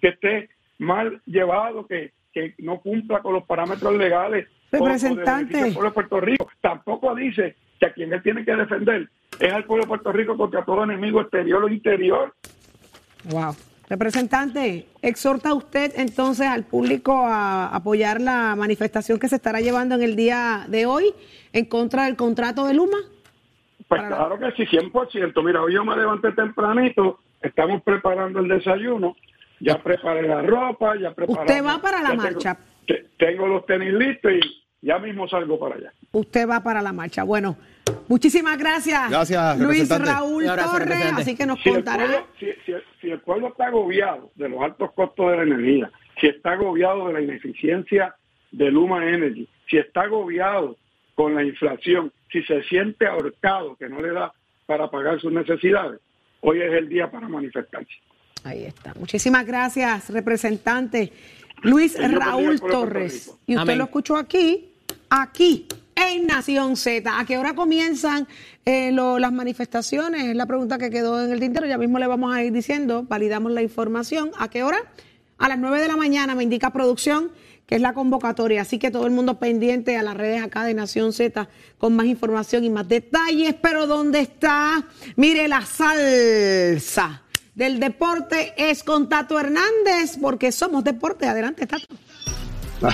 que 0.00 0.08
esté 0.08 0.50
mal 0.78 1.20
llevado, 1.26 1.86
que, 1.86 2.12
que 2.32 2.54
no 2.58 2.80
cumpla 2.80 3.20
con 3.20 3.34
los 3.34 3.44
parámetros 3.44 3.96
legales 3.96 4.46
Representante. 4.72 5.56
del 5.56 5.72
pueblo 5.72 5.90
de 5.90 5.94
Puerto 5.94 6.20
Rico. 6.20 6.48
Tampoco 6.60 7.14
dice 7.14 7.56
que 7.78 7.86
a 7.86 7.92
quien 7.92 8.12
él 8.12 8.22
tiene 8.22 8.44
que 8.44 8.54
defender 8.54 9.08
es 9.38 9.52
al 9.52 9.64
pueblo 9.64 9.84
de 9.84 9.88
Puerto 9.88 10.12
Rico 10.12 10.36
contra 10.36 10.64
todo 10.64 10.84
enemigo 10.84 11.20
exterior 11.20 11.64
o 11.64 11.68
interior. 11.68 12.34
Wow. 13.24 13.54
Representante, 13.88 14.86
exhorta 15.00 15.54
usted 15.54 15.92
entonces 15.96 16.46
al 16.48 16.64
público 16.64 17.12
a 17.24 17.68
apoyar 17.68 18.20
la 18.20 18.56
manifestación 18.56 19.20
que 19.20 19.28
se 19.28 19.36
estará 19.36 19.60
llevando 19.60 19.94
en 19.94 20.02
el 20.02 20.16
día 20.16 20.66
de 20.68 20.86
hoy 20.86 21.14
en 21.52 21.66
contra 21.66 22.06
del 22.06 22.16
contrato 22.16 22.66
de 22.66 22.74
Luma. 22.74 22.98
Pues 23.88 24.02
claro 24.02 24.38
que 24.38 24.50
sí, 24.52 24.66
100%. 24.66 25.42
Mira, 25.44 25.62
hoy 25.62 25.74
yo 25.74 25.84
me 25.84 25.96
levanté 25.96 26.32
tempranito, 26.32 27.20
estamos 27.40 27.82
preparando 27.82 28.40
el 28.40 28.48
desayuno, 28.48 29.16
ya 29.60 29.80
preparé 29.82 30.26
la 30.26 30.42
ropa, 30.42 30.96
ya 30.96 31.12
preparé... 31.14 31.40
Usted 31.42 31.64
va 31.64 31.80
para 31.80 32.02
la 32.02 32.10
tengo- 32.10 32.22
marcha. 32.22 32.58
te- 32.86 33.06
tengo 33.16 33.46
los 33.46 33.64
tenis 33.66 33.92
listos 33.92 34.32
y 34.32 34.40
ya 34.82 34.98
mismo 34.98 35.28
salgo 35.28 35.58
para 35.58 35.76
allá. 35.76 35.92
Usted 36.12 36.48
va 36.48 36.60
para 36.62 36.82
la 36.82 36.92
marcha. 36.92 37.22
Bueno, 37.22 37.56
muchísimas 38.08 38.58
gracias. 38.58 39.08
Gracias, 39.10 39.58
Luis. 39.60 39.88
Raúl 39.88 40.44
Torres, 40.46 41.12
así 41.16 41.36
que 41.36 41.46
nos 41.46 41.60
Si 41.62 41.68
el, 41.68 41.76
contará. 41.76 42.04
pueblo, 42.06 42.26
si, 42.40 42.46
si- 42.64 42.74
si 43.00 43.10
el 43.10 43.20
pueblo 43.20 43.48
está 43.48 43.66
agobiado 43.66 44.30
de 44.34 44.48
los 44.48 44.60
altos 44.62 44.92
costos 44.94 45.30
de 45.30 45.36
la 45.38 45.42
energía, 45.44 45.90
si 46.20 46.26
está 46.26 46.52
agobiado 46.52 47.06
de 47.08 47.12
la 47.14 47.20
ineficiencia 47.20 48.14
de 48.50 48.70
Luma 48.70 49.06
Energy, 49.08 49.48
si 49.68 49.76
está 49.78 50.02
agobiado 50.02 50.76
con 51.16 51.34
la 51.34 51.42
inflación, 51.42 52.12
si 52.30 52.42
se 52.44 52.62
siente 52.64 53.06
ahorcado 53.06 53.74
que 53.76 53.88
no 53.88 54.00
le 54.00 54.12
da 54.12 54.32
para 54.66 54.88
pagar 54.90 55.20
sus 55.20 55.32
necesidades, 55.32 55.98
hoy 56.42 56.60
es 56.62 56.72
el 56.72 56.88
día 56.88 57.10
para 57.10 57.28
manifestarse. 57.28 57.90
Ahí 58.44 58.64
está. 58.64 58.94
Muchísimas 58.94 59.44
gracias, 59.44 60.08
representante 60.10 61.12
Luis 61.62 61.96
Raúl 61.98 62.60
Torres. 62.60 63.34
Y 63.46 63.54
usted 63.54 63.62
Amén. 63.62 63.78
lo 63.78 63.84
escuchó 63.84 64.16
aquí, 64.16 64.68
aquí, 65.10 65.66
en 65.96 66.26
Nación 66.26 66.76
Z. 66.76 67.18
¿A 67.18 67.24
qué 67.24 67.38
hora 67.38 67.54
comienzan 67.54 68.28
eh, 68.66 68.92
lo- 68.92 69.18
las 69.18 69.32
manifestaciones? 69.32 70.24
Es 70.26 70.36
la 70.36 70.44
pregunta 70.46 70.76
que 70.78 70.90
quedó 70.90 71.24
en 71.24 71.32
el 71.32 71.40
tintero. 71.40 71.66
Ya 71.66 71.78
mismo 71.78 71.98
le 71.98 72.06
vamos 72.06 72.32
a 72.36 72.44
ir 72.44 72.52
diciendo, 72.52 73.04
validamos 73.08 73.50
la 73.52 73.62
información. 73.62 74.30
¿A 74.38 74.48
qué 74.50 74.62
hora? 74.62 74.76
A 75.38 75.48
las 75.48 75.58
9 75.58 75.80
de 75.80 75.88
la 75.88 75.96
mañana, 75.96 76.34
me 76.34 76.42
indica 76.42 76.70
producción, 76.70 77.30
que 77.66 77.76
es 77.76 77.80
la 77.80 77.92
convocatoria. 77.92 78.62
Así 78.62 78.78
que 78.78 78.90
todo 78.90 79.06
el 79.06 79.12
mundo 79.12 79.38
pendiente 79.38 79.96
a 79.96 80.02
las 80.02 80.16
redes 80.16 80.42
acá 80.42 80.64
de 80.64 80.74
Nación 80.74 81.12
Z 81.12 81.48
con 81.78 81.94
más 81.96 82.06
información 82.06 82.64
y 82.64 82.70
más 82.70 82.88
detalles. 82.88 83.54
Pero 83.60 83.86
¿dónde 83.86 84.20
está? 84.20 84.84
Mire 85.16 85.48
la 85.48 85.62
salsa 85.66 87.22
del 87.56 87.80
deporte 87.80 88.52
es 88.56 88.84
con 88.84 89.08
Tato 89.08 89.40
Hernández, 89.40 90.18
porque 90.20 90.52
somos 90.52 90.84
deporte. 90.84 91.26
Adelante, 91.26 91.66
Tato. 91.66 91.86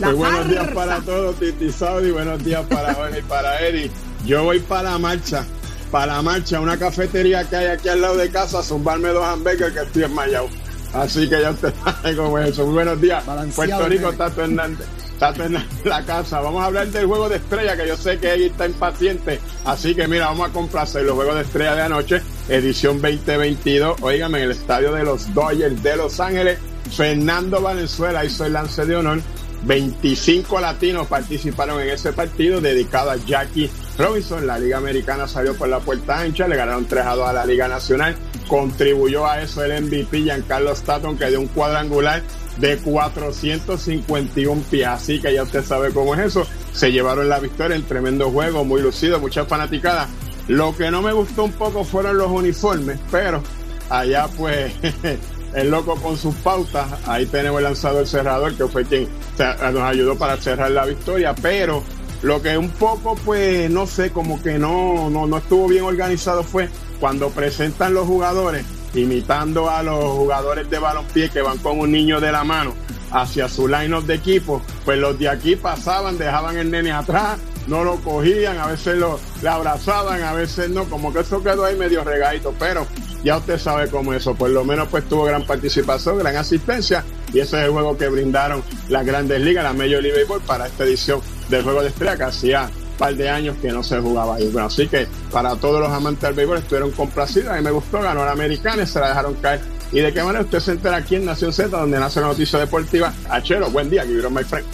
Muy 0.00 0.14
buenos 0.14 0.48
días 0.48 0.68
para 0.74 1.00
todos, 1.00 1.38
Titi 1.38 1.70
Saudi, 1.70 2.10
buenos 2.10 2.44
días 2.44 2.64
para 2.66 2.94
Jorge 2.94 3.20
y 3.20 3.22
para 3.22 3.60
Eri. 3.60 3.90
Yo 4.26 4.44
voy 4.44 4.58
para 4.58 4.90
la 4.90 4.98
marcha, 4.98 5.44
para 5.90 6.14
la 6.14 6.22
marcha, 6.22 6.60
una 6.60 6.76
cafetería 6.76 7.48
que 7.48 7.56
hay 7.56 7.66
aquí 7.66 7.88
al 7.88 8.00
lado 8.00 8.16
de 8.16 8.30
casa, 8.30 8.58
a 8.58 8.62
zumbarme 8.62 9.08
dos 9.08 9.24
hamburguesas 9.24 9.72
que 9.72 9.80
estoy 9.80 10.02
enmayado. 10.04 10.48
Así 10.92 11.28
que 11.28 11.40
ya 11.40 11.50
usted 11.50 11.72
sabe 11.84 12.16
cómo 12.16 12.38
es 12.38 12.50
eso. 12.50 12.64
Muy 12.64 12.74
buenos 12.74 13.00
días. 13.00 13.24
Balanceado, 13.24 13.70
Puerto 13.70 13.88
Rico. 13.88 14.12
Tato 14.12 14.42
Hernández. 14.42 14.86
Tato 15.18 15.42
la 15.84 16.04
casa. 16.04 16.40
Vamos 16.40 16.62
a 16.62 16.66
hablar 16.66 16.86
del 16.88 17.06
juego 17.06 17.28
de 17.28 17.36
estrella, 17.36 17.76
que 17.76 17.88
yo 17.88 17.96
sé 17.96 18.18
que 18.18 18.30
ahí 18.30 18.44
está 18.44 18.66
impaciente. 18.66 19.40
Así 19.64 19.94
que 19.94 20.06
mira, 20.06 20.26
vamos 20.26 20.48
a 20.48 20.52
complacer 20.52 21.02
los 21.02 21.14
juegos 21.16 21.34
de 21.34 21.42
estrella 21.42 21.74
de 21.74 21.82
anoche, 21.82 22.22
edición 22.48 23.02
2022. 23.02 24.00
Óigame, 24.00 24.38
en 24.38 24.44
el 24.44 24.50
estadio 24.52 24.92
de 24.92 25.02
los 25.02 25.32
Dodgers 25.34 25.82
de 25.82 25.96
Los 25.96 26.20
Ángeles, 26.20 26.58
Fernando 26.96 27.60
Valenzuela 27.60 28.24
hizo 28.24 28.44
el 28.46 28.52
lance 28.52 28.86
de 28.86 28.94
honor. 28.94 29.20
25 29.64 30.60
latinos 30.60 31.06
participaron 31.06 31.80
en 31.80 31.90
ese 31.90 32.12
partido 32.12 32.60
dedicado 32.60 33.10
a 33.10 33.16
Jackie 33.16 33.70
Robinson. 33.96 34.46
La 34.46 34.58
Liga 34.58 34.78
Americana 34.78 35.26
salió 35.26 35.54
por 35.54 35.68
la 35.68 35.80
puerta 35.80 36.20
ancha, 36.20 36.46
le 36.46 36.56
ganaron 36.56 36.86
3 36.86 37.04
a 37.04 37.14
2 37.14 37.28
a 37.28 37.32
la 37.32 37.46
Liga 37.46 37.68
Nacional. 37.68 38.16
Contribuyó 38.46 39.26
a 39.26 39.42
eso 39.42 39.64
el 39.64 39.82
MVP 39.82 40.22
Giancarlo 40.22 40.72
Stanton, 40.72 41.18
que 41.18 41.26
dio 41.26 41.40
un 41.40 41.48
cuadrangular 41.48 42.22
de 42.58 42.78
451 42.78 44.62
pies. 44.70 44.86
Así 44.86 45.20
que 45.20 45.34
ya 45.34 45.42
usted 45.42 45.64
sabe 45.64 45.92
cómo 45.92 46.14
es 46.14 46.20
eso. 46.20 46.46
Se 46.72 46.92
llevaron 46.92 47.28
la 47.28 47.40
victoria 47.40 47.76
en 47.76 47.82
tremendo 47.82 48.30
juego, 48.30 48.64
muy 48.64 48.80
lucido, 48.80 49.18
muchas 49.18 49.48
fanaticadas. 49.48 50.08
Lo 50.46 50.74
que 50.76 50.90
no 50.90 51.02
me 51.02 51.12
gustó 51.12 51.44
un 51.44 51.52
poco 51.52 51.84
fueron 51.84 52.16
los 52.16 52.28
uniformes, 52.28 52.98
pero 53.10 53.42
allá 53.90 54.28
pues 54.36 54.72
el 55.54 55.70
loco 55.70 55.96
con 55.96 56.16
sus 56.16 56.34
pautas. 56.36 56.86
Ahí 57.06 57.26
tenemos 57.26 57.58
el 57.58 57.64
lanzador 57.64 58.06
cerrador 58.06 58.54
que 58.54 58.66
fue 58.66 58.84
quien 58.84 59.08
nos 59.38 59.82
ayudó 59.82 60.16
para 60.16 60.36
cerrar 60.36 60.70
la 60.70 60.84
victoria, 60.84 61.34
pero 61.40 61.82
lo 62.22 62.42
que 62.42 62.58
un 62.58 62.70
poco 62.70 63.14
pues 63.24 63.70
no 63.70 63.86
sé, 63.86 64.10
como 64.10 64.42
que 64.42 64.58
no, 64.58 65.08
no, 65.10 65.26
no 65.26 65.38
estuvo 65.38 65.68
bien 65.68 65.84
organizado 65.84 66.42
fue 66.42 66.68
cuando 67.00 67.30
presentan 67.30 67.94
los 67.94 68.06
jugadores 68.06 68.64
imitando 68.94 69.70
a 69.70 69.82
los 69.82 70.04
jugadores 70.04 70.68
de 70.70 70.78
balompié 70.78 71.28
que 71.30 71.42
van 71.42 71.58
con 71.58 71.78
un 71.78 71.92
niño 71.92 72.20
de 72.20 72.32
la 72.32 72.44
mano 72.44 72.74
hacia 73.10 73.48
su 73.48 73.68
line 73.68 74.00
de 74.02 74.14
equipo, 74.14 74.60
pues 74.84 74.98
los 74.98 75.18
de 75.18 75.28
aquí 75.28 75.56
pasaban, 75.56 76.18
dejaban 76.18 76.58
el 76.58 76.70
nene 76.70 76.92
atrás, 76.92 77.38
no 77.66 77.84
lo 77.84 77.96
cogían, 77.96 78.58
a 78.58 78.66
veces 78.66 78.96
lo 78.96 79.18
le 79.42 79.48
abrazaban, 79.48 80.22
a 80.22 80.32
veces 80.32 80.68
no, 80.70 80.84
como 80.84 81.12
que 81.12 81.20
eso 81.20 81.42
quedó 81.42 81.64
ahí 81.64 81.76
medio 81.76 82.04
regadito, 82.04 82.54
pero 82.58 82.86
ya 83.28 83.36
usted 83.36 83.58
sabe 83.58 83.90
cómo 83.90 84.14
eso, 84.14 84.34
por 84.34 84.48
lo 84.48 84.64
menos 84.64 84.88
pues 84.88 85.06
tuvo 85.06 85.24
gran 85.24 85.44
participación, 85.44 86.18
gran 86.18 86.34
asistencia 86.36 87.04
y 87.30 87.40
ese 87.40 87.58
es 87.58 87.64
el 87.66 87.72
juego 87.72 87.94
que 87.98 88.08
brindaron 88.08 88.62
las 88.88 89.04
grandes 89.04 89.38
ligas, 89.42 89.64
la 89.64 89.74
Major 89.74 90.02
League 90.02 90.18
Baseball 90.18 90.40
para 90.40 90.66
esta 90.66 90.84
edición 90.84 91.20
del 91.50 91.62
juego 91.62 91.82
de 91.82 91.88
estrella 91.88 92.16
que 92.16 92.22
hacía 92.22 92.70
par 92.96 93.14
de 93.14 93.28
años 93.28 93.58
que 93.60 93.70
no 93.70 93.82
se 93.82 94.00
jugaba 94.00 94.36
ahí. 94.36 94.48
Bueno, 94.50 94.68
así 94.68 94.88
que 94.88 95.06
para 95.30 95.54
todos 95.56 95.78
los 95.78 95.90
amantes 95.90 96.22
del 96.22 96.32
béisbol 96.32 96.56
estuvieron 96.56 96.90
complacidos, 96.92 97.50
a 97.50 97.56
mí 97.56 97.62
me 97.62 97.70
gustó, 97.70 98.00
ganó 98.00 98.24
la 98.24 98.32
americana 98.32 98.86
se 98.86 98.98
la 98.98 99.08
dejaron 99.08 99.34
caer. 99.34 99.60
Y 99.92 100.00
de 100.00 100.10
qué 100.10 100.22
manera 100.22 100.42
usted 100.42 100.60
se 100.60 100.70
entera 100.72 100.96
aquí 100.96 101.16
en 101.16 101.26
Nación 101.26 101.52
Z, 101.52 101.68
donde 101.68 102.00
nace 102.00 102.22
la 102.22 102.28
noticia 102.28 102.58
deportiva. 102.58 103.12
Achero, 103.28 103.70
buen 103.70 103.90
día, 103.90 104.04
Guillermo 104.04 104.38
my 104.38 104.44
friend. 104.44 104.66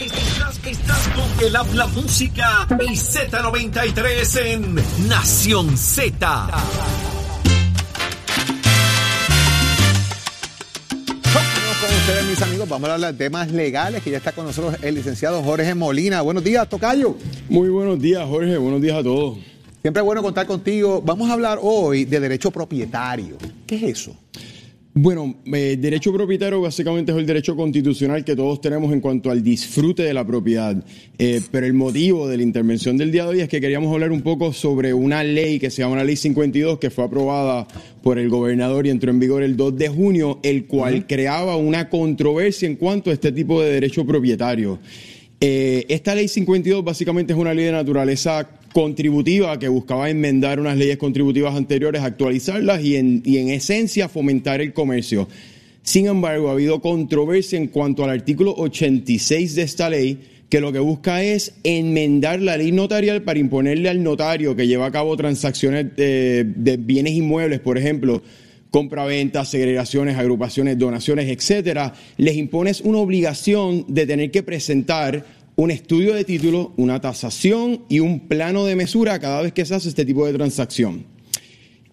Estás, 0.00 0.58
estás 0.66 1.08
con 1.14 1.46
el 1.46 1.54
habla 1.54 1.86
música 1.86 2.66
y 2.80 2.96
Z93 2.96 4.40
en 4.40 5.08
Nación 5.08 5.76
Z. 5.76 6.48
con 11.82 11.90
ustedes, 11.96 12.24
mis 12.26 12.42
amigos. 12.42 12.68
Vamos 12.68 12.88
a 12.88 12.94
hablar 12.94 13.12
de 13.12 13.24
temas 13.24 13.50
legales, 13.50 14.02
que 14.02 14.10
ya 14.10 14.18
está 14.18 14.30
con 14.30 14.44
nosotros 14.44 14.76
el 14.82 14.94
licenciado 14.94 15.42
Jorge 15.42 15.74
Molina. 15.74 16.20
Buenos 16.20 16.44
días, 16.44 16.68
Tocayo. 16.68 17.16
Muy 17.48 17.68
buenos 17.70 18.00
días, 18.00 18.24
Jorge, 18.28 18.56
buenos 18.56 18.80
días 18.80 18.98
a 18.98 19.02
todos. 19.02 19.38
Siempre 19.80 20.00
es 20.00 20.04
bueno 20.04 20.22
contar 20.22 20.46
contigo. 20.46 21.02
Vamos 21.04 21.28
a 21.28 21.32
hablar 21.32 21.58
hoy 21.60 22.04
de 22.04 22.20
derecho 22.20 22.52
propietario. 22.52 23.36
¿Qué 23.66 23.76
es 23.76 23.82
eso? 23.82 24.16
Bueno, 24.94 25.36
eh, 25.46 25.78
derecho 25.80 26.12
propietario 26.12 26.60
básicamente 26.60 27.12
es 27.12 27.18
el 27.18 27.24
derecho 27.24 27.56
constitucional 27.56 28.26
que 28.26 28.36
todos 28.36 28.60
tenemos 28.60 28.92
en 28.92 29.00
cuanto 29.00 29.30
al 29.30 29.42
disfrute 29.42 30.02
de 30.02 30.12
la 30.12 30.26
propiedad. 30.26 30.76
Eh, 31.18 31.40
pero 31.50 31.64
el 31.64 31.72
motivo 31.72 32.28
de 32.28 32.36
la 32.36 32.42
intervención 32.42 32.98
del 32.98 33.10
día 33.10 33.22
de 33.22 33.30
hoy 33.30 33.40
es 33.40 33.48
que 33.48 33.58
queríamos 33.58 33.90
hablar 33.90 34.12
un 34.12 34.20
poco 34.20 34.52
sobre 34.52 34.92
una 34.92 35.24
ley 35.24 35.58
que 35.58 35.70
se 35.70 35.80
llama 35.80 35.96
la 35.96 36.04
Ley 36.04 36.16
52, 36.16 36.78
que 36.78 36.90
fue 36.90 37.04
aprobada 37.04 37.66
por 38.02 38.18
el 38.18 38.28
gobernador 38.28 38.86
y 38.86 38.90
entró 38.90 39.10
en 39.10 39.18
vigor 39.18 39.42
el 39.42 39.56
2 39.56 39.78
de 39.78 39.88
junio, 39.88 40.40
el 40.42 40.66
cual 40.66 41.06
creaba 41.06 41.56
una 41.56 41.88
controversia 41.88 42.68
en 42.68 42.76
cuanto 42.76 43.08
a 43.08 43.14
este 43.14 43.32
tipo 43.32 43.62
de 43.62 43.72
derecho 43.72 44.04
propietario. 44.04 44.78
Eh, 45.40 45.86
esta 45.88 46.14
ley 46.14 46.28
52 46.28 46.84
básicamente 46.84 47.32
es 47.32 47.38
una 47.38 47.54
ley 47.54 47.64
de 47.64 47.72
naturaleza 47.72 48.48
contributiva 48.72 49.58
que 49.58 49.68
buscaba 49.68 50.10
enmendar 50.10 50.58
unas 50.58 50.76
leyes 50.76 50.96
contributivas 50.96 51.54
anteriores, 51.54 52.02
actualizarlas 52.02 52.82
y 52.82 52.96
en, 52.96 53.22
y 53.24 53.38
en 53.38 53.50
esencia 53.50 54.08
fomentar 54.08 54.60
el 54.60 54.72
comercio. 54.72 55.28
Sin 55.82 56.06
embargo, 56.06 56.48
ha 56.48 56.52
habido 56.52 56.80
controversia 56.80 57.58
en 57.58 57.68
cuanto 57.68 58.04
al 58.04 58.10
artículo 58.10 58.54
86 58.56 59.54
de 59.54 59.62
esta 59.62 59.90
ley, 59.90 60.18
que 60.48 60.60
lo 60.60 60.72
que 60.72 60.78
busca 60.78 61.22
es 61.22 61.54
enmendar 61.64 62.40
la 62.40 62.56
ley 62.56 62.72
notarial 62.72 63.22
para 63.22 63.38
imponerle 63.38 63.88
al 63.88 64.02
notario 64.02 64.54
que 64.54 64.66
lleva 64.66 64.86
a 64.86 64.92
cabo 64.92 65.16
transacciones 65.16 65.96
de, 65.96 66.44
de 66.44 66.76
bienes 66.76 67.14
inmuebles, 67.14 67.60
por 67.60 67.78
ejemplo, 67.78 68.22
compraventas, 68.70 69.50
segregaciones, 69.50 70.16
agrupaciones, 70.16 70.78
donaciones, 70.78 71.28
etcétera, 71.28 71.94
les 72.16 72.36
impones 72.36 72.80
una 72.80 72.98
obligación 72.98 73.84
de 73.88 74.06
tener 74.06 74.30
que 74.30 74.42
presentar 74.42 75.24
un 75.62 75.70
estudio 75.70 76.12
de 76.14 76.24
título, 76.24 76.72
una 76.76 77.00
tasación 77.00 77.84
y 77.88 78.00
un 78.00 78.26
plano 78.26 78.64
de 78.64 78.74
mesura 78.74 79.20
cada 79.20 79.42
vez 79.42 79.52
que 79.52 79.64
se 79.64 79.76
hace 79.76 79.90
este 79.90 80.04
tipo 80.04 80.26
de 80.26 80.32
transacción. 80.32 81.04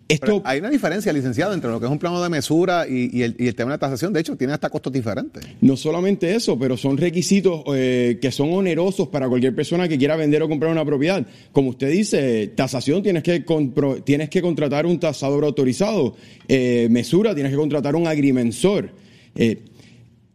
Pero 0.07 0.41
hay 0.43 0.57
una 0.57 0.71
diferencia, 0.71 1.13
licenciado, 1.13 1.53
entre 1.53 1.69
lo 1.69 1.79
que 1.79 1.85
es 1.85 1.91
un 1.91 1.99
plano 1.99 2.19
de 2.19 2.29
mesura 2.29 2.87
y, 2.89 3.21
el, 3.21 3.35
tema 3.53 3.69
de 3.69 3.75
la 3.75 3.77
tasación. 3.77 4.11
De 4.11 4.21
hecho, 4.21 4.35
tiene 4.35 4.53
hasta 4.53 4.71
costos 4.71 4.91
diferentes. 4.91 5.45
No 5.61 5.77
solamente 5.77 6.33
eso, 6.33 6.57
pero 6.57 6.77
son 6.77 6.97
requisitos 6.97 7.61
eh, 7.75 8.17
que 8.19 8.31
son 8.31 8.51
onerosos 8.51 9.09
para 9.09 9.29
cualquier 9.29 9.53
persona 9.53 9.87
que 9.87 9.99
quiera 9.99 10.15
vender 10.15 10.41
o 10.41 10.49
comprar 10.49 10.71
una 10.71 10.83
propiedad. 10.83 11.23
Como 11.51 11.69
usted 11.69 11.91
dice, 11.91 12.47
tasación 12.47 13.03
tienes 13.03 13.21
que, 13.21 13.45
tienes 14.03 14.29
que 14.29 14.41
contratar 14.41 14.87
un 14.87 14.99
tasador 14.99 15.45
autorizado. 15.45 16.15
Eh, 16.47 16.87
mesura 16.89 17.35
tienes 17.35 17.51
que 17.51 17.57
contratar 17.59 17.95
un 17.95 18.07
agrimensor. 18.07 18.89
Eh, 19.35 19.61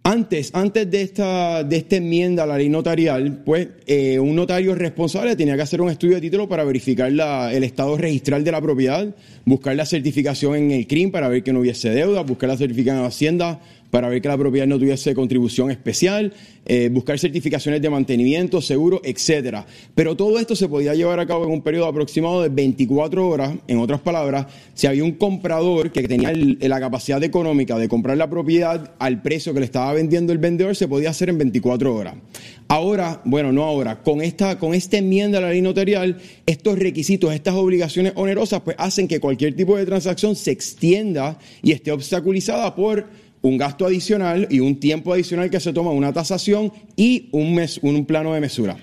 antes, 0.07 0.51
antes 0.53 0.91
de 0.91 1.01
esta, 1.01 1.65
de 1.65 1.77
esta 1.79 1.97
enmienda 1.97 2.43
a 2.43 2.47
la 2.47 2.59
ley 2.59 2.69
notarial, 2.69 3.41
pues 3.43 3.69
eh, 3.87 4.19
un 4.19 4.37
notario 4.37 4.75
responsable 4.75 5.35
tenía 5.35 5.57
que 5.57 5.63
hacer 5.63 5.81
un 5.81 5.91
estudio 5.91 6.17
de 6.17 6.21
título 6.21 6.47
para 6.47 6.63
verificar 6.63 7.11
el 7.11 7.65
estado 7.65 7.97
registral 7.97 8.45
de 8.45 8.53
la 8.53 8.61
propiedad, 8.61 9.15
buscar 9.47 9.75
la 9.75 9.87
certificación 9.87 10.57
en 10.57 10.71
el 10.73 10.87
CRIM 10.87 11.11
para 11.11 11.29
ver 11.29 11.43
que 11.43 11.55
no 11.55 11.61
hubiese 11.61 11.89
deuda, 11.89 12.21
buscar 12.21 12.51
la 12.51 12.59
certificación 12.59 13.01
en 13.01 13.07
Hacienda 13.07 13.61
para 13.95 14.09
ver 14.09 14.21
que 14.21 14.27
la 14.27 14.37
propiedad 14.37 14.67
no 14.67 14.77
tuviese 14.77 15.15
contribución 15.15 15.71
especial, 15.71 16.33
eh, 16.67 16.89
buscar 16.91 17.17
certificaciones 17.17 17.81
de 17.81 17.89
mantenimiento, 17.89 18.61
seguro, 18.61 19.01
etcétera. 19.05 19.67
Pero 19.95 20.17
todo 20.17 20.41
esto 20.41 20.57
se 20.57 20.69
podía 20.69 20.95
llevar 20.95 21.21
a 21.21 21.27
cabo 21.29 21.45
en 21.45 21.53
un 21.53 21.63
periodo 21.63 21.87
aproximado 21.87 22.43
de 22.43 22.49
24 22.49 23.29
horas. 23.29 23.55
En 23.69 23.79
otras 23.79 24.01
palabras, 24.01 24.47
si 24.75 24.89
había 24.89 25.05
un 25.05 25.13
comprador 25.13 25.93
que 25.93 26.09
tenía 26.09 26.33
la 26.35 26.81
capacidad 26.81 27.23
económica 27.23 27.79
de 27.79 27.87
comprar 27.87 28.17
la 28.17 28.29
propiedad 28.29 28.95
al 28.99 29.23
precio 29.23 29.55
que 29.55 29.61
le 29.61 29.67
estaba 29.67 29.93
vendiendo 29.93 30.33
el 30.33 30.39
vendedor, 30.39 30.75
se 30.75 30.89
podía 30.89 31.11
hacer 31.11 31.29
en 31.29 31.39
24 31.39 31.95
horas. 31.95 32.17
Ahora, 32.67 33.21
bueno, 33.25 33.53
no 33.53 33.63
ahora, 33.63 34.03
con 34.03 34.23
esta, 34.23 34.59
con 34.59 34.75
esta 34.75 34.97
enmienda 34.97 35.39
a 35.39 35.43
la 35.43 35.51
ley 35.51 35.63
notarial, 35.63 36.19
estos 36.47 36.81
requisitos, 36.81 37.33
estas 37.33 37.55
obligaciones 37.55 38.15
onerosas, 38.17 38.63
pues 38.63 38.75
hacen 38.77 39.07
que 39.07 39.21
cualquier 39.21 39.55
tipo 39.55 39.77
de 39.77 39.87
transacción 39.87 40.35
se 40.35 40.51
extienda 40.51 41.39
y 41.63 41.71
esté 41.71 41.93
obstaculizada 41.93 42.75
por 42.75 43.23
un 43.45 43.59
gasto 43.59 43.85
adicional 43.85 44.49
y 44.51 44.61
un 44.61 44.81
tiempo 44.81 45.13
adicional 45.13 45.51
que 45.51 45.61
se 45.61 45.75
toma 45.75 45.91
una 45.91 46.15
tasación 46.15 46.73
y 46.97 47.29
un, 47.31 47.55
mes, 47.55 47.79
un 47.83 48.07
plano 48.07 48.33
de 48.33 48.41
mesura. 48.41 48.79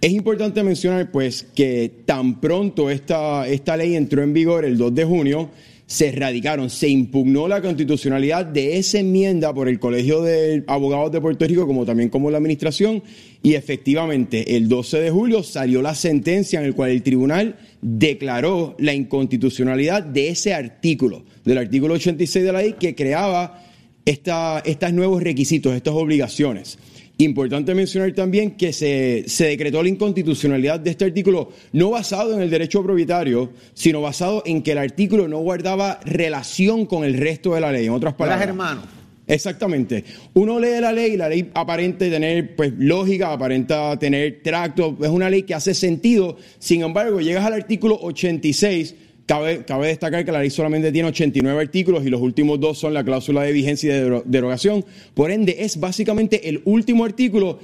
Es 0.00 0.10
importante 0.10 0.62
mencionar 0.62 1.10
pues 1.12 1.46
que 1.54 1.92
tan 2.06 2.40
pronto 2.40 2.90
esta, 2.90 3.46
esta 3.46 3.76
ley 3.76 3.94
entró 3.94 4.22
en 4.22 4.32
vigor 4.32 4.64
el 4.64 4.78
2 4.78 4.94
de 4.94 5.04
junio, 5.04 5.50
se 5.86 6.08
erradicaron, 6.08 6.70
se 6.70 6.88
impugnó 6.88 7.46
la 7.46 7.60
constitucionalidad 7.60 8.46
de 8.46 8.78
esa 8.78 9.00
enmienda 9.00 9.52
por 9.52 9.68
el 9.68 9.78
Colegio 9.78 10.22
de 10.22 10.64
Abogados 10.66 11.12
de 11.12 11.20
Puerto 11.20 11.46
Rico, 11.46 11.66
como 11.66 11.84
también 11.84 12.08
como 12.08 12.30
la 12.30 12.38
Administración, 12.38 13.02
y 13.42 13.52
efectivamente 13.52 14.56
el 14.56 14.66
12 14.66 14.98
de 14.98 15.10
julio 15.10 15.42
salió 15.42 15.82
la 15.82 15.94
sentencia 15.94 16.58
en 16.58 16.70
la 16.70 16.74
cual 16.74 16.90
el 16.90 17.02
tribunal 17.02 17.56
declaró 17.82 18.76
la 18.78 18.94
inconstitucionalidad 18.94 20.02
de 20.02 20.28
ese 20.28 20.54
artículo, 20.54 21.22
del 21.44 21.58
artículo 21.58 21.94
86 21.94 22.44
de 22.46 22.52
la 22.52 22.62
ley 22.62 22.76
que 22.80 22.94
creaba 22.94 23.63
estos 24.04 24.92
nuevos 24.92 25.22
requisitos, 25.22 25.74
estas 25.74 25.94
obligaciones. 25.94 26.78
Importante 27.16 27.76
mencionar 27.76 28.12
también 28.12 28.56
que 28.56 28.72
se, 28.72 29.24
decretó 29.46 29.82
la 29.82 29.88
inconstitucionalidad 29.88 30.80
de 30.80 30.90
este 30.90 31.04
artículo 31.04 31.52
no 31.72 31.90
basado 31.90 32.34
en 32.34 32.42
el 32.42 32.50
derecho 32.50 32.82
propietario, 32.82 33.50
sino 33.72 34.00
basado 34.00 34.42
en 34.46 34.62
que 34.62 34.72
el 34.72 34.78
artículo 34.78 35.28
no 35.28 35.38
guardaba 35.38 36.00
relación 36.04 36.86
con 36.86 37.04
el 37.04 37.14
resto 37.14 37.54
de 37.54 37.60
la 37.60 37.70
ley. 37.70 37.86
En 37.86 37.92
otras 37.92 38.14
palabras. 38.14 38.48
hermano. 38.48 38.82
Exactamente. 39.26 40.04
Uno 40.34 40.58
lee 40.58 40.80
la 40.80 40.92
ley 40.92 41.12
y 41.12 41.16
la 41.16 41.28
ley 41.28 41.50
aparenta 41.54 42.00
tener 42.00 42.56
pues, 42.56 42.72
lógica, 42.76 43.32
aparenta 43.32 43.96
tener 43.98 44.40
tracto, 44.42 44.96
es 45.00 45.08
una 45.08 45.30
ley 45.30 45.44
que 45.44 45.54
hace 45.54 45.72
sentido. 45.72 46.36
Sin 46.58 46.82
embargo, 46.82 47.20
llegas 47.20 47.46
al 47.46 47.54
artículo 47.54 47.96
86 48.02 48.94
Cabe, 49.26 49.64
destacar 49.86 50.22
que 50.24 50.32
la 50.32 50.40
ley 50.40 50.50
solamente 50.50 50.92
tiene 50.92 51.08
89 51.08 51.58
artículos 51.58 52.04
y 52.04 52.10
los 52.10 52.20
últimos 52.20 52.60
dos 52.60 52.78
son 52.78 52.92
la 52.92 53.02
cláusula 53.04 53.42
de 53.42 53.52
vigencia 53.52 53.96
y 53.96 54.00
de 54.00 54.22
derogación. 54.26 54.84
Por 55.14 55.30
ende, 55.30 55.56
es 55.60 55.80
básicamente 55.80 56.48
el 56.48 56.60
último 56.66 57.06
artículo 57.06 57.58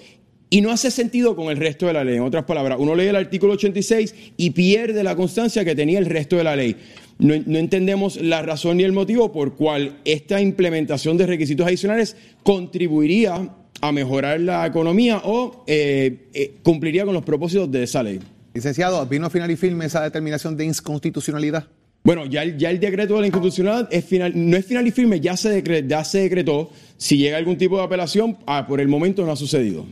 y 0.49 0.62
no 0.62 0.70
hace 0.70 0.90
sentido 0.90 1.37
con 1.37 1.51
el 1.51 1.59
resto 1.59 1.87
de 1.87 1.92
la 1.92 2.03
ley. 2.03 2.16
En 2.16 2.23
otras 2.23 2.44
palabras, 2.44 2.79
uno 2.81 2.94
lee 2.94 3.09
el 3.09 3.16
artículo 3.16 3.53
86 3.55 4.14
y 4.38 4.51
pierde 4.51 5.05
la 5.05 5.14
constancia 5.16 5.62
que 5.64 5.75
tenía 5.75 5.99
el 5.99 6.07
resto 6.07 6.37
de 6.37 6.44
la 6.44 6.57
ley. 6.57 6.77
No, 7.18 7.35
entendemos 7.35 8.16
la 8.16 8.40
razón 8.40 8.79
ni 8.79 8.83
el 8.83 8.92
motivo 8.92 9.31
por 9.31 9.55
cual 9.55 9.99
esta 10.07 10.40
implementación 10.40 11.18
de 11.18 11.27
requisitos 11.27 11.66
adicionales 11.66 12.16
contribuiría 12.42 13.55
a 13.83 13.92
mejorar 13.92 14.40
la 14.40 14.66
economía 14.66 15.20
o 15.25 15.64
eh, 15.66 16.29
eh, 16.33 16.55
cumpliría 16.62 17.05
con 17.05 17.12
los 17.12 17.23
propósitos 17.23 17.70
de 17.70 17.83
esa 17.83 18.03
ley. 18.03 18.18
Licenciado, 18.55 19.05
¿vino 19.07 19.27
a 19.27 19.31
final 19.31 19.51
y 19.51 19.57
firme 19.57 19.87
esa 19.87 20.03
determinación 20.03 20.57
de 20.57 20.65
inconstitucionalidad? 20.65 21.67
Bueno, 22.03 22.25
ya 22.27 22.43
el, 22.43 22.81
decreto 22.81 23.15
de 23.15 23.21
la 23.21 23.27
inconstitucionalidad 23.27 23.89
no 24.35 24.57
es 24.57 24.65
final 24.65 24.87
y 24.87 24.91
firme, 24.91 25.21
ya 25.21 25.37
se, 25.37 25.63
ya 25.87 26.03
se 26.03 26.21
decretó. 26.21 26.71
Si 26.97 27.19
llega 27.19 27.37
algún 27.37 27.59
tipo 27.59 27.77
de 27.77 27.85
apelación, 27.85 28.39
ah, 28.47 28.67
por 28.67 28.81
el 28.81 28.89
momento 28.89 29.25
no 29.25 29.33
ha 29.33 29.37
sucedido. 29.37 29.87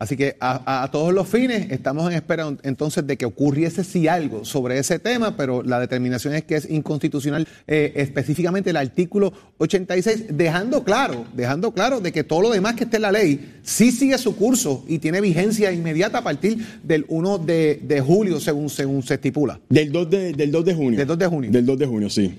Así 0.00 0.16
que 0.16 0.34
a, 0.40 0.88
todos 0.90 1.12
los 1.12 1.28
fines 1.28 1.70
estamos 1.70 2.10
en 2.10 2.16
espera 2.16 2.50
entonces 2.62 3.06
de 3.06 3.18
que 3.18 3.26
ocurriese 3.26 3.84
si 3.84 4.08
algo 4.08 4.46
sobre 4.46 4.78
ese 4.78 4.98
tema, 4.98 5.36
pero 5.36 5.62
la 5.62 5.78
determinación 5.78 6.34
es 6.34 6.42
que 6.44 6.56
es 6.56 6.70
inconstitucional 6.70 7.46
eh, 7.66 7.92
específicamente 7.96 8.70
el 8.70 8.78
artículo 8.78 9.30
86, 9.58 10.28
dejando 10.30 10.84
claro, 10.84 11.26
dejando 11.34 11.72
claro 11.72 12.00
de 12.00 12.12
que 12.12 12.24
todo 12.24 12.40
lo 12.40 12.50
demás 12.50 12.76
que 12.76 12.84
esté 12.84 12.96
en 12.96 13.02
la 13.02 13.12
ley 13.12 13.58
sí 13.62 13.92
sigue 13.92 14.16
su 14.16 14.36
curso 14.36 14.86
y 14.88 15.00
tiene 15.00 15.20
vigencia 15.20 15.70
inmediata 15.70 16.18
a 16.18 16.24
partir 16.24 16.56
del 16.82 17.04
1 17.06 17.36
de, 17.36 18.02
julio, 18.02 18.40
según, 18.40 18.70
según 18.70 19.02
se 19.02 19.14
estipula. 19.14 19.60
Del 19.68 19.92
2 19.92 20.08
de, 20.08 20.32
del 20.32 20.50
2 20.50 20.64
de 20.64 20.74
junio. 20.74 20.98
Del 20.98 21.08
2 21.08 21.18
de 21.18 21.26
junio. 21.26 21.50
Del 21.50 21.66
2 21.66 21.78
de 21.78 21.86
junio, 21.86 22.08
sí. 22.08 22.34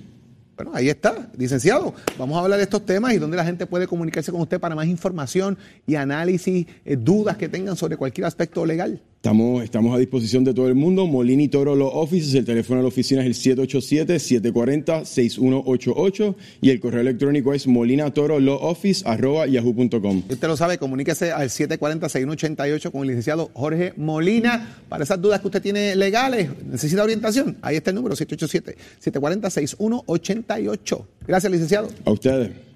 Bueno, 0.62 0.78
ahí 0.78 0.90
está, 0.90 1.28
licenciado. 1.40 1.96
Vamos 2.20 2.38
a 2.38 2.42
hablar 2.42 2.58
de 2.58 2.66
estos 2.66 2.86
temas 2.86 3.14
y 3.14 3.18
donde 3.18 3.36
la 3.36 3.44
gente 3.44 3.66
puede 3.66 3.88
comunicarse 3.88 4.32
con 4.32 4.42
usted 4.42 4.60
para 4.60 4.76
más 4.76 4.86
información 4.86 5.58
y 5.88 5.96
análisis, 5.96 6.68
eh, 6.86 6.98
dudas 6.98 7.36
que 7.36 7.50
tengan 7.50 7.76
sobre 7.76 7.98
cualquier 7.98 8.28
aspecto 8.28 8.64
legal. 8.64 9.02
Estamos, 9.22 9.64
estamos 9.64 9.96
a 9.96 10.00
disposición 10.00 10.44
de 10.44 10.52
todo 10.52 10.68
el 10.68 10.74
mundo. 10.74 11.06
Molini 11.06 11.48
Toro 11.48 11.76
Law 11.76 11.92
Offices, 11.94 12.34
el 12.34 12.44
teléfono 12.44 12.80
de 12.80 12.86
la 12.86 12.88
oficina 12.88 13.24
es 13.24 13.46
el 13.46 13.56
787-740-6188 13.56 16.36
y 16.60 16.72
el 16.72 16.80
correo 16.80 17.02
electrónico 17.02 17.54
es 17.54 17.68
molinatorolawoffice.yahoo.com. 17.68 20.24
Usted 20.28 20.48
lo 20.48 20.58
sabe, 20.58 20.80
comuníquese 20.80 21.32
al 21.32 21.50
740-6188 21.50 22.92
con 22.92 23.04
el 23.04 23.10
licenciado 23.10 23.52
Jorge 23.54 23.94
Molina 23.96 24.80
para 24.90 25.04
esas 25.04 25.22
dudas 25.22 25.40
que 25.40 25.50
usted 25.50 25.62
tiene 25.62 25.96
legales. 25.96 26.50
¿Necesita 26.66 27.04
orientación? 27.04 27.58
Ahí 27.62 27.76
está 27.76 27.92
el 27.92 27.98
número 27.98 28.16
787-740-6188. 28.16 31.06
Gracias, 31.28 31.52
licenciado. 31.52 31.90
A 32.06 32.12
ustedes. 32.12 32.71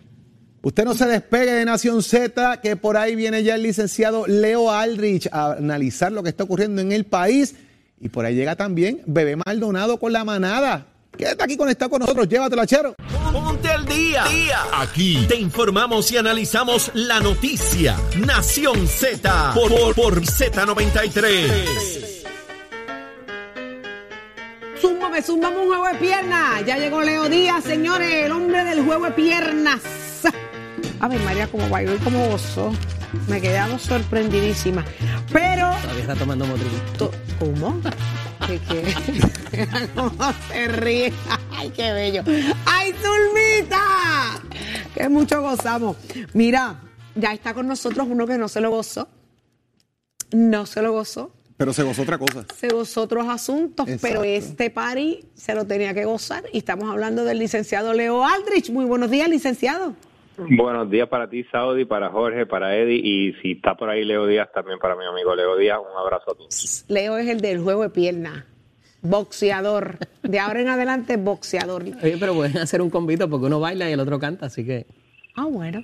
Usted 0.65 0.84
no 0.84 0.95
se 0.95 1.06
despegue 1.06 1.54
de 1.54 1.63
Nación 1.63 2.01
Z, 2.01 2.60
que 2.60 2.75
por 2.75 2.97
ahí 2.97 3.15
viene 3.15 3.43
ya 3.43 3.54
el 3.54 3.62
licenciado 3.62 4.25
Leo 4.25 4.71
Aldrich 4.71 5.30
a 5.32 5.51
analizar 5.51 6.12
lo 6.12 6.23
que 6.23 6.30
está 6.30 6.43
ocurriendo 6.43 6.82
en 6.82 6.91
el 6.91 7.06
país. 7.06 7.54
Y 8.01 8.10
por 8.10 8.25
ahí 8.25 8.34
llega 8.34 8.56
también 8.56 9.04
Bebé 9.06 9.36
Maldonado 9.36 9.99
con 9.99 10.12
la 10.12 10.23
manada. 10.23 10.88
Quédate 11.15 11.43
aquí 11.43 11.56
conectado 11.56 11.91
con 11.91 11.99
nosotros, 11.99 12.28
llévatelo, 12.28 12.65
chero. 12.65 12.95
Ponte 13.32 13.69
al 13.69 13.86
día. 13.86 14.23
día. 14.23 14.58
Aquí 14.73 15.23
te 15.28 15.36
informamos 15.36 16.12
y 16.12 16.17
analizamos 16.17 16.89
la 16.95 17.19
noticia. 17.19 17.95
Nación 18.25 18.88
Z 18.88 19.51
por, 19.54 19.93
por, 19.93 20.19
Z93. 20.19 22.23
Zúmbame, 24.82 25.21
zúmbame 25.21 25.58
un 25.58 25.67
juego 25.67 25.86
de 25.89 25.95
piernas. 25.99 26.65
Ya 26.65 26.80
llegó 26.80 27.04
Leo 27.04 27.30
Díaz, 27.30 27.63
señores, 27.63 28.25
el 28.25 28.32
hombre 28.32 28.63
del 28.63 28.84
juego 28.84 29.06
de 29.06 29.12
piernas. 29.12 30.05
A 30.99 31.07
ver, 31.07 31.21
María, 31.21 31.47
como 31.47 31.69
bailó 31.69 31.95
y 31.95 31.99
como 31.99 32.27
gozó. 32.29 32.71
Me 33.27 33.41
quedamos 33.41 33.81
sorprendidísima. 33.81 34.83
Pero. 35.31 35.71
Todavía 35.81 36.01
está 36.01 36.15
tomando 36.15 36.45
motriz. 36.45 36.71
¿Cómo? 37.39 37.81
¿Qué, 38.47 38.59
qué? 38.67 39.88
¿Cómo 39.95 40.33
se 40.49 40.67
ríe? 40.67 41.13
¡Ay, 41.51 41.69
qué 41.69 41.91
bello! 41.93 42.23
¡Ay, 42.65 42.93
Zulmita! 42.93 44.41
Que 44.93 45.09
mucho 45.09 45.41
gozamos. 45.41 45.97
Mira, 46.33 46.81
ya 47.15 47.33
está 47.33 47.53
con 47.53 47.67
nosotros 47.67 48.07
uno 48.09 48.27
que 48.27 48.38
no 48.38 48.47
se 48.47 48.61
lo 48.61 48.69
gozó. 48.69 49.07
No 50.31 50.65
se 50.65 50.81
lo 50.81 50.91
gozó. 50.91 51.31
Pero 51.57 51.71
se 51.71 51.83
gozó 51.83 52.01
otra 52.01 52.17
cosa. 52.17 52.45
Se 52.57 52.67
gozó 52.67 53.03
otros 53.03 53.27
asuntos, 53.29 53.88
pero 54.01 54.23
este 54.23 54.69
pari 54.69 55.25
se 55.35 55.55
lo 55.55 55.65
tenía 55.65 55.93
que 55.93 56.03
gozar. 56.03 56.43
Y 56.51 56.57
estamos 56.57 56.89
hablando 56.89 57.23
del 57.23 57.39
licenciado 57.39 57.93
Leo 57.93 58.25
Aldrich. 58.25 58.69
Muy 58.69 58.83
buenos 58.83 59.09
días, 59.09 59.29
licenciado. 59.29 59.95
Buenos 60.38 60.89
días 60.89 61.08
para 61.08 61.30
ti, 61.30 61.43
Saudi, 61.52 61.86
para 61.86 62.10
Jorge, 62.10 62.45
para 62.45 62.76
Eddie 62.76 63.02
y 63.02 63.34
si 63.41 63.54
está 63.54 63.76
por 63.76 63.89
ahí 63.89 64.04
Leo 64.04 64.28
Díaz, 64.28 64.50
también 64.54 64.80
para 64.80 64.95
mi 64.95 65.06
amigo 65.06 65.36
Leo 65.36 65.56
Díaz. 65.56 65.80
Un 65.80 65.98
abrazo 65.98 66.32
a 66.32 66.36
todos. 66.36 66.86
Leo 66.88 67.17
es 67.17 67.28
el 67.28 67.41
del 67.41 67.62
juego 67.62 67.84
de 67.84 67.89
pierna. 67.89 68.45
Boxeador. 69.02 70.00
De 70.24 70.39
ahora 70.39 70.62
en 70.62 70.67
adelante, 70.69 71.17
boxeador. 71.17 71.84
Oye, 71.84 72.17
pero 72.19 72.34
pueden 72.34 72.58
hacer 72.58 72.82
un 72.82 72.89
convito 72.89 73.30
porque 73.30 73.45
uno 73.45 73.60
baila 73.60 73.89
y 73.89 73.93
el 73.93 74.00
otro 74.00 74.19
canta, 74.19 74.48
así 74.48 74.65
que. 74.65 74.88
Ah, 75.36 75.45
bueno. 75.45 75.84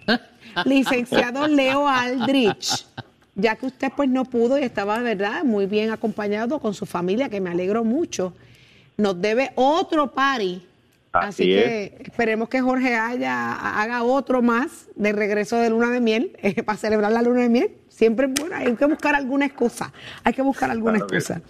Licenciado 0.66 1.48
Leo 1.48 1.88
Aldrich. 1.88 2.88
Ya 3.36 3.56
que 3.56 3.68
usted 3.68 3.92
pues 3.96 4.10
no 4.10 4.26
pudo 4.26 4.58
y 4.60 4.64
estaba, 4.64 5.00
¿verdad?, 5.00 5.44
muy 5.44 5.66
bien 5.66 5.92
acompañado 5.92 6.60
con 6.60 6.74
su 6.74 6.86
familia, 6.86 7.30
que 7.30 7.40
me 7.40 7.50
alegro 7.50 7.84
mucho. 7.84 8.34
nos 8.98 9.22
debe 9.22 9.52
otro 9.56 10.12
party. 10.12 10.62
Así, 11.13 11.28
Así 11.28 11.45
que 11.45 11.97
esperemos 12.06 12.47
que 12.47 12.62
Jorge 12.62 12.95
haya, 12.95 13.82
haga 13.82 14.04
otro 14.04 14.41
más 14.41 14.88
de 14.95 15.12
regreso 15.12 15.58
de 15.58 15.69
luna 15.69 15.91
de 15.91 16.00
miel 16.00 16.38
eh, 16.41 16.63
para 16.63 16.78
celebrar 16.78 17.12
la 17.12 17.21
luna 17.21 17.41
de 17.41 17.50
miel. 17.50 17.71
Siempre 17.89 18.28
es 18.28 18.34
bueno, 18.34 18.56
hay 18.56 18.74
que 18.76 18.86
buscar 18.86 19.15
alguna 19.15 19.45
excusa. 19.45 19.91
Hay 20.24 20.34
que 20.34 20.41
buscar 20.41 20.71
alguna 20.71 20.93
Claro 20.93 21.08
que 21.08 21.17
excusa. 21.17 21.41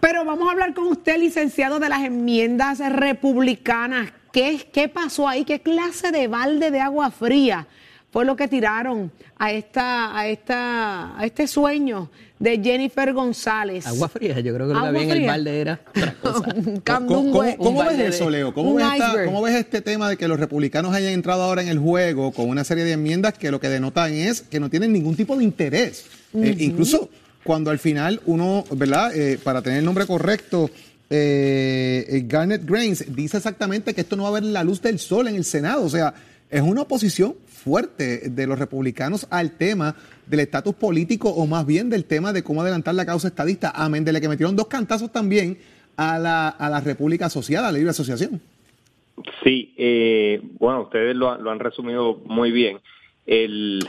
Pero 0.00 0.24
vamos 0.24 0.48
a 0.48 0.52
hablar 0.52 0.74
con 0.74 0.86
usted, 0.86 1.18
licenciado, 1.18 1.78
de 1.78 1.88
las 1.88 2.02
enmiendas 2.02 2.78
republicanas. 2.78 4.12
¿Qué, 4.32 4.68
¿Qué 4.72 4.88
pasó 4.88 5.28
ahí? 5.28 5.44
¿Qué 5.44 5.60
clase 5.60 6.10
de 6.10 6.26
balde 6.26 6.70
de 6.70 6.80
agua 6.80 7.10
fría 7.10 7.66
fue 8.10 8.24
lo 8.24 8.36
que 8.36 8.48
tiraron 8.48 9.12
a 9.36 9.52
esta, 9.52 10.18
a 10.18 10.26
esta, 10.26 11.18
a 11.18 11.26
este 11.26 11.46
sueño 11.46 12.10
de 12.38 12.60
Jennifer 12.62 13.12
González? 13.12 13.86
Agua 13.86 14.08
fría, 14.08 14.40
yo 14.40 14.54
creo 14.54 14.68
que 14.68 14.74
lo 14.74 14.80
que 14.80 14.86
había 14.86 15.02
en 15.02 15.10
el 15.10 15.26
balde 15.26 15.60
era 15.60 15.80
otra 15.90 16.14
cosa. 16.20 16.54
Un 16.54 16.80
¿Cómo, 16.80 17.32
cómo- 17.32 17.56
cómo 17.58 17.84
ves 17.84 17.98
eso, 18.14 18.26
de- 18.26 18.30
Leo? 18.30 18.54
¿Cómo 18.54 18.70
un 18.70 18.76
ves, 18.76 18.86
esta- 18.92 19.08
iceberg. 19.08 19.26
cómo 19.26 19.42
ves 19.42 19.54
este 19.56 19.80
tema 19.82 20.08
de 20.08 20.16
que 20.16 20.28
los 20.28 20.38
republicanos 20.38 20.94
hayan 20.94 21.12
entrado 21.12 21.42
ahora 21.42 21.62
en 21.62 21.68
el 21.68 21.78
juego 21.78 22.30
con 22.32 22.48
una 22.48 22.64
serie 22.64 22.84
de 22.84 22.92
enmiendas 22.92 23.34
que 23.34 23.50
lo 23.50 23.58
que 23.60 23.68
denotan 23.68 24.12
es 24.12 24.42
que 24.42 24.60
no 24.60 24.70
tienen 24.70 24.92
ningún 24.92 25.16
tipo 25.16 25.36
de 25.36 25.44
interés? 25.44 26.04
Eh, 26.34 26.54
incluso 26.58 27.08
cuando 27.44 27.70
al 27.70 27.78
final 27.78 28.20
uno, 28.26 28.64
¿verdad? 28.72 29.14
Eh, 29.16 29.38
para 29.42 29.62
tener 29.62 29.78
el 29.80 29.84
nombre 29.84 30.06
correcto, 30.06 30.70
eh, 31.10 32.04
eh, 32.08 32.22
Garnet 32.26 32.64
Grains 32.66 33.04
dice 33.14 33.38
exactamente 33.38 33.94
que 33.94 34.02
esto 34.02 34.14
no 34.16 34.24
va 34.24 34.28
a 34.28 34.32
ver 34.32 34.42
la 34.44 34.62
luz 34.62 34.82
del 34.82 34.98
sol 34.98 35.26
en 35.28 35.36
el 35.36 35.44
Senado. 35.44 35.82
O 35.84 35.88
sea, 35.88 36.12
es 36.50 36.60
una 36.62 36.82
oposición 36.82 37.34
fuerte 37.58 38.30
de 38.30 38.46
los 38.46 38.58
republicanos 38.58 39.26
al 39.30 39.56
tema 39.56 39.94
del 40.26 40.40
estatus 40.40 40.74
político 40.74 41.28
o 41.30 41.46
más 41.46 41.66
bien 41.66 41.90
del 41.90 42.04
tema 42.04 42.32
de 42.32 42.42
cómo 42.42 42.62
adelantar 42.62 42.94
la 42.94 43.04
causa 43.06 43.28
estadista. 43.28 43.70
Amén, 43.74 44.04
de 44.04 44.12
le 44.12 44.20
que 44.20 44.28
metieron 44.28 44.56
dos 44.56 44.68
cantazos 44.68 45.12
también 45.12 45.58
a 45.96 46.18
la, 46.18 46.48
a 46.48 46.70
la 46.70 46.80
República 46.80 47.26
Asociada, 47.26 47.68
a 47.68 47.72
la 47.72 47.78
Libre 47.78 47.90
Asociación. 47.90 48.40
Sí, 49.42 49.74
eh, 49.76 50.40
bueno, 50.60 50.82
ustedes 50.82 51.16
lo, 51.16 51.32
han- 51.32 51.42
lo 51.42 51.50
han 51.50 51.58
resumido 51.58 52.22
muy 52.24 52.52
bien. 52.52 52.78
El, 53.26 53.80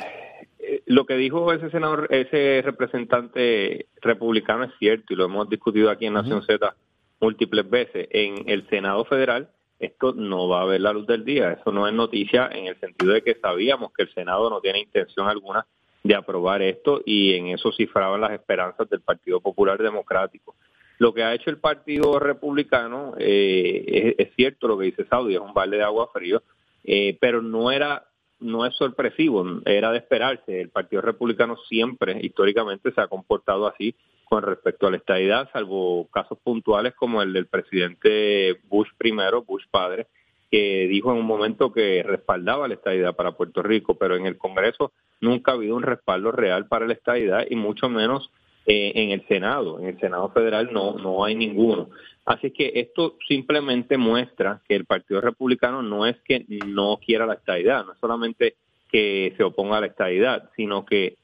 eh, 0.60 0.82
lo 0.88 1.06
que 1.06 1.16
dijo 1.16 1.54
ese 1.54 1.70
senador, 1.70 2.08
ese 2.10 2.62
representante 2.64 3.86
republicano 4.02 4.64
es 4.64 4.72
cierto 4.80 5.14
y 5.14 5.16
lo 5.16 5.26
hemos 5.26 5.50
discutido 5.50 5.90
aquí 5.92 6.08
en 6.08 6.14
Nación 6.14 6.42
Z 6.44 6.76
múltiples 7.22 7.70
veces. 7.70 8.08
En 8.12 8.50
el 8.50 8.68
Senado 8.70 9.06
Federal 9.06 9.50
esto 9.80 10.14
no 10.14 10.48
va 10.48 10.62
a 10.62 10.66
ver 10.66 10.82
la 10.82 10.94
luz 10.94 11.08
del 11.08 11.24
día. 11.24 11.54
Eso 11.54 11.72
no 11.72 11.88
es 11.88 11.94
noticia 11.94 12.50
en 12.52 12.68
el 12.68 12.80
sentido 12.80 13.14
de 13.14 13.22
que 13.22 13.36
sabíamos 13.36 13.92
que 13.94 14.04
el 14.04 14.14
Senado 14.14 14.50
no 14.50 14.60
tiene 14.60 14.80
intención 14.80 15.28
alguna 15.28 15.66
de 16.04 16.16
aprobar 16.16 16.62
esto 16.62 17.02
y 17.06 17.34
en 17.34 17.48
eso 17.48 17.72
cifraban 17.72 18.22
las 18.22 18.32
esperanzas 18.32 18.90
del 18.90 19.02
Partido 19.02 19.40
Popular 19.40 19.78
Democrático. 19.78 20.56
Lo 20.98 21.14
que 21.14 21.24
ha 21.24 21.34
hecho 21.34 21.50
el 21.50 21.60
Partido 21.60 22.20
Republicano, 22.20 23.14
eh, 23.18 24.16
es, 24.18 24.30
cierto 24.36 24.68
lo 24.68 24.78
que 24.78 24.86
dice 24.86 25.06
Saudi, 25.06 25.36
es 25.36 25.40
un 25.40 25.54
balde 25.54 25.78
de 25.78 25.84
agua 25.84 26.10
frío, 26.12 26.44
eh, 26.84 27.18
pero 27.20 27.42
no 27.42 27.72
era 27.72 28.06
no 28.42 28.66
es 28.66 28.74
sorpresivo, 28.76 29.46
era 29.66 29.92
de 29.92 29.98
esperarse. 29.98 30.62
El 30.62 30.70
Partido 30.70 31.02
Republicano 31.02 31.58
siempre, 31.68 32.20
históricamente, 32.22 32.92
se 32.94 33.02
ha 33.02 33.08
comportado 33.08 33.68
así 33.68 33.94
con 34.30 34.44
respecto 34.44 34.88
a 34.88 34.92
la 34.92 34.98
estadidad, 34.98 35.50
salvo 35.52 36.08
casos 36.12 36.38
puntuales 36.44 36.94
como 36.94 37.22
el 37.22 37.34
del 37.34 37.48
presidente 37.48 38.60
Bush 38.70 38.90
primero, 38.98 39.42
Bush 39.42 39.66
padre, 39.72 40.08
que 40.52 40.88
dijo 40.88 41.12
en 41.12 41.18
un 41.18 41.26
momento 41.26 41.72
que 41.72 42.04
respaldaba 42.04 42.68
la 42.68 42.76
estadidad 42.76 43.16
para 43.16 43.32
Puerto 43.32 43.64
Rico, 43.64 43.96
pero 43.96 44.16
en 44.16 44.28
el 44.28 44.38
Congreso 44.38 44.92
nunca 45.20 45.52
ha 45.52 45.56
habido 45.56 45.76
un 45.76 45.84
respaldo 45.84 46.32
real 46.32 46.68
para 46.68 46.86
la 46.86 46.94
estadidad 46.94 47.46
y 47.50 47.56
mucho 47.56 47.90
menos 47.90 48.32
eh, 48.68 48.92
en 48.96 49.10
el 49.10 49.28
Senado. 49.28 49.80
En 49.80 49.88
el 49.88 50.00
Senado 50.00 50.30
federal 50.30 50.70
no, 50.72 50.94
no 50.94 51.24
hay 51.26 51.36
ninguno. 51.36 51.90
Así 52.26 52.52
que 52.52 52.72
esto 52.76 53.16
simplemente 53.28 53.98
muestra 53.98 54.62
que 54.68 54.76
el 54.76 54.86
Partido 54.86 55.22
Republicano 55.22 55.82
no 55.82 56.06
es 56.06 56.18
que 56.22 56.46
no 56.68 56.98
quiera 57.04 57.26
la 57.26 57.34
estadidad, 57.34 57.84
no 57.84 57.94
es 57.94 58.00
solamente 58.00 58.56
que 58.92 59.34
se 59.38 59.44
oponga 59.44 59.78
a 59.78 59.82
la 59.82 59.88
estadidad, 59.88 60.52
sino 60.56 60.86
que 60.86 61.18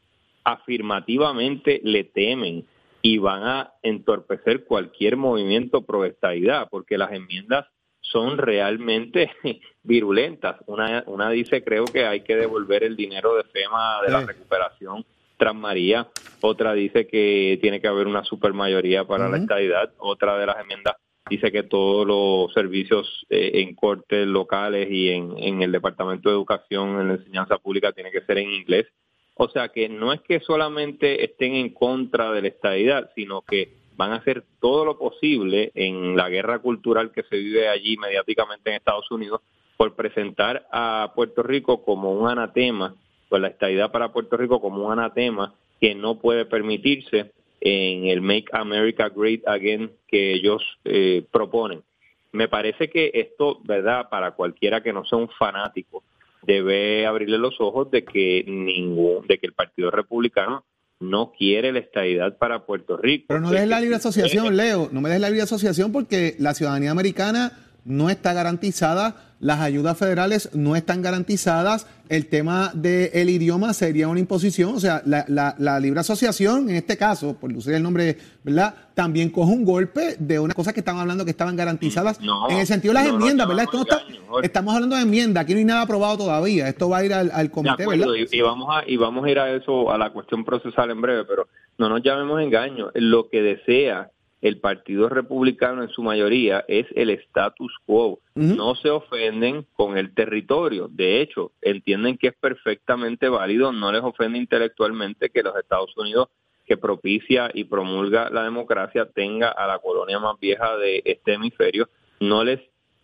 afirmativamente 0.44 1.82
le 1.84 2.04
temen 2.06 2.66
y 3.06 3.20
van 3.20 3.44
a 3.44 3.74
entorpecer 3.84 4.66
cualquier 4.66 5.16
movimiento 5.16 5.86
pro 5.86 6.06
estadidad, 6.06 6.70
porque 6.72 6.98
las 6.98 7.12
enmiendas 7.12 7.68
son 8.02 8.40
realmente 8.40 9.30
virulentas. 9.84 10.56
Una, 10.66 11.04
una 11.06 11.30
dice, 11.30 11.64
creo 11.64 11.86
que 11.86 12.08
hay 12.08 12.22
que 12.22 12.36
devolver 12.36 12.84
el 12.84 12.96
dinero 12.96 13.36
de 13.36 13.44
FEMA 13.44 14.02
de 14.04 14.12
la 14.12 14.26
recuperación 14.26 15.06
tras 15.38 15.54
María, 15.54 16.08
otra 16.42 16.74
dice 16.74 17.06
que 17.06 17.60
tiene 17.62 17.80
que 17.80 17.88
haber 17.88 18.08
una 18.08 18.24
supermayoría 18.24 19.06
para 19.06 19.30
la 19.30 19.38
estadidad, 19.38 19.94
otra 20.00 20.40
de 20.40 20.48
las 20.48 20.58
enmiendas 20.60 20.96
dice 21.30 21.52
que 21.52 21.64
todos 21.64 22.08
los 22.08 22.54
servicios 22.54 23.26
eh, 23.30 23.52
en 23.56 23.76
cortes 23.76 24.26
locales 24.28 24.88
y 24.90 25.10
en, 25.10 25.38
en 25.38 25.62
el 25.62 25.72
Departamento 25.72 26.30
de 26.30 26.36
Educación, 26.36 27.02
en 27.02 27.08
la 27.08 27.14
enseñanza 27.16 27.58
pública, 27.58 27.92
tiene 27.92 28.12
que 28.12 28.22
ser 28.22 28.38
en 28.38 28.52
inglés. 28.52 28.88
O 29.36 29.50
sea 29.50 29.70
que 29.70 29.90
no 29.90 30.14
es 30.14 30.22
que 30.22 30.40
solamente 30.40 31.24
estén 31.24 31.56
en 31.56 31.70
contra 31.70 32.32
de 32.32 32.42
la 32.42 32.48
estadidad, 32.48 33.12
sino 33.16 33.42
que 33.42 33.70
van 33.98 34.12
a 34.12 34.16
hacer 34.16 34.44
todo 34.60 34.86
lo 34.86 34.98
posible 34.98 35.72
en 35.76 36.16
la 36.16 36.30
guerra 36.30 36.60
cultural 36.60 37.12
que 37.12 37.24
se 37.24 37.38
vive 37.38 37.68
allí 37.68 37.98
mediáticamente 37.98 38.70
en 38.70 38.78
Estados 38.78 39.10
Unidos 39.12 39.42
por 39.78 39.96
presentar 39.96 40.68
a 40.72 41.12
Puerto 41.16 41.44
Rico 41.44 41.84
como 41.84 42.14
un 42.14 42.30
anatema, 42.30 42.96
pues 43.30 43.42
la 43.42 43.50
estadidad 43.50 43.92
para 43.92 44.14
Puerto 44.14 44.38
Rico 44.38 44.62
como 44.62 44.86
un 44.86 44.92
anatema 44.94 45.54
que 45.82 45.96
no 45.96 46.20
puede 46.20 46.46
permitirse 46.46 47.32
en 47.60 48.06
el 48.06 48.22
Make 48.22 48.46
America 48.52 49.10
Great 49.10 49.46
Again 49.48 49.92
que 50.08 50.34
ellos 50.34 50.62
eh, 50.86 51.26
proponen. 51.32 51.84
Me 52.32 52.48
parece 52.48 52.90
que 52.90 53.12
esto, 53.14 53.60
¿verdad? 53.64 54.10
Para 54.10 54.32
cualquiera 54.32 54.82
que 54.82 54.94
no 54.94 55.06
sea 55.06 55.18
un 55.18 55.30
fanático, 55.30 56.04
debe 56.46 57.06
abrirle 57.06 57.38
los 57.38 57.56
ojos 57.60 57.90
de 57.92 58.04
que 58.04 58.44
ningún, 58.48 59.28
de 59.28 59.38
que 59.38 59.48
el 59.48 59.54
Partido 59.54 59.92
Republicano 59.92 60.66
no 61.00 61.34
quiere 61.38 61.72
la 61.72 61.80
estadidad 61.80 62.38
para 62.38 62.66
Puerto 62.66 62.98
Rico. 62.98 63.26
Pero 63.28 63.42
no 63.42 63.52
dejes 63.52 63.68
la 63.68 63.82
libre 63.82 63.98
asociación, 63.98 64.56
Leo. 64.56 64.90
No 64.92 65.02
me 65.02 65.10
dejes 65.10 65.22
la 65.22 65.30
libre 65.30 65.44
asociación 65.44 65.92
porque 65.92 66.36
la 66.40 66.54
ciudadanía 66.54 66.92
americana 66.92 67.52
no 67.84 68.10
está 68.10 68.34
garantizada, 68.34 69.25
las 69.46 69.60
ayudas 69.62 69.96
federales 69.98 70.50
no 70.54 70.76
están 70.76 71.04
garantizadas, 71.04 71.86
el 72.10 72.28
tema 72.28 72.72
del 72.74 73.30
idioma 73.30 73.74
sería 73.74 74.08
una 74.08 74.20
imposición, 74.20 74.76
o 74.76 74.80
sea, 74.80 75.02
la, 75.06 75.24
la- 75.28 75.56
la 75.60 75.80
libre 75.80 76.00
asociación, 76.00 76.70
en 76.70 76.76
este 76.78 76.98
caso, 76.98 77.36
por 77.36 77.52
lucir 77.52 77.74
el 77.74 77.84
nombre, 77.84 78.18
¿verdad? 78.44 78.74
También 78.96 79.30
coge 79.30 79.52
un 79.54 79.64
golpe 79.66 80.16
de 80.20 80.40
una 80.40 80.54
cosa 80.54 80.74
que 80.74 80.80
estaban 80.80 81.02
hablando 81.02 81.26
que 81.26 81.32
estaban 81.32 81.56
garantizadas 81.56 82.20
No, 82.22 82.50
en 82.50 82.58
el 82.58 82.66
sentido 82.68 82.94
de 82.94 83.00
las 83.02 83.08
no, 83.10 83.16
enmiendas, 83.20 83.48
¿verdad? 83.48 83.64
Esto 83.66 83.78
no 83.78 83.84
está- 83.84 84.02
estamos 84.44 84.74
hablando 84.74 84.96
de 84.96 85.02
enmiendas, 85.04 85.44
aquí 85.44 85.54
no 85.54 85.60
hay 85.60 85.66
nada 85.66 85.82
aprobado 85.82 86.18
todavía, 86.18 86.68
esto 86.68 86.90
va 86.90 86.98
a 86.98 87.06
ir 87.06 87.14
al, 87.14 87.30
al 87.34 87.48
De 87.48 87.52
comité, 87.52 87.84
acuerdo, 87.84 88.12
¿verdad? 88.12 88.28
y, 88.32 88.38
y 88.38 88.42
vamos 88.42 88.68
a 88.72 88.90
y 88.90 88.98
vamos 88.98 89.26
a 89.26 89.30
ir 89.30 89.40
a 89.40 89.52
eso 89.56 89.92
a 89.92 89.98
la 89.98 90.12
cuestión 90.12 90.44
procesal 90.44 90.90
en 90.92 91.02
breve, 91.02 91.24
pero 91.26 91.48
no 91.78 91.90
nos 91.90 92.02
llamemos 92.04 92.42
engaño. 92.42 92.90
Lo 92.96 93.30
que 93.30 93.42
desea 93.42 94.10
el 94.42 94.60
Partido 94.60 95.10
Republicano 95.10 95.82
en 95.82 95.90
su 95.90 96.04
mayoría 96.04 96.64
es 96.68 96.86
el 96.96 97.10
status 97.10 97.74
quo. 97.86 98.20
No 98.36 98.76
se 98.76 98.90
ofenden 98.90 99.66
con 99.74 99.98
el 99.98 100.14
territorio. 100.14 100.88
De 100.90 101.22
hecho, 101.22 101.52
entienden 101.62 102.18
que 102.18 102.28
es 102.28 102.36
perfectamente 102.36 103.30
válido, 103.30 103.72
no 103.72 103.92
les 103.92 104.04
ofende 104.04 104.38
intelectualmente 104.38 105.30
que 105.30 105.42
los 105.42 105.56
Estados 105.56 105.96
Unidos 105.98 106.30
que 106.66 106.78
propicia 106.78 107.50
y 107.54 107.66
promulga 107.66 108.30
la 108.30 108.44
democracia 108.44 109.06
tenga 109.06 109.50
a 109.50 109.68
la 109.68 109.80
colonia 109.80 110.20
más 110.20 110.40
vieja 110.40 110.78
de 110.78 111.02
este 111.06 111.34
hemisferio, 111.34 111.90
no 112.20 112.44
les 112.44 112.60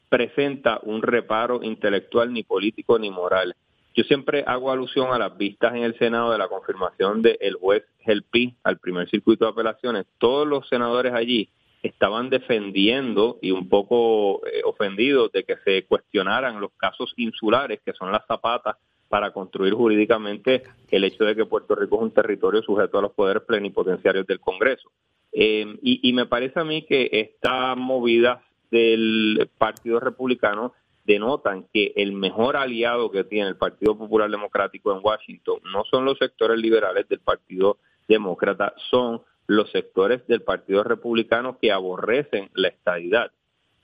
presenta 0.09 0.79
un 0.83 1.01
reparo 1.01 1.61
intelectual 1.63 2.33
ni 2.33 2.43
político 2.43 2.99
ni 2.99 3.09
moral. 3.11 3.55
Yo 3.93 4.03
siempre 4.05 4.43
hago 4.47 4.71
alusión 4.71 5.11
a 5.11 5.19
las 5.19 5.37
vistas 5.37 5.73
en 5.73 5.83
el 5.83 5.97
Senado 5.97 6.31
de 6.31 6.37
la 6.37 6.47
confirmación 6.47 7.21
del 7.21 7.55
juez 7.55 7.83
Gelpi 7.99 8.55
al 8.63 8.77
primer 8.77 9.09
circuito 9.09 9.45
de 9.45 9.51
apelaciones. 9.51 10.05
Todos 10.17 10.47
los 10.47 10.67
senadores 10.69 11.13
allí 11.13 11.49
estaban 11.83 12.29
defendiendo 12.29 13.37
y 13.41 13.51
un 13.51 13.67
poco 13.67 14.45
eh, 14.47 14.61
ofendidos 14.63 15.31
de 15.31 15.43
que 15.43 15.57
se 15.65 15.83
cuestionaran 15.85 16.61
los 16.61 16.71
casos 16.77 17.13
insulares, 17.17 17.81
que 17.83 17.93
son 17.93 18.11
las 18.11 18.25
zapatas 18.27 18.77
para 19.09 19.31
construir 19.31 19.73
jurídicamente 19.73 20.63
el 20.89 21.03
hecho 21.03 21.25
de 21.25 21.35
que 21.35 21.45
Puerto 21.45 21.75
Rico 21.75 21.97
es 21.97 22.01
un 22.03 22.11
territorio 22.11 22.61
sujeto 22.61 22.97
a 22.97 23.01
los 23.01 23.11
poderes 23.11 23.43
plenipotenciarios 23.43 24.25
del 24.25 24.39
Congreso. 24.39 24.89
Eh, 25.33 25.65
y, 25.81 26.07
y 26.07 26.13
me 26.13 26.27
parece 26.27 26.59
a 26.59 26.63
mí 26.63 26.83
que 26.83 27.09
esta 27.11 27.75
movida 27.75 28.41
del 28.69 29.49
Partido 29.57 29.99
Republicano 29.99 30.73
denotan 31.05 31.65
que 31.73 31.93
el 31.95 32.13
mejor 32.13 32.57
aliado 32.57 33.11
que 33.11 33.23
tiene 33.23 33.49
el 33.49 33.57
Partido 33.57 33.97
Popular 33.97 34.29
Democrático 34.29 34.93
en 34.93 35.03
Washington 35.03 35.59
no 35.71 35.83
son 35.85 36.05
los 36.05 36.17
sectores 36.17 36.59
liberales 36.59 37.07
del 37.07 37.19
Partido 37.19 37.77
Demócrata, 38.07 38.73
son 38.89 39.21
los 39.47 39.69
sectores 39.71 40.25
del 40.27 40.41
Partido 40.41 40.83
Republicano 40.83 41.57
que 41.59 41.71
aborrecen 41.71 42.49
la 42.53 42.69
estadidad. 42.69 43.31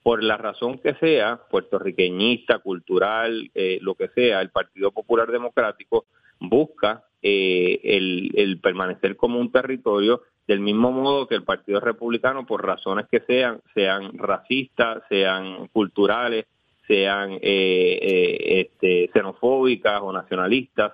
Por 0.03 0.23
la 0.23 0.37
razón 0.37 0.79
que 0.79 0.93
sea, 0.95 1.41
puertorriqueñista, 1.49 2.59
cultural, 2.59 3.51
eh, 3.53 3.79
lo 3.81 3.95
que 3.95 4.07
sea, 4.09 4.41
el 4.41 4.49
Partido 4.49 4.91
Popular 4.91 5.29
Democrático 5.29 6.05
busca 6.39 7.03
eh, 7.21 7.79
el, 7.83 8.31
el 8.35 8.59
permanecer 8.61 9.17
como 9.17 9.39
un 9.39 9.51
territorio 9.51 10.21
del 10.47 10.61
mismo 10.61 10.91
modo 10.91 11.27
que 11.27 11.35
el 11.35 11.43
Partido 11.43 11.81
Republicano, 11.81 12.45
por 12.45 12.65
razones 12.65 13.07
que 13.11 13.19
sean, 13.21 13.59
sean 13.73 14.17
racistas, 14.17 15.03
sean 15.09 15.67
culturales, 15.67 16.45
sean 16.87 17.33
eh, 17.33 17.39
eh, 17.41 18.61
este, 18.61 19.09
xenofóbicas 19.13 20.01
o 20.01 20.11
nacionalistas, 20.11 20.93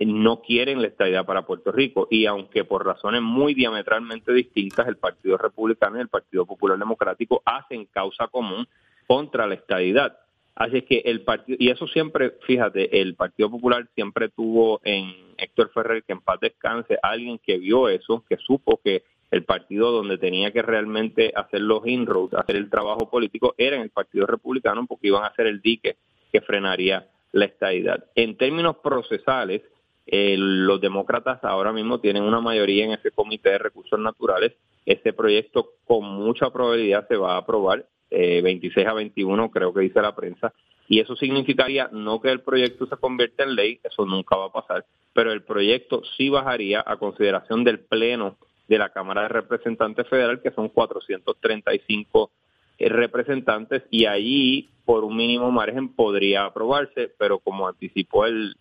no 0.00 0.42
quieren 0.42 0.82
la 0.82 0.88
estabilidad 0.88 1.24
para 1.24 1.46
Puerto 1.46 1.70
Rico. 1.72 2.08
Y 2.10 2.26
aunque 2.26 2.64
por 2.64 2.84
razones 2.84 3.22
muy 3.22 3.54
diametralmente 3.54 4.32
distintas, 4.32 4.88
el 4.88 4.96
Partido 4.96 5.36
Republicano 5.36 5.98
y 5.98 6.00
el 6.00 6.08
Partido 6.08 6.46
Popular 6.46 6.78
Democrático 6.78 7.42
hacen 7.44 7.86
causa 7.86 8.26
común 8.28 8.66
contra 9.06 9.46
la 9.46 9.54
estabilidad. 9.54 10.18
Así 10.56 10.78
es 10.78 10.84
que 10.84 11.02
el 11.04 11.22
partido, 11.22 11.56
y 11.60 11.70
eso 11.70 11.88
siempre, 11.88 12.34
fíjate, 12.46 13.00
el 13.00 13.16
Partido 13.16 13.50
Popular 13.50 13.88
siempre 13.94 14.28
tuvo 14.28 14.80
en 14.84 15.12
Héctor 15.36 15.70
Ferrer, 15.74 16.04
que 16.04 16.12
en 16.12 16.20
paz 16.20 16.38
descanse, 16.40 16.96
alguien 17.02 17.38
que 17.38 17.58
vio 17.58 17.88
eso, 17.88 18.24
que 18.28 18.36
supo 18.36 18.80
que 18.82 19.02
el 19.30 19.44
partido 19.44 19.90
donde 19.90 20.18
tenía 20.18 20.52
que 20.52 20.62
realmente 20.62 21.32
hacer 21.34 21.60
los 21.60 21.86
inroads, 21.86 22.34
hacer 22.34 22.56
el 22.56 22.70
trabajo 22.70 23.10
político, 23.10 23.54
era 23.58 23.76
en 23.76 23.82
el 23.82 23.90
Partido 23.90 24.26
Republicano, 24.26 24.86
porque 24.86 25.08
iban 25.08 25.24
a 25.24 25.28
hacer 25.28 25.46
el 25.46 25.60
dique 25.60 25.96
que 26.32 26.40
frenaría 26.40 27.08
la 27.32 27.46
estadidad. 27.46 28.04
En 28.14 28.36
términos 28.36 28.76
procesales, 28.82 29.62
eh, 30.06 30.36
los 30.38 30.80
demócratas 30.80 31.42
ahora 31.42 31.72
mismo 31.72 31.98
tienen 31.98 32.22
una 32.22 32.40
mayoría 32.40 32.84
en 32.84 32.92
ese 32.92 33.10
comité 33.10 33.50
de 33.50 33.58
recursos 33.58 33.98
naturales. 33.98 34.52
Ese 34.86 35.12
proyecto 35.12 35.70
con 35.84 36.04
mucha 36.04 36.50
probabilidad 36.50 37.08
se 37.08 37.16
va 37.16 37.34
a 37.34 37.38
aprobar 37.38 37.86
26 38.10 38.76
eh, 38.76 38.88
a 38.88 38.92
21, 38.92 39.50
creo 39.50 39.72
que 39.72 39.80
dice 39.80 40.00
la 40.00 40.14
prensa, 40.14 40.52
y 40.88 41.00
eso 41.00 41.16
significaría 41.16 41.88
no 41.92 42.20
que 42.20 42.30
el 42.30 42.40
proyecto 42.40 42.86
se 42.86 42.96
convierta 42.96 43.42
en 43.44 43.56
ley, 43.56 43.80
eso 43.82 44.04
nunca 44.04 44.36
va 44.36 44.46
a 44.46 44.52
pasar, 44.52 44.84
pero 45.12 45.32
el 45.32 45.42
proyecto 45.42 46.02
sí 46.16 46.28
bajaría 46.28 46.84
a 46.86 46.96
consideración 46.96 47.64
del 47.64 47.80
Pleno 47.80 48.36
de 48.68 48.78
la 48.78 48.90
Cámara 48.90 49.22
de 49.22 49.28
Representantes 49.28 50.08
Federal, 50.08 50.40
que 50.40 50.50
son 50.50 50.68
435 50.68 52.30
eh, 52.78 52.88
representantes, 52.88 53.82
y 53.90 54.06
allí, 54.06 54.70
por 54.84 55.04
un 55.04 55.16
mínimo 55.16 55.50
margen, 55.50 55.94
podría 55.94 56.44
aprobarse, 56.44 57.12
pero 57.18 57.38
como 57.38 57.68
anticipó 57.68 58.26
el, 58.26 58.56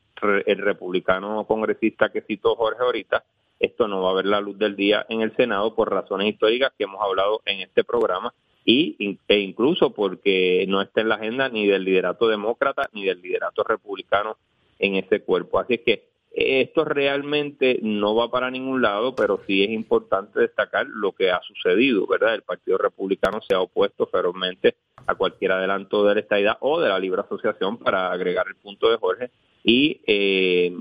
el 0.45 0.57
republicano 0.57 1.45
congresista 1.45 2.09
que 2.09 2.21
citó 2.21 2.55
Jorge 2.55 2.83
ahorita, 2.83 3.23
esto 3.59 3.87
no 3.87 4.01
va 4.01 4.11
a 4.11 4.15
ver 4.15 4.25
la 4.25 4.41
luz 4.41 4.57
del 4.57 4.75
día 4.75 5.05
en 5.07 5.21
el 5.21 5.35
Senado 5.35 5.73
por 5.73 5.89
razones 5.89 6.27
históricas 6.27 6.73
que 6.77 6.83
hemos 6.83 7.01
hablado 7.01 7.41
en 7.45 7.61
este 7.61 7.83
programa 7.83 8.33
y, 8.65 9.17
e 9.27 9.39
incluso 9.39 9.93
porque 9.93 10.65
no 10.67 10.81
está 10.81 11.01
en 11.01 11.09
la 11.09 11.15
agenda 11.15 11.49
ni 11.49 11.67
del 11.67 11.83
liderato 11.83 12.27
demócrata 12.27 12.89
ni 12.93 13.05
del 13.05 13.21
liderato 13.21 13.63
republicano 13.63 14.37
en 14.79 14.95
ese 14.95 15.21
cuerpo. 15.21 15.59
Así 15.59 15.75
es 15.75 15.81
que 15.81 16.12
esto 16.33 16.83
realmente 16.83 17.79
no 17.83 18.15
va 18.15 18.31
para 18.31 18.49
ningún 18.49 18.81
lado, 18.81 19.13
pero 19.15 19.41
sí 19.45 19.63
es 19.63 19.69
importante 19.69 20.39
destacar 20.39 20.87
lo 20.87 21.11
que 21.11 21.29
ha 21.29 21.39
sucedido, 21.41 22.07
¿verdad? 22.07 22.33
El 22.33 22.41
Partido 22.41 22.79
Republicano 22.79 23.39
se 23.47 23.53
ha 23.53 23.61
opuesto 23.61 24.07
ferozmente 24.07 24.75
a 25.05 25.13
cualquier 25.13 25.51
adelanto 25.51 26.03
de 26.05 26.15
la 26.15 26.21
estadidad 26.21 26.57
o 26.61 26.81
de 26.81 26.89
la 26.89 26.97
libre 26.97 27.21
asociación 27.21 27.77
para 27.77 28.11
agregar 28.11 28.47
el 28.47 28.55
punto 28.55 28.89
de 28.89 28.97
Jorge 28.97 29.29
y 29.63 30.01
eh, 30.07 30.75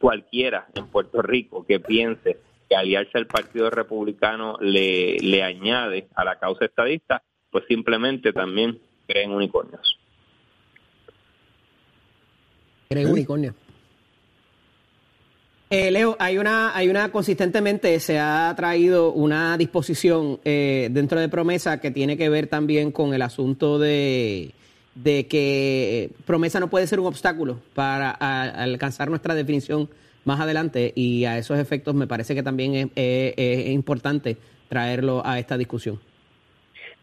cualquiera 0.00 0.68
en 0.74 0.86
Puerto 0.86 1.20
Rico 1.20 1.66
que 1.66 1.78
piense 1.78 2.38
que 2.68 2.76
aliarse 2.76 3.18
al 3.18 3.26
Partido 3.26 3.68
Republicano 3.68 4.56
le, 4.60 5.18
le 5.18 5.42
añade 5.42 6.08
a 6.14 6.24
la 6.24 6.38
causa 6.38 6.64
estadista, 6.64 7.22
pues 7.50 7.64
simplemente 7.68 8.32
también 8.32 8.80
creen 9.06 9.32
unicornios. 9.32 9.98
Creen 12.88 13.10
unicornios. 13.10 13.65
Eh, 15.68 15.90
Leo, 15.90 16.16
hay 16.20 16.38
una, 16.38 16.76
hay 16.76 16.88
una 16.88 17.10
consistentemente 17.10 17.98
se 17.98 18.20
ha 18.20 18.54
traído 18.56 19.12
una 19.12 19.58
disposición 19.58 20.38
eh, 20.44 20.88
dentro 20.92 21.18
de 21.18 21.28
promesa 21.28 21.80
que 21.80 21.90
tiene 21.90 22.16
que 22.16 22.28
ver 22.28 22.46
también 22.46 22.92
con 22.92 23.14
el 23.14 23.22
asunto 23.22 23.80
de, 23.80 24.52
de 24.94 25.26
que 25.26 26.10
promesa 26.24 26.60
no 26.60 26.70
puede 26.70 26.86
ser 26.86 27.00
un 27.00 27.06
obstáculo 27.06 27.58
para 27.74 28.10
alcanzar 28.10 29.10
nuestra 29.10 29.34
definición 29.34 29.88
más 30.24 30.38
adelante 30.38 30.92
y 30.94 31.24
a 31.24 31.36
esos 31.36 31.58
efectos 31.58 31.96
me 31.96 32.06
parece 32.06 32.36
que 32.36 32.44
también 32.44 32.92
es, 32.94 33.68
importante 33.68 34.36
traerlo 34.68 35.22
a 35.24 35.40
esta 35.40 35.58
discusión. 35.58 35.98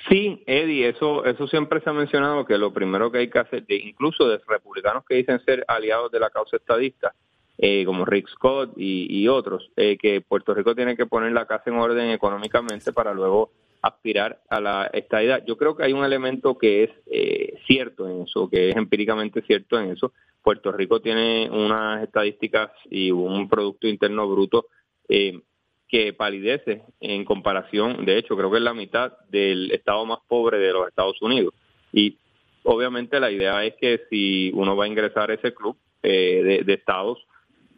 Sí, 0.10 0.42
Eddie, 0.46 0.90
eso, 0.90 1.26
eso 1.26 1.48
siempre 1.48 1.82
se 1.82 1.90
ha 1.90 1.94
mencionado 1.94 2.46
que 2.46 2.58
lo 2.58 2.74
primero 2.74 3.12
que 3.12 3.20
hay 3.20 3.30
que 3.30 3.40
hacer, 3.40 3.64
incluso 3.68 4.28
de 4.28 4.40
republicanos 4.48 5.04
que 5.06 5.16
dicen 5.16 5.40
ser 5.46 5.64
aliados 5.68 6.12
de 6.12 6.20
la 6.20 6.30
causa 6.30 6.58
estadista, 6.58 7.14
eh, 7.58 7.86
como 7.86 8.06
Rick 8.06 8.30
Scott 8.30 8.74
y, 8.76 9.28
otros, 9.28 9.70
eh, 9.76 9.98
que 9.98 10.22
Puerto 10.22 10.54
Rico 10.54 10.76
tiene 10.76 10.96
que 10.96 11.06
poner 11.06 11.32
la 11.32 11.46
casa 11.46 11.70
en 11.70 11.78
orden 11.78 12.10
económicamente 12.10 12.92
para 12.94 13.14
luego 13.14 13.52
aspirar 13.82 14.42
a 14.50 14.62
la 14.62 14.90
estadidad. 14.94 15.44
Yo 15.46 15.58
creo 15.58 15.76
que 15.76 15.84
hay 15.84 15.94
un 15.94 16.06
elemento 16.06 16.58
que 16.58 16.84
es 16.84 16.90
eh, 17.06 17.60
cierto 17.68 18.10
en 18.10 18.24
eso, 18.24 18.50
que 18.50 18.70
es 18.70 18.76
empíricamente 18.76 19.42
cierto 19.42 19.80
en 19.80 19.92
eso, 19.92 20.14
Puerto 20.42 20.72
Rico 20.72 21.00
tiene 21.02 21.50
unas 21.50 22.04
estadísticas 22.04 22.72
y 22.90 23.12
un 23.12 23.48
Producto 23.48 23.88
Interno 23.88 24.28
Bruto 24.28 24.68
eh, 25.08 25.42
que 25.88 26.14
palidece 26.14 26.84
en 27.00 27.24
comparación, 27.24 28.06
de 28.06 28.18
hecho 28.18 28.36
creo 28.36 28.50
que 28.52 28.58
es 28.58 28.64
la 28.64 28.74
mitad 28.74 29.14
del 29.30 29.72
estado 29.72 30.06
más 30.06 30.20
pobre 30.28 30.58
de 30.58 30.74
los 30.74 30.88
Estados 30.88 31.22
Unidos. 31.22 31.54
Y 31.92 32.18
obviamente 32.64 33.20
la 33.20 33.32
idea 33.32 33.64
es 33.64 33.76
que 33.76 34.02
si 34.10 34.52
uno 34.54 34.76
va 34.76 34.86
a 34.86 34.88
ingresar 34.88 35.30
a 35.30 35.36
ese 35.36 35.54
club 35.54 35.78
eh, 36.02 36.64
de, 36.66 36.74
estados, 36.74 37.20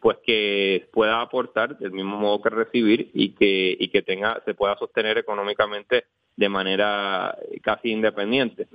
pues 0.06 0.18
que 0.24 0.88
pueda 0.92 1.20
aportar 1.20 1.78
del 1.78 1.90
mismo 1.90 2.16
modo 2.16 2.40
que 2.40 2.48
recibir 2.48 3.10
y 3.12 3.30
que, 3.30 3.76
y 3.76 3.88
que 3.88 4.02
tenga, 4.02 4.40
se 4.44 4.54
pueda 4.54 4.78
sostener 4.78 5.18
económicamente 5.18 6.04
de 6.36 6.48
manera 6.48 7.36
casi 7.60 7.90
independiente. 7.90 8.68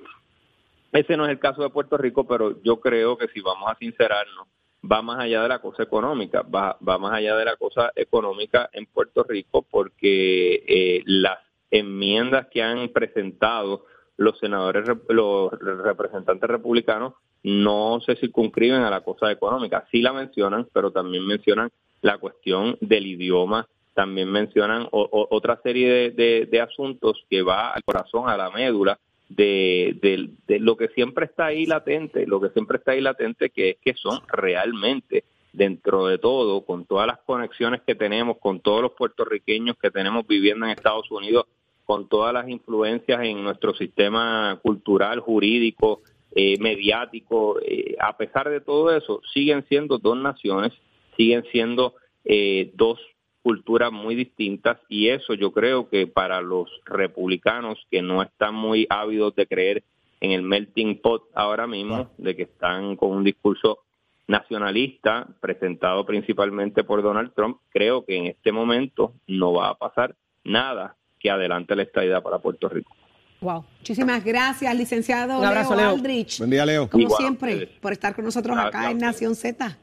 Ese 0.91 1.15
no 1.15 1.23
es 1.23 1.31
el 1.31 1.39
caso 1.39 1.63
de 1.63 1.69
Puerto 1.69 1.95
Rico, 1.97 2.27
pero 2.27 2.61
yo 2.63 2.81
creo 2.81 3.17
que 3.17 3.29
si 3.29 3.39
vamos 3.39 3.71
a 3.71 3.77
sincerarnos, 3.77 4.45
va 4.83 5.01
más 5.01 5.21
allá 5.21 5.43
de 5.43 5.47
la 5.47 5.59
cosa 5.59 5.83
económica, 5.83 6.41
va, 6.41 6.77
va 6.85 6.97
más 6.97 7.13
allá 7.13 7.37
de 7.37 7.45
la 7.45 7.55
cosa 7.55 7.93
económica 7.95 8.69
en 8.73 8.85
Puerto 8.87 9.23
Rico 9.23 9.65
porque 9.71 10.65
eh, 10.67 11.01
las 11.05 11.39
enmiendas 11.69 12.47
que 12.47 12.61
han 12.61 12.89
presentado 12.89 13.85
los 14.17 14.37
senadores, 14.37 14.85
los 15.07 15.49
representantes 15.53 16.49
republicanos 16.49 17.13
no 17.43 17.99
se 18.05 18.15
circunscriben 18.15 18.81
a 18.81 18.89
la 18.89 19.01
cosa 19.01 19.31
económica. 19.31 19.87
Sí 19.91 20.01
la 20.01 20.13
mencionan, 20.13 20.67
pero 20.73 20.91
también 20.91 21.25
mencionan 21.25 21.71
la 22.01 22.17
cuestión 22.17 22.77
del 22.81 23.07
idioma, 23.07 23.67
también 23.93 24.29
mencionan 24.29 24.87
otra 24.91 25.59
serie 25.61 26.11
de, 26.11 26.47
de 26.49 26.61
asuntos 26.61 27.25
que 27.29 27.41
va 27.41 27.71
al 27.71 27.83
corazón, 27.83 28.29
a 28.29 28.37
la 28.37 28.49
médula, 28.49 28.97
de, 29.35 30.35
de, 30.47 30.59
lo 30.59 30.75
que 30.75 30.89
siempre 30.89 31.25
está 31.25 31.47
ahí 31.47 31.65
latente, 31.65 32.27
lo 32.27 32.41
que 32.41 32.49
siempre 32.49 32.77
está 32.77 32.91
ahí 32.91 33.01
latente, 33.01 33.49
que 33.49 33.71
es 33.71 33.77
que 33.81 33.93
son 33.93 34.19
realmente 34.27 35.23
dentro 35.53 36.07
de 36.07 36.17
todo, 36.17 36.61
con 36.65 36.85
todas 36.85 37.07
las 37.07 37.19
conexiones 37.19 37.81
que 37.85 37.95
tenemos, 37.95 38.37
con 38.39 38.59
todos 38.59 38.81
los 38.81 38.91
puertorriqueños 38.93 39.77
que 39.77 39.91
tenemos 39.91 40.27
viviendo 40.27 40.65
en 40.65 40.71
Estados 40.71 41.09
Unidos, 41.11 41.45
con 41.85 42.07
todas 42.07 42.33
las 42.33 42.47
influencias 42.47 43.21
en 43.23 43.43
nuestro 43.43 43.73
sistema 43.73 44.59
cultural, 44.61 45.19
jurídico, 45.19 46.01
eh, 46.33 46.57
mediático, 46.59 47.59
eh, 47.61 47.95
a 47.99 48.15
pesar 48.15 48.49
de 48.49 48.61
todo 48.61 48.95
eso, 48.95 49.21
siguen 49.33 49.65
siendo 49.67 49.97
dos 49.97 50.17
naciones, 50.17 50.71
siguen 51.17 51.43
siendo 51.51 51.95
eh, 52.23 52.71
dos 52.75 52.99
culturas 53.41 53.91
muy 53.91 54.15
distintas 54.15 54.77
y 54.87 55.09
eso 55.09 55.33
yo 55.33 55.51
creo 55.51 55.89
que 55.89 56.07
para 56.07 56.41
los 56.41 56.69
republicanos 56.85 57.85
que 57.89 58.01
no 58.01 58.21
están 58.21 58.53
muy 58.53 58.85
ávidos 58.89 59.35
de 59.35 59.47
creer 59.47 59.83
en 60.21 60.31
el 60.31 60.43
melting 60.43 61.01
pot 61.01 61.23
ahora 61.33 61.67
mismo, 61.67 62.11
de 62.17 62.35
que 62.35 62.43
están 62.43 62.95
con 62.95 63.11
un 63.11 63.23
discurso 63.23 63.79
nacionalista 64.27 65.27
presentado 65.41 66.05
principalmente 66.05 66.83
por 66.83 67.01
Donald 67.01 67.33
Trump, 67.33 67.57
creo 67.71 68.05
que 68.05 68.15
en 68.15 68.25
este 68.27 68.51
momento 68.51 69.13
no 69.27 69.53
va 69.53 69.69
a 69.69 69.75
pasar 69.75 70.15
nada 70.43 70.95
que 71.19 71.29
adelante 71.29 71.75
la 71.75 71.83
estadidad 71.83 72.23
para 72.23 72.39
Puerto 72.39 72.69
Rico. 72.69 72.95
Wow. 73.41 73.65
Muchísimas 73.79 74.23
gracias, 74.23 74.75
licenciado 74.75 75.39
Un 75.39 75.45
abrazo, 75.45 75.75
Leo, 75.75 75.89
Aldrich. 75.89 76.37
Buen 76.37 76.51
día, 76.51 76.63
Leo. 76.63 76.87
Como 76.87 77.09
siempre, 77.17 77.65
por 77.81 77.91
estar 77.91 78.13
con 78.13 78.23
nosotros 78.23 78.55
acá 78.55 78.91
en 78.91 78.99
Nación 78.99 79.35
Z. 79.35 79.79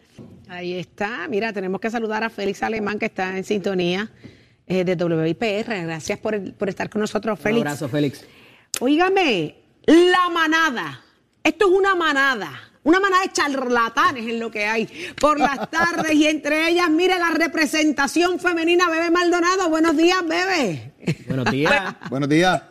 Ahí 0.48 0.74
está. 0.74 1.26
Mira, 1.28 1.52
tenemos 1.52 1.80
que 1.80 1.90
saludar 1.90 2.22
a 2.22 2.30
Félix 2.30 2.62
Alemán, 2.62 3.00
que 3.00 3.06
está 3.06 3.36
en 3.36 3.42
sintonía 3.42 4.12
eh, 4.68 4.84
de 4.84 4.94
WIPR. 4.94 5.82
Gracias 5.86 6.20
por, 6.20 6.36
estar 6.68 6.88
con 6.88 7.00
nosotros, 7.00 7.36
Félix. 7.40 7.62
Un 7.62 7.66
abrazo, 7.66 7.88
Félix. 7.88 8.24
Óigame, 8.78 9.56
la 9.86 10.28
manada. 10.32 11.02
Esto 11.42 11.66
es 11.66 11.72
una 11.72 11.96
manada. 11.96 12.52
Una 12.84 13.00
manada 13.00 13.24
de 13.24 13.32
charlatanes 13.32 14.24
en 14.24 14.38
lo 14.38 14.52
que 14.52 14.66
hay 14.66 14.88
por 15.20 15.40
las 15.40 15.68
tardes 15.72 16.14
y 16.14 16.28
entre 16.28 16.68
ellas, 16.68 16.88
mire 16.88 17.18
la 17.18 17.30
representación 17.30 18.38
femenina, 18.38 18.88
Bebe 18.88 19.10
Maldonado. 19.10 19.68
Buenos 19.68 19.96
días, 19.96 20.24
Bebe. 20.24 20.92
Buenos 21.26 21.50
días. 21.50 21.96
Buenos 22.08 22.28
días. 22.28 22.62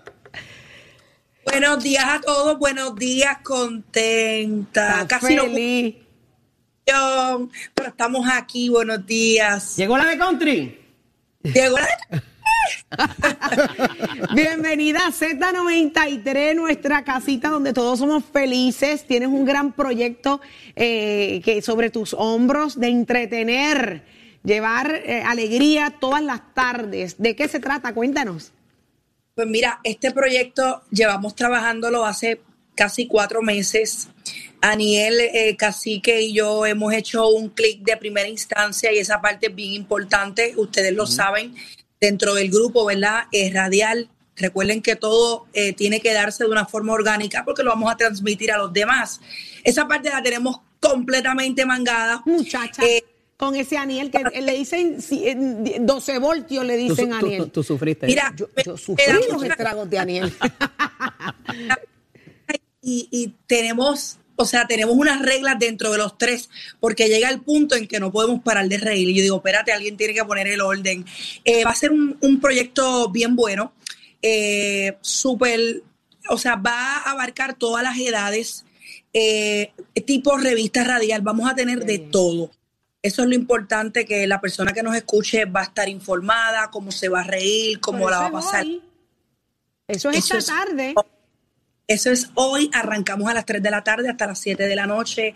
Buenos 1.49 1.81
días 1.81 2.03
a 2.05 2.19
todos, 2.19 2.59
buenos 2.59 2.93
días, 2.95 3.37
contenta. 3.41 5.05
Casi 5.07 5.37
feliz. 5.37 5.95
pero 6.83 7.87
estamos 7.87 8.27
aquí, 8.29 8.67
buenos 8.67 9.05
días. 9.05 9.77
¿Llegó 9.77 9.97
la 9.97 10.07
de 10.07 10.17
country? 10.17 10.77
Llegó 11.43 11.77
la 11.77 11.87
Bienvenida 14.35 15.07
a 15.07 15.11
Z93, 15.11 16.53
nuestra 16.53 17.05
casita 17.05 17.49
donde 17.49 17.71
todos 17.71 17.99
somos 17.99 18.25
felices. 18.25 19.07
Tienes 19.07 19.29
un 19.29 19.45
gran 19.45 19.71
proyecto 19.71 20.41
eh, 20.75 21.41
que 21.45 21.61
sobre 21.61 21.89
tus 21.89 22.13
hombros 22.13 22.77
de 22.77 22.89
entretener, 22.89 24.03
llevar 24.43 25.01
eh, 25.05 25.23
alegría 25.25 25.95
todas 25.97 26.21
las 26.21 26.53
tardes. 26.53 27.17
¿De 27.17 27.37
qué 27.37 27.47
se 27.47 27.61
trata? 27.61 27.93
Cuéntanos. 27.93 28.51
Pues 29.37 29.47
mira, 29.47 29.79
este 29.83 30.09
proyecto 30.09 30.81
llevamos 30.89 31.35
trabajándolo 31.35 32.05
hace 32.05 32.41
casi 32.73 33.05
cuatro 33.05 33.43
meses. 33.43 34.07
Aniel, 34.61 35.19
eh, 35.19 35.55
Cacique 35.55 36.23
y 36.23 36.33
yo 36.33 36.65
hemos 36.65 36.91
hecho 36.91 37.29
un 37.29 37.49
clic 37.49 37.83
de 37.83 37.97
primera 37.97 38.27
instancia 38.27 38.91
y 38.91 38.97
esa 38.97 39.21
parte 39.21 39.49
es 39.49 39.55
bien 39.55 39.73
importante, 39.73 40.55
ustedes 40.57 40.91
lo 40.91 41.05
saben, 41.05 41.53
dentro 42.01 42.33
del 42.33 42.49
grupo, 42.49 42.83
¿verdad? 42.85 43.25
Es 43.31 43.53
radial. 43.53 44.09
Recuerden 44.35 44.81
que 44.81 44.95
todo 44.95 45.45
eh, 45.53 45.71
tiene 45.73 45.99
que 45.99 46.13
darse 46.13 46.45
de 46.45 46.49
una 46.49 46.65
forma 46.65 46.93
orgánica 46.93 47.45
porque 47.45 47.61
lo 47.61 47.69
vamos 47.69 47.93
a 47.93 47.95
transmitir 47.95 48.51
a 48.51 48.57
los 48.57 48.73
demás. 48.73 49.21
Esa 49.63 49.87
parte 49.87 50.09
la 50.09 50.23
tenemos 50.23 50.61
completamente 50.79 51.63
mangada. 51.63 52.23
Muchacha. 52.25 52.83
Eh, 52.83 53.05
con 53.37 53.55
ese 53.55 53.77
Aniel 53.77 54.11
que 54.11 54.41
le 54.41 54.53
dicen 54.53 54.97
12 55.79 56.19
voltios, 56.19 56.65
le 56.65 56.75
dicen 56.75 57.13
a 57.13 57.19
Aniel. 57.19 57.51
Tú, 57.51 57.63
sufriste. 57.63 58.07
Mira, 58.07 58.33
yo, 58.35 58.77
sufrí 58.77 59.05
los 59.31 59.43
estragos 59.43 59.89
de 59.89 59.99
Aniel. 59.99 60.31
y, 62.81 63.07
y 63.11 63.35
tenemos 63.45 64.17
o 64.39 64.45
sea, 64.45 64.67
tenemos 64.67 64.95
unas 64.95 65.21
reglas 65.21 65.57
dentro 65.59 65.91
de 65.91 65.97
los 65.97 66.17
tres, 66.17 66.49
porque 66.79 67.09
llega 67.09 67.29
el 67.29 67.41
punto 67.41 67.75
en 67.75 67.87
que 67.87 67.99
no 67.99 68.11
podemos 68.11 68.41
parar 68.43 68.69
de 68.69 68.77
reír. 68.77 69.09
Y 69.09 69.15
yo 69.15 69.23
digo, 69.23 69.37
espérate, 69.37 69.73
alguien 69.73 69.97
tiene 69.97 70.13
que 70.13 70.23
poner 70.23 70.47
el 70.47 70.61
orden. 70.61 71.05
Eh, 71.43 71.65
va 71.65 71.71
a 71.71 71.75
ser 71.75 71.91
un, 71.91 72.39
proyecto 72.39 73.09
bien 73.09 73.35
bueno, 73.35 73.73
eh, 74.21 74.95
súper, 75.01 75.81
o 76.29 76.37
sea, 76.37 76.55
va 76.55 76.97
a 76.97 77.11
abarcar 77.11 77.57
todas 77.57 77.83
las 77.83 77.97
edades, 77.97 78.63
eh, 79.11 79.71
tipo 80.05 80.37
revista 80.37 80.83
radial, 80.83 81.21
vamos 81.21 81.49
a 81.49 81.55
tener 81.55 81.83
de 81.83 81.97
todo. 81.97 82.51
Eso 83.07 83.21
es 83.21 83.29
lo 83.29 83.35
importante, 83.35 84.03
que 84.03 84.27
la 84.27 84.41
persona 84.41 84.73
que 84.73 84.83
nos 84.83 84.93
escuche 84.93 85.45
va 85.45 85.61
a 85.61 85.63
estar 85.63 85.87
informada, 85.87 86.69
cómo 86.69 86.91
se 86.91 87.07
va 87.07 87.21
a 87.21 87.23
reír, 87.23 87.79
cómo 87.79 88.09
la 88.09 88.19
va 88.19 88.25
a 88.25 88.31
pasar. 88.31 88.65
Eso 89.87 90.09
es 90.09 90.29
esta 90.29 90.65
tarde. 90.65 90.93
Eso 91.87 92.11
es 92.11 92.29
hoy, 92.33 92.69
arrancamos 92.73 93.29
a 93.29 93.33
las 93.33 93.45
3 93.45 93.63
de 93.63 93.71
la 93.71 93.81
tarde 93.81 94.09
hasta 94.09 94.27
las 94.27 94.39
7 94.39 94.67
de 94.67 94.75
la 94.75 94.85
noche. 94.85 95.35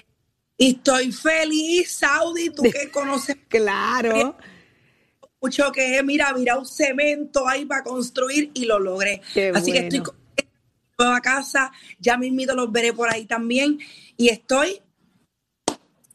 Y 0.58 0.72
estoy 0.72 1.14
feliz, 1.14 1.94
Saudi, 1.94 2.50
tú 2.50 2.64
que 2.64 2.92
conoces. 2.92 3.38
claro. 3.48 4.36
Mucho 5.40 5.72
que, 5.72 6.04
mira, 6.04 6.34
mira 6.34 6.58
un 6.58 6.66
cemento 6.66 7.48
ahí 7.48 7.64
para 7.64 7.84
construir 7.84 8.52
y 8.54 8.66
lo 8.66 8.80
logré. 8.80 9.22
Así 9.56 9.72
que 9.72 9.80
estoy 9.80 10.02
con 10.02 10.18
nueva 11.00 11.22
casa, 11.22 11.72
ya 12.00 12.18
mismito 12.18 12.54
los 12.54 12.70
veré 12.70 12.92
por 12.92 13.10
ahí 13.10 13.26
también. 13.26 13.80
Y 14.18 14.28
estoy 14.28 14.82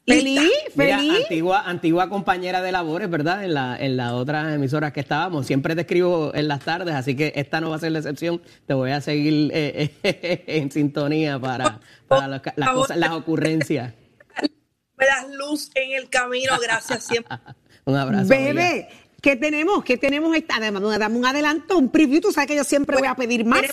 Feliz, 0.07 0.53
feliz. 0.75 1.25
antigua, 1.25 1.63
antigua 1.67 2.09
compañera 2.09 2.63
de 2.63 2.71
labores, 2.71 3.11
¿verdad? 3.11 3.45
En 3.45 3.55
la, 3.55 3.77
en 3.77 3.97
las 3.97 4.13
otras 4.13 4.55
emisoras 4.55 4.93
que 4.93 5.01
estábamos. 5.01 5.47
Siempre 5.47 5.75
te 5.75 5.81
escribo 5.81 6.33
en 6.33 6.47
las 6.47 6.61
tardes, 6.61 6.95
así 6.95 7.17
que 7.17 7.33
esta 7.35 7.61
no 7.61 7.71
va 7.71 7.77
a 7.77 7.79
ser 7.81 7.91
la 7.91 7.99
excepción. 7.99 8.41
Te 8.67 8.75
voy 8.75 8.93
a 8.93 9.01
seguir 9.01 9.51
eh, 9.53 9.91
eh, 10.05 10.45
en 10.47 10.71
sintonía 10.71 11.41
para, 11.41 11.81
para 12.07 12.29
las, 12.29 12.41
cosas, 12.73 12.97
las 12.97 13.11
ocurrencias. 13.11 13.95
Me 14.97 15.07
das 15.07 15.27
luz 15.35 15.71
en 15.75 15.97
el 15.97 16.09
camino, 16.09 16.53
gracias 16.63 17.05
siempre. 17.05 17.37
un 17.85 17.97
abrazo. 17.97 18.29
Bebé, 18.29 18.89
¿qué 19.21 19.35
tenemos? 19.35 19.83
¿Qué 19.83 19.97
tenemos? 19.97 20.37
Esta? 20.37 20.57
Además, 20.57 20.83
dame 21.01 21.17
un 21.17 21.27
adelanto, 21.27 21.77
un 21.79 21.91
preview. 21.91 22.21
Tú 22.21 22.31
sabes 22.31 22.47
que 22.47 22.55
yo 22.55 22.63
siempre 22.63 22.97
voy 22.97 23.09
a 23.09 23.17
pedir 23.17 23.45
más 23.45 23.65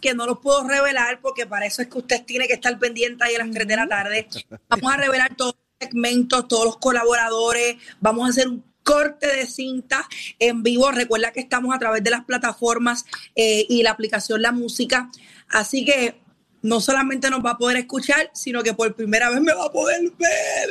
que 0.00 0.14
no 0.14 0.26
los 0.26 0.38
puedo 0.38 0.66
revelar 0.66 1.20
porque 1.20 1.46
para 1.46 1.66
eso 1.66 1.82
es 1.82 1.88
que 1.88 1.98
usted 1.98 2.24
tiene 2.24 2.46
que 2.46 2.54
estar 2.54 2.78
pendiente 2.78 3.24
ahí 3.24 3.34
a 3.34 3.38
las 3.38 3.50
3 3.50 3.66
de 3.66 3.76
la 3.76 3.86
tarde. 3.86 4.28
Vamos 4.68 4.92
a 4.92 4.96
revelar 4.96 5.36
todos 5.36 5.54
los 5.54 5.88
segmentos, 5.88 6.48
todos 6.48 6.64
los 6.64 6.76
colaboradores, 6.78 7.76
vamos 8.00 8.26
a 8.26 8.30
hacer 8.30 8.48
un 8.48 8.64
corte 8.82 9.26
de 9.26 9.46
cinta 9.46 10.06
en 10.38 10.62
vivo. 10.62 10.90
Recuerda 10.90 11.32
que 11.32 11.40
estamos 11.40 11.74
a 11.74 11.78
través 11.78 12.02
de 12.02 12.10
las 12.10 12.24
plataformas 12.24 13.04
eh, 13.34 13.66
y 13.68 13.82
la 13.82 13.92
aplicación 13.92 14.42
La 14.42 14.52
Música. 14.52 15.10
Así 15.48 15.84
que 15.84 16.20
no 16.64 16.80
solamente 16.80 17.28
nos 17.28 17.44
va 17.44 17.50
a 17.50 17.58
poder 17.58 17.76
escuchar, 17.76 18.30
sino 18.32 18.62
que 18.62 18.72
por 18.72 18.94
primera 18.94 19.28
vez 19.28 19.38
me 19.42 19.52
va 19.52 19.66
a 19.66 19.70
poder 19.70 20.00
ver. 20.18 20.70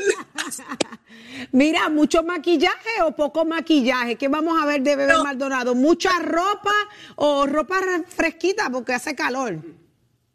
Mira, 1.51 1.87
mucho 1.89 2.23
maquillaje 2.23 3.03
o 3.05 3.15
poco 3.15 3.45
maquillaje. 3.45 4.15
¿Qué 4.15 4.27
vamos 4.27 4.59
a 4.59 4.65
ver 4.65 4.81
de 4.81 4.95
Bebé 4.95 5.13
Maldonado? 5.23 5.75
¿Mucha 5.75 6.17
ropa 6.17 6.73
o 7.15 7.45
ropa 7.45 7.79
fresquita 8.07 8.71
porque 8.71 8.93
hace 8.93 9.13
calor? 9.13 9.59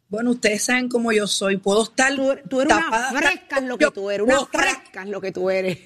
Bueno, 0.08 0.30
ustedes 0.30 0.62
saben 0.62 0.88
cómo 0.88 1.10
yo 1.10 1.26
soy. 1.26 1.56
Puedo 1.56 1.82
estar. 1.82 2.14
Tú, 2.14 2.60
eres 2.60 2.72
una 2.72 3.10
fresca 3.10 3.58
en 3.58 3.68
lo 3.68 3.76
que 3.76 3.90
tú 3.90 4.10
eres. 4.10 4.26
Una 4.28 4.46
fresca 4.46 5.02
en 5.02 5.10
lo 5.10 5.20
que 5.20 5.32
tú 5.32 5.50
eres. 5.50 5.80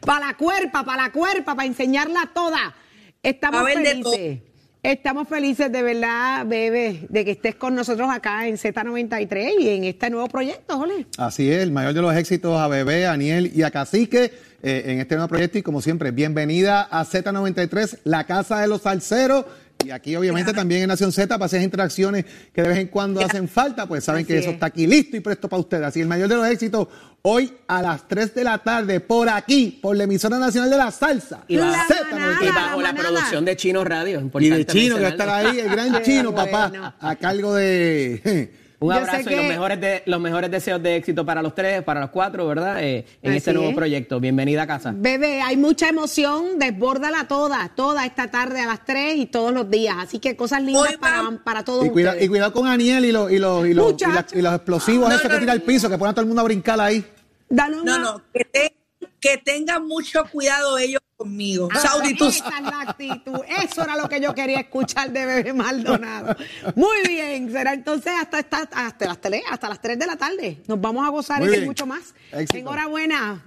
para 0.00 0.28
la 0.28 0.34
cuerpa, 0.34 0.82
para 0.82 1.02
la 1.02 1.12
cuerpa, 1.12 1.54
para 1.54 1.66
enseñarla 1.66 2.30
toda. 2.32 2.74
Estamos 3.22 3.70
felices. 3.70 4.47
Estamos 4.88 5.28
felices 5.28 5.70
de 5.70 5.82
verdad, 5.82 6.46
Bebe, 6.46 7.06
de 7.10 7.22
que 7.22 7.32
estés 7.32 7.56
con 7.56 7.74
nosotros 7.74 8.08
acá 8.10 8.48
en 8.48 8.56
Z93 8.56 9.60
y 9.60 9.68
en 9.68 9.84
este 9.84 10.08
nuevo 10.08 10.28
proyecto, 10.28 10.78
Jole. 10.78 11.06
Así 11.18 11.52
es, 11.52 11.62
el 11.62 11.72
mayor 11.72 11.92
de 11.92 12.00
los 12.00 12.16
éxitos 12.16 12.58
a 12.58 12.68
Bebé, 12.68 13.04
a 13.04 13.12
Aniel 13.12 13.52
y 13.54 13.64
a 13.64 13.70
Cacique 13.70 14.32
eh, 14.62 14.84
en 14.86 14.98
este 14.98 15.16
nuevo 15.16 15.28
proyecto 15.28 15.58
y 15.58 15.62
como 15.62 15.82
siempre, 15.82 16.10
bienvenida 16.10 16.88
a 16.90 17.04
Z93, 17.04 17.98
la 18.04 18.24
casa 18.24 18.60
de 18.60 18.66
los 18.66 18.80
salseros 18.80 19.44
y 19.84 19.90
aquí, 19.90 20.16
obviamente, 20.16 20.52
también 20.52 20.82
en 20.82 20.88
Nación 20.88 21.12
Z, 21.12 21.28
para 21.38 21.46
esas 21.46 21.62
interacciones 21.62 22.24
que 22.52 22.62
de 22.62 22.68
vez 22.68 22.78
en 22.78 22.88
cuando 22.88 23.20
hacen 23.20 23.48
falta, 23.48 23.86
pues 23.86 24.02
saben 24.02 24.26
que 24.26 24.36
eso 24.36 24.50
está 24.50 24.66
aquí 24.66 24.86
listo 24.86 25.16
y 25.16 25.20
presto 25.20 25.48
para 25.48 25.60
ustedes. 25.60 25.84
Así, 25.84 26.00
el 26.00 26.08
mayor 26.08 26.28
de 26.28 26.34
los 26.34 26.46
éxitos, 26.48 26.88
hoy 27.22 27.52
a 27.68 27.80
las 27.80 28.08
3 28.08 28.34
de 28.34 28.44
la 28.44 28.58
tarde, 28.58 28.98
por 28.98 29.28
aquí, 29.28 29.78
por 29.80 29.96
la 29.96 30.04
emisora 30.04 30.38
nacional 30.38 30.68
de 30.68 30.76
la 30.76 30.90
salsa. 30.90 31.44
Y, 31.46 31.56
bajo 31.56 32.82
la, 32.82 32.92
producción 32.92 33.44
de 33.44 33.56
Chino 33.56 33.84
Radio. 33.84 34.20
Y 34.40 34.48
de 34.48 34.66
Chino, 34.66 34.96
que 34.96 35.02
va 35.02 35.08
a 35.08 35.10
estar 35.10 35.28
ahí, 35.28 35.60
el 35.60 35.68
gran 35.68 36.02
Chino, 36.02 36.34
papá, 36.34 36.96
a 36.98 37.16
cargo 37.16 37.54
de... 37.54 38.57
Un 38.80 38.92
abrazo 38.92 39.28
y 39.28 39.34
los 39.34 39.44
mejores, 39.44 39.80
de, 39.80 40.02
los 40.06 40.20
mejores 40.20 40.50
deseos 40.50 40.80
de 40.80 40.96
éxito 40.96 41.26
para 41.26 41.42
los 41.42 41.52
tres, 41.52 41.82
para 41.82 42.00
los 42.00 42.10
cuatro, 42.10 42.46
¿verdad? 42.46 42.82
Eh, 42.82 43.04
en 43.22 43.32
este 43.32 43.52
nuevo 43.52 43.74
proyecto. 43.74 44.20
Bienvenida 44.20 44.62
a 44.62 44.66
casa. 44.68 44.92
Bebé, 44.94 45.40
hay 45.40 45.56
mucha 45.56 45.88
emoción, 45.88 46.60
desbórdala 46.60 47.26
toda, 47.26 47.68
toda 47.74 48.06
esta 48.06 48.30
tarde 48.30 48.60
a 48.60 48.66
las 48.66 48.84
tres 48.84 49.16
y 49.16 49.26
todos 49.26 49.52
los 49.52 49.68
días. 49.68 49.96
Así 49.98 50.20
que 50.20 50.36
cosas 50.36 50.62
lindas 50.62 50.96
para, 50.98 51.40
para 51.42 51.64
todos 51.64 51.86
y 51.86 51.90
cuida, 51.90 52.22
Y 52.22 52.28
cuidado 52.28 52.52
con 52.52 52.68
Aniel 52.68 53.04
y, 53.04 53.10
los, 53.10 53.32
y, 53.32 53.38
los, 53.38 53.66
y, 53.66 53.74
los, 53.74 53.94
y, 54.32 54.42
los 54.42 54.54
explosivos 54.54 55.12
esos 55.12 55.28
que 55.28 55.38
tira 55.38 55.52
al 55.52 55.62
piso, 55.62 55.90
que 55.90 55.98
ponen 55.98 56.12
a 56.12 56.14
todo 56.14 56.22
el 56.22 56.28
mundo 56.28 56.42
a 56.42 56.44
brincar 56.44 56.80
ahí. 56.80 57.04
no, 57.50 57.68
no, 57.68 58.22
que, 58.32 58.77
que 59.20 59.38
tengan 59.38 59.86
mucho 59.86 60.24
cuidado 60.30 60.78
ellos 60.78 61.00
conmigo. 61.16 61.68
Ah, 61.72 61.78
esa 61.78 62.28
es 62.28 62.62
la 62.62 62.80
actitud. 62.82 63.40
Eso 63.62 63.82
era 63.82 63.96
lo 63.96 64.08
que 64.08 64.20
yo 64.20 64.34
quería 64.34 64.60
escuchar 64.60 65.10
de 65.10 65.26
Bebé 65.26 65.52
Maldonado. 65.52 66.36
Muy 66.76 66.96
bien, 67.06 67.50
será 67.50 67.74
entonces 67.74 68.12
hasta, 68.20 68.38
hasta, 68.38 69.06
las 69.06 69.20
3, 69.20 69.42
hasta 69.50 69.68
las 69.68 69.80
3 69.80 69.98
de 69.98 70.06
la 70.06 70.16
tarde. 70.16 70.62
Nos 70.68 70.80
vamos 70.80 71.06
a 71.06 71.10
gozar 71.10 71.42
y 71.42 71.60
mucho 71.62 71.86
más. 71.86 72.14
Enhorabuena. 72.32 73.44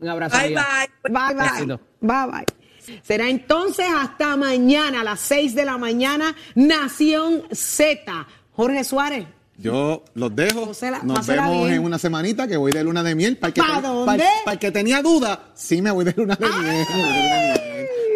Un 0.00 0.08
abrazo. 0.08 0.36
Bye, 0.36 0.48
bye. 0.48 1.10
Bye, 1.10 1.34
bye. 1.34 1.78
Bye, 2.00 2.26
bye. 2.26 2.64
Será 3.02 3.28
entonces 3.28 3.86
hasta 3.94 4.36
mañana 4.36 5.00
a 5.00 5.04
las 5.04 5.20
6 5.20 5.54
de 5.54 5.64
la 5.64 5.78
mañana, 5.78 6.34
Nación 6.54 7.44
Z. 7.52 8.26
Jorge 8.52 8.84
Suárez, 8.84 9.26
yo 9.58 10.04
los 10.14 10.34
dejo. 10.34 10.72
Nos 11.02 11.26
vemos 11.26 11.70
en 11.70 11.84
una 11.84 11.98
semanita 11.98 12.48
que 12.48 12.56
voy 12.56 12.72
de 12.72 12.84
luna 12.84 13.02
de 13.02 13.14
miel. 13.14 13.36
Para 13.36 13.48
el 13.48 13.54
que, 13.54 13.62
para, 13.62 14.52
el 14.52 14.58
que 14.58 14.70
tenía 14.70 15.02
duda, 15.02 15.50
sí 15.54 15.80
me 15.80 15.90
voy 15.90 16.04
de 16.04 16.14
luna 16.16 16.36
de 16.36 16.46
miel. 16.48 16.86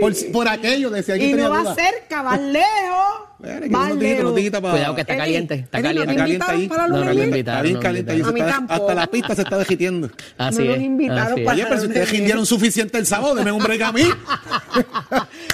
Por, 0.01 0.14
por, 0.32 0.49
aquello 0.49 0.90
decía 0.90 1.18
que 1.18 1.26
y 1.26 1.30
tenía 1.30 1.49
no 1.49 1.64
va 1.64 1.74
cerca, 1.74 2.22
va 2.22 2.36
lejos. 2.36 3.28
Cuidado 3.38 4.94
que 4.94 5.01
está 5.03 5.16
caliente. 5.16 5.55
Está 5.55 5.80
caliente. 5.80 6.11
Está 6.11 6.22
caliente 6.22 6.46
ahí. 6.49 6.68
Para 6.68 6.88
no, 6.88 7.05
no, 7.05 7.11
Está 7.11 7.62
bien 7.62 7.78
caliente. 7.78 8.22
hasta 8.68 8.94
la 8.94 9.07
pista 9.07 9.34
se 9.34 9.42
está 9.42 9.59
degitiendo. 9.59 10.11
Así 10.38 10.64
no 10.64 10.74
es. 10.74 10.82
Invitaron 10.82 11.46
Oye, 11.46 11.64
pero 11.68 11.80
si 11.80 11.86
ustedes 11.86 12.11
gindieron 12.11 12.44
suficiente 12.46 12.99
el 12.99 13.07
sábado, 13.07 13.36
denme 13.36 13.53
un 13.53 13.62
break 13.62 13.82
a 13.82 13.92
mí. 13.92 14.03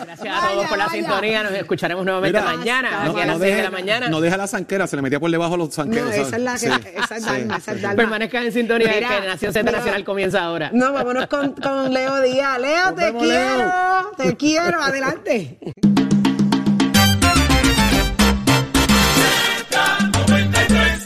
Gracias 0.04 0.34
a 0.34 0.48
todos 0.48 0.66
por 0.66 0.78
la 0.78 0.88
sintonía. 0.88 1.42
Nos 1.42 1.52
escucharemos 1.52 2.04
nuevamente 2.04 2.40
mañana. 2.40 3.04
aquí 3.04 3.20
a 3.20 3.26
las 3.26 3.38
6 3.38 3.56
de 3.56 3.62
la 3.62 3.70
mañana. 3.70 4.08
No 4.08 4.20
deja 4.20 4.36
la 4.36 4.46
zanquera, 4.46 4.86
se 4.86 4.96
le 4.96 5.02
metía 5.02 5.20
por 5.20 5.30
debajo 5.30 5.56
los 5.56 5.74
zanqueros. 5.74 6.14
esa 6.14 6.36
es 6.36 6.42
la 6.42 6.58
que. 6.58 6.98
Esa 6.98 7.16
es 7.16 7.24
Dalma, 7.24 7.56
esa 7.58 7.72
es 7.72 7.82
Dalma. 7.82 7.96
Permanezcan 7.96 8.44
en 8.44 8.52
sintonía 8.52 8.92
que 8.92 9.26
Nación 9.26 9.52
Z 9.52 9.70
Nacional 9.70 10.04
comienza 10.04 10.42
ahora. 10.42 10.70
No, 10.72 10.92
vámonos 10.92 11.26
con 11.26 11.92
Leo 11.92 12.22
Díaz. 12.22 12.60
Leo, 12.60 12.94
te 12.94 13.12
quiero. 13.12 13.72
Te 14.16 14.33
quiero. 14.36 14.82
Adelante. 14.82 15.58